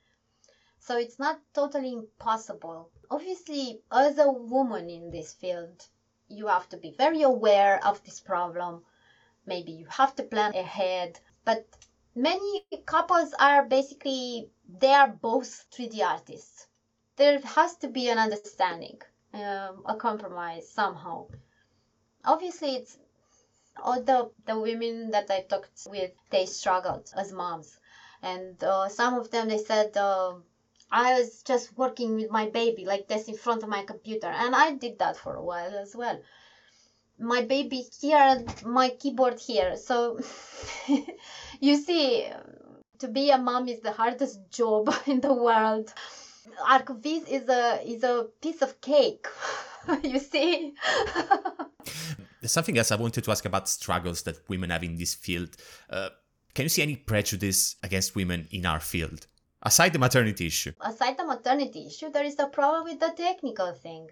so 0.81 0.97
it's 0.97 1.19
not 1.19 1.39
totally 1.53 1.91
impossible. 1.93 2.89
Obviously, 3.11 3.81
as 3.91 4.17
a 4.17 4.31
woman 4.31 4.89
in 4.89 5.11
this 5.11 5.33
field, 5.33 5.87
you 6.29 6.47
have 6.47 6.69
to 6.69 6.77
be 6.77 6.91
very 6.91 7.21
aware 7.21 7.85
of 7.85 8.03
this 8.03 8.19
problem. 8.19 8.85
Maybe 9.45 9.73
you 9.73 9.87
have 9.87 10.15
to 10.15 10.23
plan 10.23 10.55
ahead. 10.55 11.19
But 11.43 11.67
many 12.15 12.65
couples 12.85 13.33
are 13.37 13.65
basically, 13.65 14.49
they 14.67 14.93
are 14.93 15.09
both 15.09 15.69
3D 15.71 16.01
artists. 16.01 16.67
There 17.17 17.39
has 17.39 17.75
to 17.77 17.89
be 17.89 18.07
an 18.09 18.17
understanding, 18.17 19.01
um, 19.33 19.83
a 19.85 19.95
compromise 19.97 20.69
somehow. 20.69 21.27
Obviously, 22.23 22.75
it's 22.75 22.97
all 23.83 24.01
the, 24.01 24.31
the 24.45 24.59
women 24.59 25.11
that 25.11 25.29
I 25.29 25.41
talked 25.41 25.87
with, 25.89 26.11
they 26.29 26.45
struggled 26.45 27.11
as 27.15 27.31
moms. 27.31 27.77
And 28.21 28.61
uh, 28.63 28.89
some 28.89 29.15
of 29.15 29.31
them, 29.31 29.47
they 29.47 29.57
said, 29.57 29.95
uh, 29.95 30.33
I 30.91 31.19
was 31.19 31.43
just 31.43 31.77
working 31.77 32.15
with 32.15 32.31
my 32.31 32.49
baby 32.49 32.85
like 32.85 33.07
this 33.07 33.27
in 33.27 33.35
front 33.35 33.63
of 33.63 33.69
my 33.69 33.83
computer, 33.83 34.27
and 34.27 34.55
I 34.55 34.73
did 34.73 34.99
that 34.99 35.17
for 35.17 35.35
a 35.35 35.43
while 35.43 35.75
as 35.77 35.95
well. 35.95 36.19
My 37.19 37.41
baby 37.41 37.85
here, 37.99 38.43
my 38.65 38.89
keyboard 38.89 39.39
here. 39.39 39.77
So 39.77 40.19
you 41.59 41.77
see, 41.77 42.27
to 42.99 43.07
be 43.07 43.29
a 43.29 43.37
mom 43.37 43.67
is 43.67 43.81
the 43.81 43.91
hardest 43.91 44.39
job 44.51 44.93
in 45.05 45.21
the 45.21 45.33
world. 45.33 45.93
ArchViz 46.67 47.27
is 47.27 47.47
a 47.47 47.81
is 47.85 48.03
a 48.03 48.27
piece 48.41 48.61
of 48.61 48.81
cake. 48.81 49.27
you 50.03 50.19
see. 50.19 50.73
Something 52.49 52.77
else 52.77 52.91
I 52.91 52.95
wanted 52.95 53.23
to 53.23 53.31
ask 53.31 53.45
about 53.45 53.69
struggles 53.69 54.23
that 54.23 54.47
women 54.49 54.69
have 54.71 54.83
in 54.83 54.97
this 54.97 55.13
field. 55.13 55.55
Uh, 55.89 56.09
can 56.53 56.63
you 56.63 56.69
see 56.69 56.81
any 56.81 56.95
prejudice 56.95 57.75
against 57.83 58.15
women 58.15 58.47
in 58.51 58.65
our 58.65 58.79
field? 58.79 59.27
Aside 59.61 59.93
the 59.93 59.99
maternity 59.99 60.47
issue. 60.47 60.71
Aside 60.81 61.17
the 61.17 61.25
maternity 61.25 61.85
issue, 61.87 62.09
there 62.09 62.23
is 62.23 62.39
a 62.39 62.47
problem 62.47 62.85
with 62.85 62.99
the 62.99 63.13
technical 63.15 63.73
thing. 63.73 64.09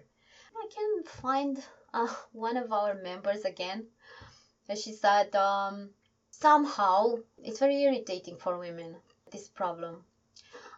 I 0.56 0.66
can 0.74 1.04
find 1.04 1.62
uh, 1.92 2.14
one 2.32 2.56
of 2.56 2.72
our 2.72 2.94
members 2.94 3.44
again. 3.44 3.86
She 4.76 4.92
said, 4.92 5.34
um, 5.34 5.90
somehow 6.30 7.16
it's 7.42 7.58
very 7.58 7.82
irritating 7.82 8.36
for 8.36 8.58
women, 8.58 8.96
this 9.32 9.48
problem. 9.48 10.04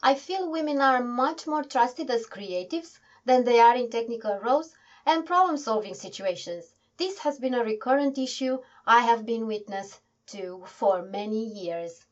I 0.02 0.14
feel 0.14 0.50
women 0.50 0.80
are 0.80 1.02
much 1.02 1.46
more 1.46 1.64
trusted 1.64 2.08
as 2.10 2.26
creatives 2.26 2.98
than 3.24 3.44
they 3.44 3.60
are 3.60 3.76
in 3.76 3.90
technical 3.90 4.38
roles 4.38 4.74
and 5.04 5.26
problem 5.26 5.56
solving 5.56 5.94
situations. 5.94 6.74
This 7.00 7.20
has 7.20 7.38
been 7.38 7.54
a 7.54 7.64
recurrent 7.64 8.18
issue 8.18 8.58
I 8.86 9.00
have 9.00 9.24
been 9.24 9.46
witness 9.46 9.98
to 10.32 10.62
for 10.66 11.00
many 11.00 11.46
years. 11.46 12.04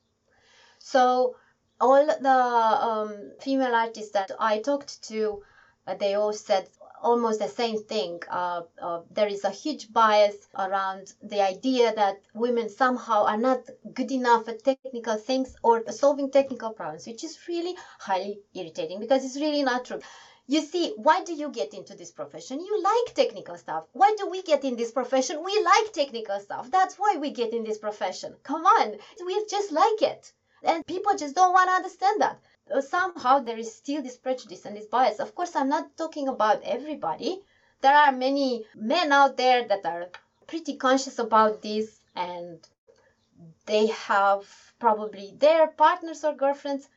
So 0.79 1.37
all 1.79 2.07
the 2.07 2.41
um, 2.89 3.33
female 3.39 3.75
artists 3.75 4.13
that 4.13 4.31
I 4.41 4.61
talked 4.61 5.03
to, 5.11 5.43
uh, 5.87 5.95
they 5.95 6.15
all 6.15 6.33
said 6.33 6.71
almost 7.03 7.39
the 7.39 7.49
same 7.49 7.77
thing. 7.83 8.23
Uh, 8.31 8.63
uh, 8.81 9.03
there 9.11 9.29
is 9.29 9.45
a 9.45 9.51
huge 9.51 9.93
bias 9.93 10.49
around 10.59 11.13
the 11.23 11.43
idea 11.43 11.95
that 11.95 12.23
women 12.33 12.71
somehow 12.71 13.25
are 13.25 13.37
not 13.37 13.61
good 13.93 14.11
enough 14.11 14.49
at 14.49 14.65
technical 14.65 15.19
things 15.19 15.55
or 15.63 15.85
solving 15.93 16.31
technical 16.31 16.73
problems, 16.73 17.07
which 17.07 17.25
is 17.25 17.39
really 17.47 17.77
highly 17.99 18.41
irritating 18.55 19.01
because 19.01 19.23
it's 19.23 19.37
really 19.37 19.63
not 19.63 19.85
true. 19.85 20.01
You 20.51 20.63
see, 20.63 20.95
why 20.97 21.25
do 21.25 21.35
you 21.35 21.51
get 21.51 21.75
into 21.75 21.95
this 21.95 22.11
profession? 22.11 22.59
You 22.61 22.83
like 22.83 23.15
technical 23.15 23.59
stuff. 23.59 23.85
Why 23.93 24.15
do 24.17 24.31
we 24.31 24.41
get 24.41 24.65
in 24.65 24.77
this 24.77 24.91
profession? 24.91 25.45
We 25.45 25.63
like 25.63 25.93
technical 25.93 26.41
stuff. 26.41 26.71
That's 26.71 26.99
why 26.99 27.17
we 27.21 27.33
get 27.33 27.53
in 27.53 27.65
this 27.65 27.77
profession. 27.77 28.35
Come 28.45 28.65
on, 28.65 28.97
we 29.27 29.45
just 29.51 29.71
like 29.73 30.01
it. 30.01 30.33
And 30.63 30.87
people 30.87 31.15
just 31.19 31.35
don't 31.35 31.53
want 31.53 31.69
to 31.69 31.75
understand 31.75 32.23
that. 32.23 32.41
Uh, 32.75 32.81
somehow 32.81 33.41
there 33.41 33.59
is 33.59 33.75
still 33.75 34.01
this 34.03 34.17
prejudice 34.17 34.65
and 34.65 34.75
this 34.75 34.87
bias. 34.87 35.21
Of 35.21 35.35
course, 35.35 35.55
I'm 35.55 35.69
not 35.69 35.95
talking 35.99 36.29
about 36.29 36.63
everybody. 36.63 37.43
There 37.83 37.95
are 37.95 38.13
many 38.13 38.65
men 38.75 39.13
out 39.13 39.37
there 39.37 39.69
that 39.69 39.85
are 39.85 40.07
pretty 40.47 40.77
conscious 40.77 41.19
about 41.19 41.61
this 41.61 42.01
and 42.17 42.67
they 43.67 43.89
have 43.89 44.47
probably 44.79 45.35
their 45.37 45.67
partners 45.67 46.25
or 46.25 46.35
girlfriends 46.35 46.89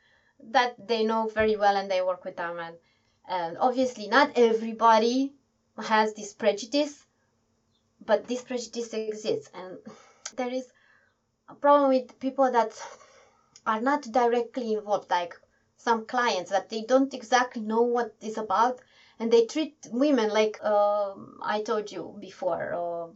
that 0.52 0.88
they 0.88 1.04
know 1.04 1.28
very 1.28 1.58
well 1.58 1.76
and 1.76 1.92
they 1.92 2.02
work 2.02 2.24
with 2.24 2.38
them. 2.38 2.58
And, 2.58 2.78
and 3.32 3.58
obviously, 3.60 4.08
not 4.10 4.30
everybody 4.36 5.32
has 5.82 6.14
this 6.14 6.34
prejudice, 6.34 7.08
but 8.06 8.28
this 8.28 8.44
prejudice 8.44 8.94
exists. 8.94 9.50
And 9.54 9.78
there 10.36 10.50
is 10.50 10.68
a 11.48 11.56
problem 11.56 11.90
with 11.92 12.20
people 12.20 12.52
that 12.52 12.78
are 13.66 13.80
not 13.80 14.02
directly 14.02 14.74
involved, 14.74 15.10
like 15.10 15.34
some 15.78 16.04
clients 16.04 16.52
that 16.52 16.68
they 16.68 16.82
don't 16.82 17.14
exactly 17.14 17.62
know 17.62 17.84
what 17.84 18.12
it's 18.20 18.38
about, 18.38 18.82
and 19.18 19.32
they 19.32 19.44
treat 19.44 19.74
women 19.90 20.30
like 20.30 20.60
uh, 20.62 21.16
I 21.42 21.62
told 21.62 21.90
you 21.90 22.18
before. 22.20 22.74
Uh, 22.74 23.14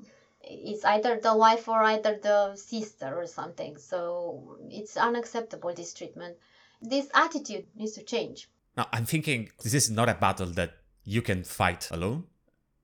it's 0.47 0.85
either 0.85 1.17
the 1.17 1.35
wife 1.35 1.67
or 1.67 1.83
either 1.83 2.15
the 2.15 2.55
sister 2.55 3.19
or 3.19 3.27
something. 3.27 3.77
So 3.77 4.57
it's 4.69 4.95
unacceptable 4.95 5.73
this 5.73 5.93
treatment. 5.93 6.37
This 6.81 7.09
attitude 7.13 7.65
needs 7.75 7.93
to 7.93 8.03
change. 8.03 8.47
Now 8.77 8.87
I'm 8.91 9.05
thinking 9.05 9.49
this 9.63 9.73
is 9.73 9.89
not 9.89 10.09
a 10.09 10.15
battle 10.15 10.47
that 10.47 10.73
you 11.03 11.21
can 11.21 11.43
fight 11.43 11.89
alone. 11.91 12.25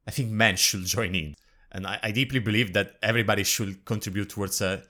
I 0.07 0.11
think 0.11 0.31
men 0.31 0.55
should 0.55 0.85
join 0.85 1.15
in. 1.15 1.35
And 1.71 1.87
I, 1.87 1.99
I 2.03 2.11
deeply 2.11 2.39
believe 2.39 2.73
that 2.73 2.95
everybody 3.01 3.43
should 3.43 3.85
contribute 3.85 4.29
towards 4.29 4.61
a 4.61 4.83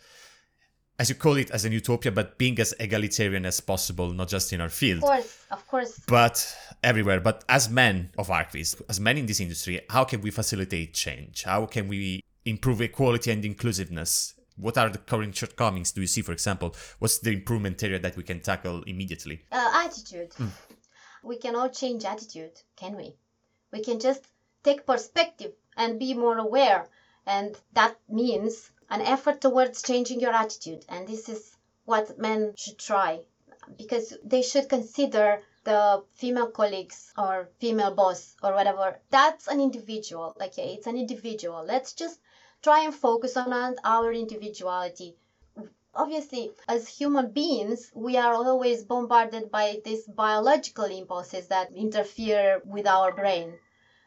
as 1.02 1.10
you 1.10 1.16
call 1.16 1.36
it, 1.38 1.50
as 1.50 1.66
an 1.66 1.72
utopia, 1.72 2.12
but 2.12 2.38
being 2.38 2.60
as 2.60 2.76
egalitarian 2.80 3.44
as 3.44 3.60
possible, 3.60 4.14
not 4.14 4.28
just 4.28 4.54
in 4.54 4.62
our 4.62 4.70
field. 4.70 5.02
Of 5.02 5.10
course, 5.10 5.38
of 5.50 5.68
course. 5.68 6.00
But 6.08 6.56
everywhere. 6.84 7.20
But 7.20 7.44
as 7.50 7.70
men 7.70 8.12
of 8.20 8.28
Archviz, 8.28 8.80
as 8.88 9.00
men 9.00 9.18
in 9.18 9.26
this 9.26 9.40
industry, 9.40 9.82
how 9.90 10.04
can 10.04 10.22
we 10.22 10.30
facilitate 10.30 10.94
change? 10.94 11.42
How 11.42 11.66
can 11.66 11.88
we 11.88 12.24
improve 12.46 12.82
equality 12.82 13.32
and 13.32 13.44
inclusiveness? 13.44 14.36
What 14.58 14.78
are 14.78 14.90
the 14.90 15.00
current 15.00 15.36
shortcomings 15.36 15.92
do 15.92 16.02
you 16.02 16.08
see, 16.08 16.22
for 16.22 16.34
example? 16.34 16.76
What's 17.00 17.18
the 17.18 17.32
improvement 17.32 17.82
area 17.82 17.98
that 17.98 18.16
we 18.16 18.22
can 18.22 18.40
tackle 18.40 18.84
immediately? 18.84 19.42
Uh, 19.52 19.72
attitude. 19.74 20.30
Mm. 20.32 20.52
We 21.24 21.38
can 21.38 21.56
all 21.56 21.70
change 21.70 22.06
attitude, 22.06 22.62
can 22.76 22.96
we? 22.96 23.16
We 23.72 23.84
can 23.84 24.00
just 24.00 24.24
take 24.64 24.86
perspective 24.86 25.54
and 25.78 26.00
be 26.00 26.14
more 26.14 26.38
aware. 26.38 26.90
And 27.26 27.58
that 27.74 27.98
means 28.10 28.72
an 28.90 29.02
effort 29.02 29.42
towards 29.42 29.82
changing 29.82 30.20
your 30.20 30.34
attitude. 30.34 30.86
And 30.90 31.08
this 31.08 31.30
is 31.30 31.56
what 31.86 32.18
men 32.18 32.54
should 32.56 32.78
try 32.78 33.22
because 33.78 34.18
they 34.24 34.42
should 34.42 34.68
consider 34.70 35.42
the 35.64 36.04
female 36.14 36.50
colleagues 36.50 37.14
or 37.18 37.50
female 37.60 37.94
boss 37.94 38.36
or 38.42 38.54
whatever. 38.54 39.00
That's 39.12 39.48
an 39.48 39.62
individual. 39.62 40.36
Okay, 40.42 40.74
it's 40.74 40.88
an 40.88 40.98
individual. 40.98 41.64
Let's 41.64 41.94
just 41.94 42.20
try 42.62 42.84
and 42.84 42.94
focus 42.94 43.38
on 43.38 43.76
our 43.84 44.12
individuality. 44.12 45.16
Obviously, 45.94 46.56
as 46.70 46.88
human 46.88 47.32
beings, 47.32 47.92
we 47.94 48.16
are 48.16 48.34
always 48.34 48.86
bombarded 48.86 49.52
by 49.52 49.82
these 49.84 50.08
biological 50.08 50.86
impulses 50.86 51.50
that 51.50 51.74
interfere 51.74 52.62
with 52.64 52.88
our 52.88 53.12
brain, 53.12 53.60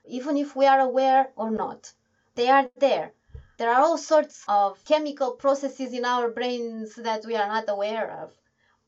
even 0.07 0.39
if 0.39 0.57
we 0.57 0.65
are 0.65 0.81
aware 0.81 1.31
or 1.37 1.51
not. 1.51 1.93
They 2.37 2.49
are 2.49 2.71
there. 2.77 3.13
There 3.59 3.71
are 3.71 3.83
all 3.83 3.99
sorts 3.99 4.45
of 4.49 4.83
chemical 4.87 5.33
processes 5.33 5.93
in 5.93 6.07
our 6.07 6.31
brains 6.31 6.95
that 6.95 7.27
we 7.27 7.37
are 7.37 7.49
not 7.49 7.69
aware 7.69 8.23
of. 8.23 8.33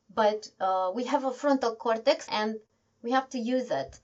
But 0.09 0.49
uh, 0.59 0.91
we 0.95 1.05
have 1.05 1.25
a 1.25 1.33
frontal 1.33 1.77
cortex 1.77 2.27
and 2.31 2.59
we 3.03 3.11
have 3.11 3.29
to 3.31 3.39
use 3.39 3.71
it. 3.71 4.01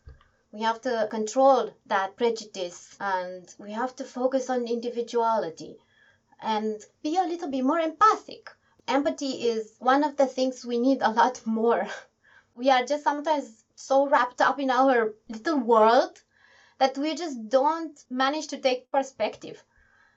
We 0.53 0.61
have 0.61 0.83
to 0.83 1.09
control 1.11 1.73
that 1.87 2.17
prejudice 2.17 2.95
and 3.01 3.53
we 3.59 3.73
have 3.73 3.97
to 3.97 4.05
focus 4.05 4.51
on 4.51 4.69
individuality 4.69 5.79
and 6.41 6.79
be 7.03 7.17
a 7.17 7.25
little 7.25 7.49
bit 7.49 7.65
more 7.65 7.81
empathic. 7.81 8.51
Empathy 8.89 9.49
is 9.49 9.77
one 9.79 10.05
of 10.05 10.17
the 10.17 10.27
things 10.27 10.65
we 10.65 10.79
need 10.79 11.03
a 11.03 11.11
lot 11.11 11.47
more. 11.47 11.89
We 12.55 12.71
are 12.71 12.85
just 12.85 13.05
sometimes 13.05 13.65
so 13.75 14.07
wrapped 14.09 14.41
up 14.41 14.59
in 14.59 14.71
our 14.71 15.15
little 15.29 15.59
world 15.59 16.23
that 16.79 16.99
we 16.99 17.15
just 17.15 17.49
don't 17.49 17.99
manage 18.11 18.49
to 18.49 18.59
take 18.59 18.91
perspective. 18.91 19.65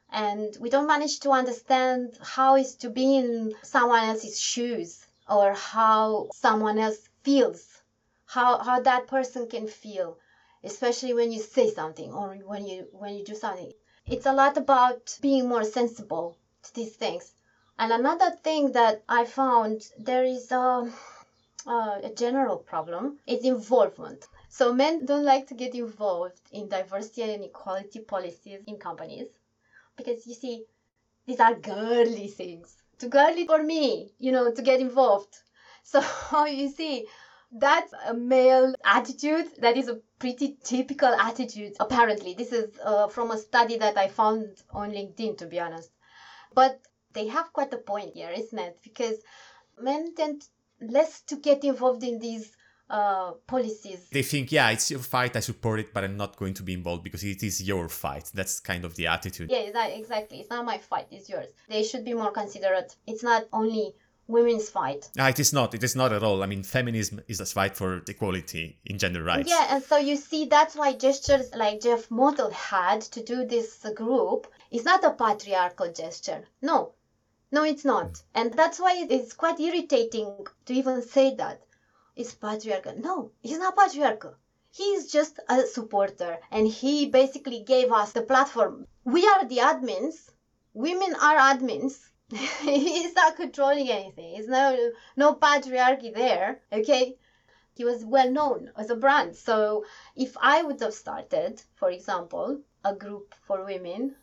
And 0.10 0.56
we 0.60 0.70
don't 0.70 0.88
manage 0.88 1.20
to 1.22 1.32
understand 1.32 2.18
how 2.22 2.56
it's 2.56 2.76
to 2.76 2.90
be 2.90 3.18
in 3.18 3.56
someone 3.64 4.04
else's 4.04 4.40
shoes 4.40 5.08
or 5.30 5.54
how 5.54 6.30
someone 6.34 6.78
else 6.80 7.08
feels 7.24 7.82
how 8.26 8.58
how 8.58 8.80
that 8.80 9.08
person 9.08 9.48
can 9.48 9.68
feel 9.68 10.18
especially 10.64 11.14
when 11.14 11.32
you 11.32 11.40
say 11.40 11.72
something 11.72 12.12
or 12.12 12.36
when 12.38 12.66
you 12.66 12.88
when 12.92 13.14
you 13.16 13.24
do 13.24 13.36
something. 13.36 13.72
It's 14.06 14.26
a 14.26 14.34
lot 14.34 14.58
about 14.58 15.18
being 15.22 15.48
more 15.48 15.64
sensible 15.64 16.38
to 16.64 16.74
these 16.74 16.96
things 16.96 17.34
and 17.78 17.92
another 17.92 18.32
thing 18.32 18.72
that 18.72 19.04
i 19.10 19.26
found 19.26 19.82
there 20.00 20.24
is 20.24 20.52
a 20.52 20.92
a 21.68 22.12
general 22.16 22.58
problem 22.58 23.20
is 23.26 23.44
involvement. 23.44 24.28
So 24.50 24.74
men 24.74 25.06
don't 25.06 25.26
like 25.26 25.48
to 25.48 25.54
get 25.56 25.76
involved 25.76 26.40
in 26.52 26.70
diversity 26.70 27.24
and 27.24 27.44
equality 27.44 28.00
policies 28.00 28.62
in 28.68 28.78
companies 28.78 29.28
because 29.98 30.26
you 30.28 30.34
see 30.34 30.66
these 31.26 31.40
are 31.40 31.56
girly 31.56 32.28
things. 32.28 32.76
Too 33.00 33.10
girly 33.10 33.46
for 33.48 33.64
me 33.64 34.14
you 34.20 34.32
know 34.32 34.52
to 34.52 34.62
get 34.62 34.80
involved. 34.80 35.36
So 35.88 36.02
you 36.46 36.70
see 36.70 37.06
that's 37.52 37.94
a 38.08 38.14
male 38.16 38.74
attitude 38.84 39.52
that 39.60 39.78
is 39.78 39.88
a 39.88 40.00
pretty 40.18 40.58
typical 40.64 41.14
attitude 41.14 41.74
apparently. 41.80 42.34
This 42.34 42.52
is 42.52 42.72
uh, 42.84 43.08
from 43.08 43.30
a 43.30 43.38
study 43.38 43.78
that 43.78 43.96
i 43.96 44.08
found 44.08 44.48
on 44.72 44.92
linkedin 44.92 45.38
to 45.38 45.46
be 45.46 45.60
honest. 45.60 45.92
But 46.56 46.82
they 47.16 47.28
have 47.28 47.52
quite 47.52 47.74
a 47.74 47.78
point 47.78 48.12
here 48.14 48.30
isn't 48.30 48.60
it 48.60 48.78
because 48.84 49.18
men 49.82 50.14
tend 50.16 50.46
less 50.82 51.22
to 51.22 51.38
get 51.38 51.64
involved 51.64 52.04
in 52.04 52.20
these 52.20 52.52
uh, 52.90 53.32
policies. 53.48 54.10
They 54.12 54.22
think, 54.22 54.52
yeah, 54.52 54.70
it's 54.70 54.92
your 54.92 55.00
fight, 55.00 55.36
I 55.36 55.40
support 55.40 55.80
it, 55.80 55.94
but 55.94 56.04
I'm 56.04 56.18
not 56.18 56.36
going 56.38 56.54
to 56.56 56.64
be 56.64 56.74
involved 56.74 57.04
because 57.04 57.24
it 57.24 57.42
is 57.42 57.64
your 57.64 57.90
fight. 57.90 58.30
That's 58.34 58.60
kind 58.60 58.86
of 58.86 58.96
the 58.96 59.08
attitude. 59.08 59.50
Yeah, 59.50 59.88
exactly. 59.88 60.40
It's 60.40 60.50
not 60.50 60.66
my 60.66 60.78
fight, 60.78 61.08
it's 61.12 61.30
yours. 61.30 61.48
They 61.68 61.84
should 61.84 62.06
be 62.06 62.14
more 62.14 62.32
considerate. 62.32 62.96
It's 63.08 63.24
not 63.24 63.48
only 63.52 63.96
women's 64.28 64.70
fight. 64.70 65.10
No, 65.16 65.26
it 65.26 65.40
is 65.40 65.54
not. 65.54 65.74
It 65.74 65.84
is 65.84 65.96
not 65.96 66.12
at 66.12 66.24
all. 66.24 66.44
I 66.44 66.46
mean, 66.48 66.64
feminism 66.64 67.22
is 67.28 67.40
a 67.40 67.46
fight 67.46 67.76
for 67.76 68.02
equality 68.08 68.80
in 68.86 68.98
gender 68.98 69.24
rights. 69.24 69.50
Yeah, 69.50 69.68
and 69.70 69.84
so 69.84 69.98
you 69.98 70.16
see, 70.16 70.46
that's 70.46 70.76
why 70.76 70.94
gestures 70.94 71.54
like 71.56 71.82
Jeff 71.82 72.10
Mottle 72.10 72.52
had 72.52 73.02
to 73.02 73.24
do 73.24 73.46
this 73.46 73.86
group 73.96 74.52
is 74.72 74.84
not 74.84 75.04
a 75.04 75.12
patriarchal 75.12 75.92
gesture. 75.92 76.44
No, 76.62 76.94
no, 77.56 77.64
it's 77.64 77.86
not. 77.86 78.22
And 78.34 78.54
that's 78.54 78.80
why 78.82 79.08
it's 79.10 79.32
quite 79.32 79.62
irritating 79.62 80.46
to 80.66 80.74
even 80.74 81.02
say 81.02 81.36
that 81.36 81.62
is 82.18 82.34
patriarchal. 82.36 82.96
No, 82.98 83.32
he's 83.42 83.60
not 83.60 83.78
patriarchal. 83.78 84.36
He's 84.72 85.10
just 85.10 85.40
a 85.48 85.62
supporter 85.62 86.38
and 86.52 86.68
he 86.68 87.06
basically 87.06 87.64
gave 87.64 87.94
us 87.94 88.12
the 88.12 88.24
platform. 88.24 88.88
We 89.06 89.26
are 89.26 89.46
the 89.46 89.60
admins. 89.60 90.32
Women 90.74 91.16
are 91.16 91.38
admins. 91.38 91.98
he's 92.62 93.16
not 93.16 93.38
controlling 93.38 93.90
anything. 93.90 94.34
There's 94.34 94.50
no 94.50 94.92
no 95.16 95.36
patriarchy 95.36 96.14
there. 96.14 96.60
Okay. 96.74 97.16
He 97.76 97.86
was 97.86 98.04
well 98.04 98.32
known 98.32 98.72
as 98.76 98.90
a 98.90 98.98
brand. 98.98 99.38
So 99.38 99.86
if 100.18 100.36
I 100.42 100.62
would 100.64 100.82
have 100.82 100.94
started, 100.94 101.62
for 101.76 101.90
example, 101.90 102.60
a 102.84 102.94
group 102.94 103.34
for 103.48 103.64
women, 103.64 104.16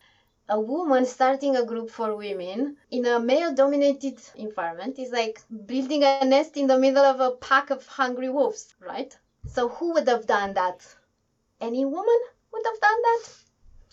a 0.49 0.59
woman 0.59 1.05
starting 1.05 1.55
a 1.55 1.65
group 1.65 1.89
for 1.89 2.15
women 2.15 2.75
in 2.91 3.05
a 3.05 3.19
male 3.19 3.53
dominated 3.53 4.19
environment 4.35 4.99
is 4.99 5.11
like 5.11 5.41
building 5.65 6.03
a 6.03 6.25
nest 6.25 6.57
in 6.57 6.67
the 6.67 6.77
middle 6.77 7.03
of 7.03 7.19
a 7.19 7.31
pack 7.37 7.69
of 7.69 7.85
hungry 7.87 8.29
wolves, 8.29 8.75
right? 8.79 9.17
So 9.47 9.69
who 9.69 9.93
would 9.93 10.07
have 10.07 10.27
done 10.27 10.53
that? 10.53 10.85
Any 11.61 11.85
woman 11.85 12.19
would 12.51 12.65
have 12.65 12.79
done 12.79 13.01
that? 13.01 13.29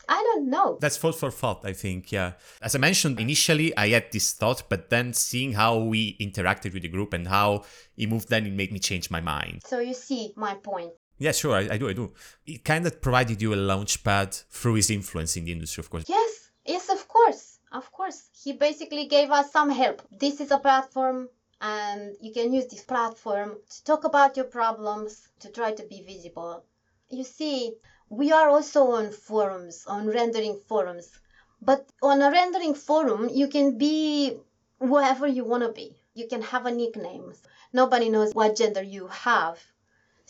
I 0.08 0.16
don't 0.34 0.50
know. 0.50 0.76
That's 0.80 0.96
thought 0.96 1.14
for 1.14 1.30
thought, 1.30 1.64
I 1.64 1.72
think, 1.72 2.10
yeah. 2.10 2.32
As 2.60 2.74
I 2.74 2.78
mentioned 2.78 3.20
initially, 3.20 3.76
I 3.76 3.90
had 3.90 4.06
this 4.10 4.32
thought, 4.32 4.64
but 4.68 4.90
then 4.90 5.12
seeing 5.12 5.52
how 5.52 5.78
we 5.78 6.16
interacted 6.18 6.74
with 6.74 6.82
the 6.82 6.88
group 6.88 7.12
and 7.12 7.28
how 7.28 7.64
it 7.96 8.08
moved, 8.08 8.28
then 8.28 8.44
it 8.46 8.52
made 8.52 8.72
me 8.72 8.80
change 8.80 9.08
my 9.08 9.20
mind. 9.20 9.62
So 9.64 9.78
you 9.78 9.94
see 9.94 10.32
my 10.36 10.54
point. 10.54 10.90
Yeah, 11.20 11.32
sure, 11.32 11.54
I, 11.54 11.74
I 11.74 11.78
do, 11.78 11.88
I 11.88 11.92
do. 11.92 12.12
It 12.46 12.64
kind 12.64 12.84
of 12.84 13.00
provided 13.00 13.40
you 13.40 13.54
a 13.54 13.60
launch 13.72 14.02
pad 14.02 14.34
through 14.34 14.74
his 14.74 14.90
influence 14.90 15.36
in 15.36 15.44
the 15.44 15.52
industry, 15.52 15.82
of 15.82 15.90
course. 15.90 16.06
Yes, 16.08 16.50
Yes, 16.66 16.88
of 16.88 17.08
course. 17.08 17.58
Of 17.72 17.90
course. 17.90 18.28
He 18.44 18.52
basically 18.52 19.06
gave 19.06 19.30
us 19.30 19.50
some 19.50 19.70
help. 19.70 20.02
This 20.12 20.40
is 20.40 20.50
a 20.50 20.58
platform 20.58 21.28
and 21.60 22.16
you 22.20 22.32
can 22.32 22.52
use 22.52 22.66
this 22.66 22.84
platform 22.84 23.56
to 23.68 23.84
talk 23.84 24.04
about 24.04 24.36
your 24.36 24.46
problems, 24.46 25.28
to 25.40 25.50
try 25.50 25.72
to 25.72 25.82
be 25.84 26.02
visible. 26.02 26.64
You 27.08 27.24
see, 27.24 27.74
we 28.08 28.30
are 28.30 28.48
also 28.48 28.92
on 28.92 29.10
forums, 29.10 29.84
on 29.86 30.06
rendering 30.08 30.60
forums. 30.68 31.18
But 31.60 31.88
on 32.02 32.22
a 32.22 32.30
rendering 32.30 32.74
forum, 32.74 33.28
you 33.28 33.48
can 33.48 33.76
be 33.76 34.38
whoever 34.78 35.26
you 35.26 35.44
want 35.44 35.62
to 35.64 35.72
be. 35.72 35.96
You 36.14 36.28
can 36.28 36.42
have 36.42 36.66
a 36.66 36.70
nickname. 36.70 37.32
Nobody 37.72 38.10
knows 38.10 38.32
what 38.32 38.56
gender 38.56 38.82
you 38.82 39.06
have. 39.08 39.58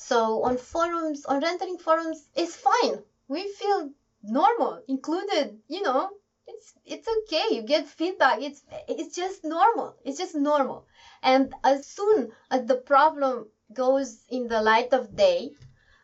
So 0.00 0.42
on 0.44 0.56
forums, 0.56 1.26
on 1.26 1.40
rendering 1.40 1.76
forums, 1.76 2.26
it's 2.34 2.56
fine. 2.56 3.02
We 3.28 3.52
feel 3.52 3.90
normal, 4.22 4.82
included, 4.88 5.58
you 5.68 5.82
know, 5.82 6.08
it's 6.46 6.72
it's 6.86 7.08
okay. 7.16 7.54
You 7.54 7.62
get 7.62 7.86
feedback. 7.86 8.40
It's 8.40 8.62
it's 8.88 9.14
just 9.14 9.44
normal. 9.44 9.96
It's 10.04 10.18
just 10.18 10.34
normal. 10.34 10.86
And 11.22 11.54
as 11.62 11.86
soon 11.86 12.32
as 12.50 12.64
the 12.64 12.76
problem 12.76 13.48
goes 13.74 14.24
in 14.30 14.48
the 14.48 14.62
light 14.62 14.92
of 14.94 15.14
day 15.14 15.50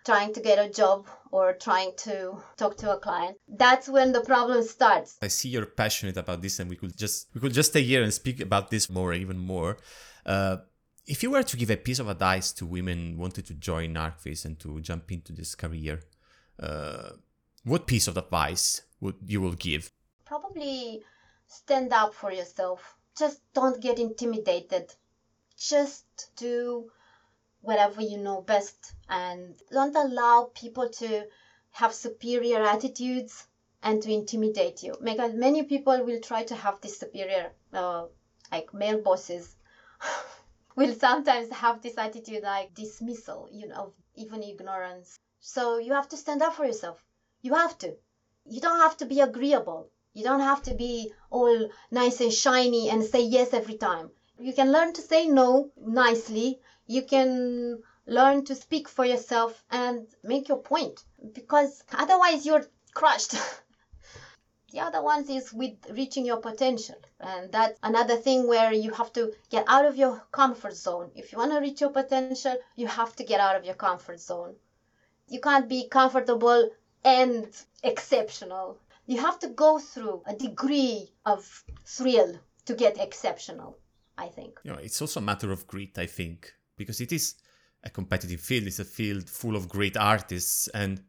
trying 0.04 0.32
to 0.34 0.40
get 0.40 0.58
a 0.64 0.68
job 0.70 1.08
or 1.32 1.54
trying 1.54 1.92
to 1.96 2.38
talk 2.56 2.76
to 2.76 2.92
a 2.92 2.98
client 3.00 3.36
that's 3.48 3.88
when 3.88 4.12
the 4.12 4.20
problem 4.20 4.62
starts. 4.62 5.18
I 5.20 5.26
see 5.26 5.48
you're 5.48 5.66
passionate 5.66 6.16
about 6.16 6.42
this 6.42 6.60
and 6.60 6.70
we 6.70 6.76
could 6.76 6.96
just 6.96 7.28
we 7.34 7.40
could 7.40 7.52
just 7.52 7.70
stay 7.70 7.82
here 7.82 8.04
and 8.04 8.14
speak 8.14 8.40
about 8.40 8.70
this 8.70 8.88
more 8.88 9.14
even 9.14 9.38
more. 9.38 9.78
Uh, 10.24 10.58
if 11.06 11.22
you 11.22 11.30
were 11.30 11.42
to 11.42 11.56
give 11.56 11.70
a 11.70 11.76
piece 11.76 11.98
of 11.98 12.08
advice 12.08 12.52
to 12.52 12.66
women 12.66 13.16
wanted 13.16 13.46
to 13.46 13.54
join 13.54 13.94
ArchViz 13.94 14.44
and 14.44 14.58
to 14.60 14.80
jump 14.80 15.12
into 15.12 15.32
this 15.32 15.54
career 15.54 16.00
uh, 16.60 17.10
what 17.64 17.86
piece 17.86 18.08
of 18.08 18.16
advice 18.16 18.82
would 19.00 19.16
you 19.26 19.40
will 19.40 19.54
give 19.54 19.90
probably 20.26 21.02
stand 21.46 21.92
up 21.92 22.12
for 22.12 22.32
yourself. 22.32 22.96
Just 23.16 23.40
don't 23.54 23.80
get 23.80 23.98
intimidated. 23.98 24.92
Just 25.56 26.04
do 26.36 26.90
whatever 27.62 28.02
you 28.02 28.18
know 28.18 28.42
best 28.42 28.92
and 29.08 29.54
don't 29.72 29.96
allow 29.96 30.50
people 30.54 30.88
to 30.88 31.26
have 31.70 31.94
superior 31.94 32.62
attitudes 32.62 33.46
and 33.82 34.02
to 34.02 34.12
intimidate 34.12 34.82
you. 34.82 34.94
Because 35.02 35.32
many 35.34 35.62
people 35.62 36.04
will 36.04 36.20
try 36.20 36.42
to 36.44 36.54
have 36.54 36.80
this 36.80 36.98
superior, 36.98 37.52
uh, 37.72 38.04
like 38.52 38.74
male 38.74 39.00
bosses, 39.00 39.56
will 40.76 40.94
sometimes 40.94 41.50
have 41.50 41.82
this 41.82 41.98
attitude 41.98 42.42
like 42.44 42.74
dismissal, 42.74 43.48
you 43.50 43.66
know, 43.66 43.92
even 44.14 44.42
ignorance. 44.42 45.18
So 45.40 45.78
you 45.78 45.92
have 45.94 46.08
to 46.10 46.16
stand 46.16 46.42
up 46.42 46.54
for 46.54 46.64
yourself. 46.66 47.02
You 47.42 47.54
have 47.54 47.76
to. 47.78 47.96
You 48.44 48.60
don't 48.60 48.80
have 48.80 48.96
to 48.98 49.06
be 49.06 49.20
agreeable. 49.20 49.90
You 50.12 50.22
don't 50.22 50.40
have 50.40 50.62
to 50.62 50.74
be 50.74 51.12
all 51.30 51.66
nice 51.90 52.20
and 52.20 52.32
shiny 52.32 52.88
and 52.88 53.04
say 53.04 53.22
yes 53.22 53.52
every 53.52 53.74
time. 53.74 54.10
You 54.38 54.52
can 54.54 54.70
learn 54.70 54.92
to 54.94 55.02
say 55.02 55.26
no 55.26 55.70
nicely. 55.76 56.60
You 56.86 57.02
can 57.02 57.80
learn 58.06 58.44
to 58.44 58.54
speak 58.54 58.88
for 58.88 59.04
yourself 59.04 59.64
and 59.70 60.06
make 60.22 60.48
your 60.48 60.58
point 60.58 61.02
because 61.34 61.82
otherwise 61.92 62.46
you're 62.46 62.64
crushed. 62.94 63.34
The 64.76 64.82
other 64.82 65.02
ones 65.02 65.30
is 65.30 65.54
with 65.54 65.72
reaching 65.88 66.26
your 66.26 66.36
potential. 66.36 66.96
And 67.18 67.50
that's 67.50 67.78
another 67.82 68.16
thing 68.16 68.46
where 68.46 68.74
you 68.74 68.90
have 68.90 69.10
to 69.14 69.32
get 69.48 69.64
out 69.68 69.86
of 69.86 69.96
your 69.96 70.22
comfort 70.32 70.76
zone. 70.76 71.10
If 71.14 71.32
you 71.32 71.38
want 71.38 71.52
to 71.52 71.60
reach 71.60 71.80
your 71.80 71.88
potential, 71.88 72.58
you 72.74 72.86
have 72.86 73.16
to 73.16 73.24
get 73.24 73.40
out 73.40 73.56
of 73.56 73.64
your 73.64 73.76
comfort 73.76 74.20
zone. 74.20 74.54
You 75.28 75.40
can't 75.40 75.66
be 75.66 75.88
comfortable 75.88 76.68
and 77.02 77.46
exceptional. 77.82 78.76
You 79.06 79.18
have 79.22 79.38
to 79.38 79.48
go 79.48 79.78
through 79.78 80.22
a 80.26 80.34
degree 80.34 81.08
of 81.24 81.64
thrill 81.86 82.38
to 82.66 82.74
get 82.74 83.00
exceptional, 83.00 83.78
I 84.18 84.26
think. 84.26 84.60
You 84.62 84.72
know, 84.72 84.78
it's 84.78 85.00
also 85.00 85.20
a 85.20 85.22
matter 85.22 85.52
of 85.52 85.66
grit, 85.66 85.96
I 85.98 86.04
think, 86.04 86.52
because 86.76 87.00
it 87.00 87.12
is 87.12 87.36
a 87.82 87.88
competitive 87.88 88.42
field. 88.42 88.66
It's 88.66 88.78
a 88.78 88.84
field 88.84 89.30
full 89.30 89.56
of 89.56 89.70
great 89.70 89.96
artists. 89.96 90.68
And 90.68 91.02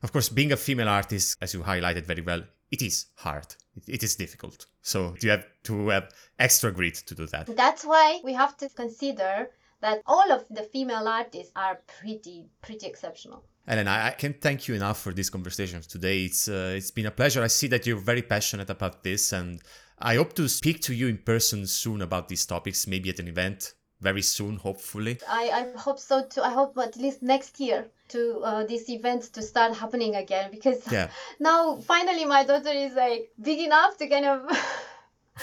of 0.00 0.12
course, 0.12 0.28
being 0.28 0.52
a 0.52 0.56
female 0.56 0.88
artist, 0.88 1.38
as 1.42 1.54
you 1.54 1.62
highlighted 1.62 2.06
very 2.06 2.22
well, 2.22 2.44
it 2.70 2.82
is 2.82 3.06
hard. 3.16 3.54
It, 3.86 4.02
is 4.02 4.16
difficult. 4.16 4.66
So 4.82 5.14
you 5.20 5.30
have 5.30 5.44
to 5.64 5.88
have 5.88 6.10
extra 6.38 6.72
grit 6.72 6.96
to 7.06 7.14
do 7.14 7.26
that. 7.26 7.54
That's 7.56 7.84
why 7.84 8.20
we 8.24 8.32
have 8.34 8.56
to 8.58 8.68
consider 8.68 9.50
that 9.80 10.02
all 10.06 10.30
of 10.30 10.44
the 10.50 10.62
female 10.62 11.08
artists 11.08 11.52
are 11.56 11.80
pretty, 12.00 12.46
pretty 12.62 12.86
exceptional. 12.86 13.44
Ellen, 13.66 13.88
I, 13.88 14.08
I 14.08 14.10
can't 14.10 14.40
thank 14.40 14.68
you 14.68 14.74
enough 14.74 15.00
for 15.00 15.12
this 15.12 15.30
conversation 15.30 15.80
today. 15.82 16.24
It's 16.24 16.48
uh, 16.48 16.74
it's 16.76 16.90
been 16.90 17.06
a 17.06 17.10
pleasure. 17.10 17.42
I 17.42 17.46
see 17.46 17.68
that 17.68 17.86
you're 17.86 18.00
very 18.00 18.22
passionate 18.22 18.70
about 18.70 19.04
this, 19.04 19.32
and 19.32 19.60
I 19.98 20.16
hope 20.16 20.32
to 20.34 20.48
speak 20.48 20.80
to 20.82 20.94
you 20.94 21.08
in 21.08 21.18
person 21.18 21.66
soon 21.66 22.02
about 22.02 22.28
these 22.28 22.46
topics, 22.46 22.86
maybe 22.86 23.10
at 23.10 23.18
an 23.18 23.28
event 23.28 23.74
very 24.00 24.22
soon, 24.22 24.56
hopefully. 24.56 25.18
I, 25.28 25.50
I 25.74 25.78
hope 25.78 25.98
so 25.98 26.24
too. 26.24 26.42
I 26.42 26.50
hope 26.50 26.76
at 26.78 26.96
least 26.96 27.22
next 27.22 27.60
year 27.60 27.86
to 28.08 28.40
uh, 28.44 28.64
these 28.64 28.88
events 28.90 29.28
to 29.30 29.42
start 29.42 29.76
happening 29.76 30.16
again 30.16 30.50
because 30.50 30.80
Yeah. 30.90 31.08
now 31.38 31.76
finally 31.76 32.24
my 32.24 32.44
daughter 32.44 32.70
is 32.70 32.94
like 32.94 33.30
big 33.40 33.60
enough 33.60 33.96
to 33.98 34.08
kind 34.08 34.26
of 34.26 34.40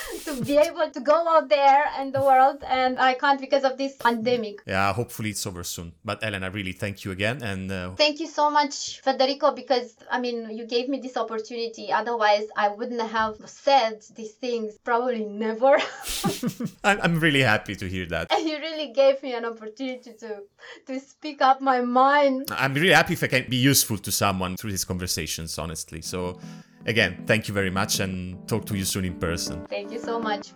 to 0.26 0.44
be 0.44 0.58
able 0.58 0.90
to 0.90 1.00
go 1.00 1.28
out 1.28 1.50
there 1.50 1.86
in 2.02 2.12
the 2.12 2.22
world 2.22 2.64
and 2.68 3.00
I 3.00 3.14
can't 3.14 3.40
because 3.40 3.64
of 3.64 3.78
this 3.78 3.96
pandemic. 3.96 4.62
Yeah, 4.66 4.94
hopefully 4.94 5.32
it's 5.32 5.46
over 5.46 5.64
soon. 5.64 5.94
But 6.04 6.24
Ellen, 6.24 6.44
I 6.44 6.48
really 6.48 6.72
thank 6.74 7.06
you 7.06 7.12
again, 7.12 7.42
and 7.44 7.72
uh, 7.72 7.92
Thank 7.96 8.20
you 8.20 8.28
so 8.28 8.50
much, 8.50 9.02
Federico, 9.02 9.52
because 9.54 9.96
I 10.12 10.20
mean, 10.20 10.50
you 10.52 10.66
gave 10.66 10.90
me 10.90 11.00
this 11.00 11.18
opportunity. 11.18 11.92
Otherwise, 11.92 12.48
I 12.56 12.70
wouldn't 12.70 13.02
have 13.02 13.38
said 13.46 14.04
these 14.16 14.34
things, 14.34 14.78
probably 14.84 15.26
never. 15.26 15.78
I'm, 16.84 17.00
I'm 17.02 17.20
really 17.20 17.42
happy 17.42 17.76
to 17.76 17.88
hear 17.88 18.06
that. 18.08 18.32
and 18.32 18.48
you 18.48 18.58
really 18.58 18.94
gave 18.94 19.22
me 19.24 19.34
an 19.34 19.46
opportunity 19.46 20.14
to 20.20 20.44
to 20.86 21.00
speak 21.00 21.42
up 21.42 21.62
my 21.62 21.82
mind. 21.82 22.48
I'm 22.52 22.74
really 22.74 22.94
happy 22.94 23.14
if 23.14 23.24
I 23.24 23.28
can 23.28 23.50
be 23.50 23.58
useful 23.58 23.98
to 23.98 24.12
someone 24.12 24.58
through 24.58 24.72
these 24.72 24.86
conversations, 24.86 25.58
honestly. 25.58 26.02
So, 26.02 26.40
again, 26.86 27.24
thank 27.26 27.48
you 27.48 27.54
very 27.54 27.70
much, 27.70 28.00
and 28.00 28.48
talk 28.48 28.66
to 28.66 28.78
you 28.78 28.86
soon 28.86 29.06
in 29.06 29.16
person. 29.16 29.66
Thank 29.68 29.92
you 29.92 30.00
so 30.00 30.20
much. 30.20 30.50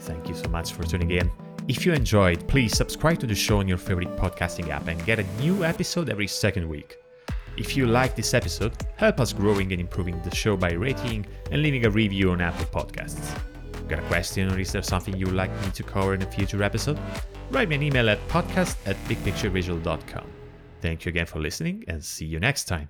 Thank 0.00 0.28
you 0.28 0.34
so 0.34 0.48
much 0.48 0.72
for 0.72 0.82
tuning 0.84 1.10
in. 1.12 1.30
If 1.68 1.86
you 1.86 1.92
enjoyed, 1.92 2.48
please 2.48 2.76
subscribe 2.76 3.20
to 3.20 3.26
the 3.26 3.36
show 3.36 3.60
on 3.60 3.68
your 3.68 3.78
favorite 3.78 4.16
podcasting 4.16 4.68
app 4.70 4.88
and 4.88 5.04
get 5.06 5.20
a 5.20 5.24
new 5.40 5.64
episode 5.64 6.10
every 6.10 6.26
second 6.26 6.68
week. 6.68 6.96
If 7.56 7.76
you 7.76 7.86
like 7.86 8.16
this 8.16 8.34
episode, 8.34 8.72
help 8.96 9.20
us 9.20 9.32
growing 9.32 9.70
and 9.72 9.80
improving 9.80 10.20
the 10.22 10.34
show 10.34 10.56
by 10.56 10.72
rating 10.72 11.26
and 11.50 11.62
leaving 11.62 11.86
a 11.86 11.90
review 11.90 12.32
on 12.32 12.40
Apple 12.40 12.66
Podcasts. 12.66 13.38
Got 13.88 14.00
a 14.00 14.02
question 14.02 14.50
or 14.50 14.58
is 14.58 14.72
there 14.72 14.82
something 14.82 15.16
you 15.16 15.26
would 15.26 15.34
like 15.34 15.52
me 15.62 15.70
to 15.72 15.82
cover 15.82 16.14
in 16.14 16.22
a 16.22 16.30
future 16.30 16.62
episode? 16.62 16.98
Write 17.50 17.68
me 17.68 17.76
an 17.76 17.82
email 17.82 18.08
at 18.08 18.26
podcast 18.28 18.76
at 18.86 18.96
bigpicturevisual.com. 19.04 20.24
Thank 20.80 21.04
you 21.04 21.10
again 21.10 21.26
for 21.26 21.38
listening 21.38 21.84
and 21.86 22.02
see 22.02 22.24
you 22.24 22.40
next 22.40 22.64
time. 22.64 22.88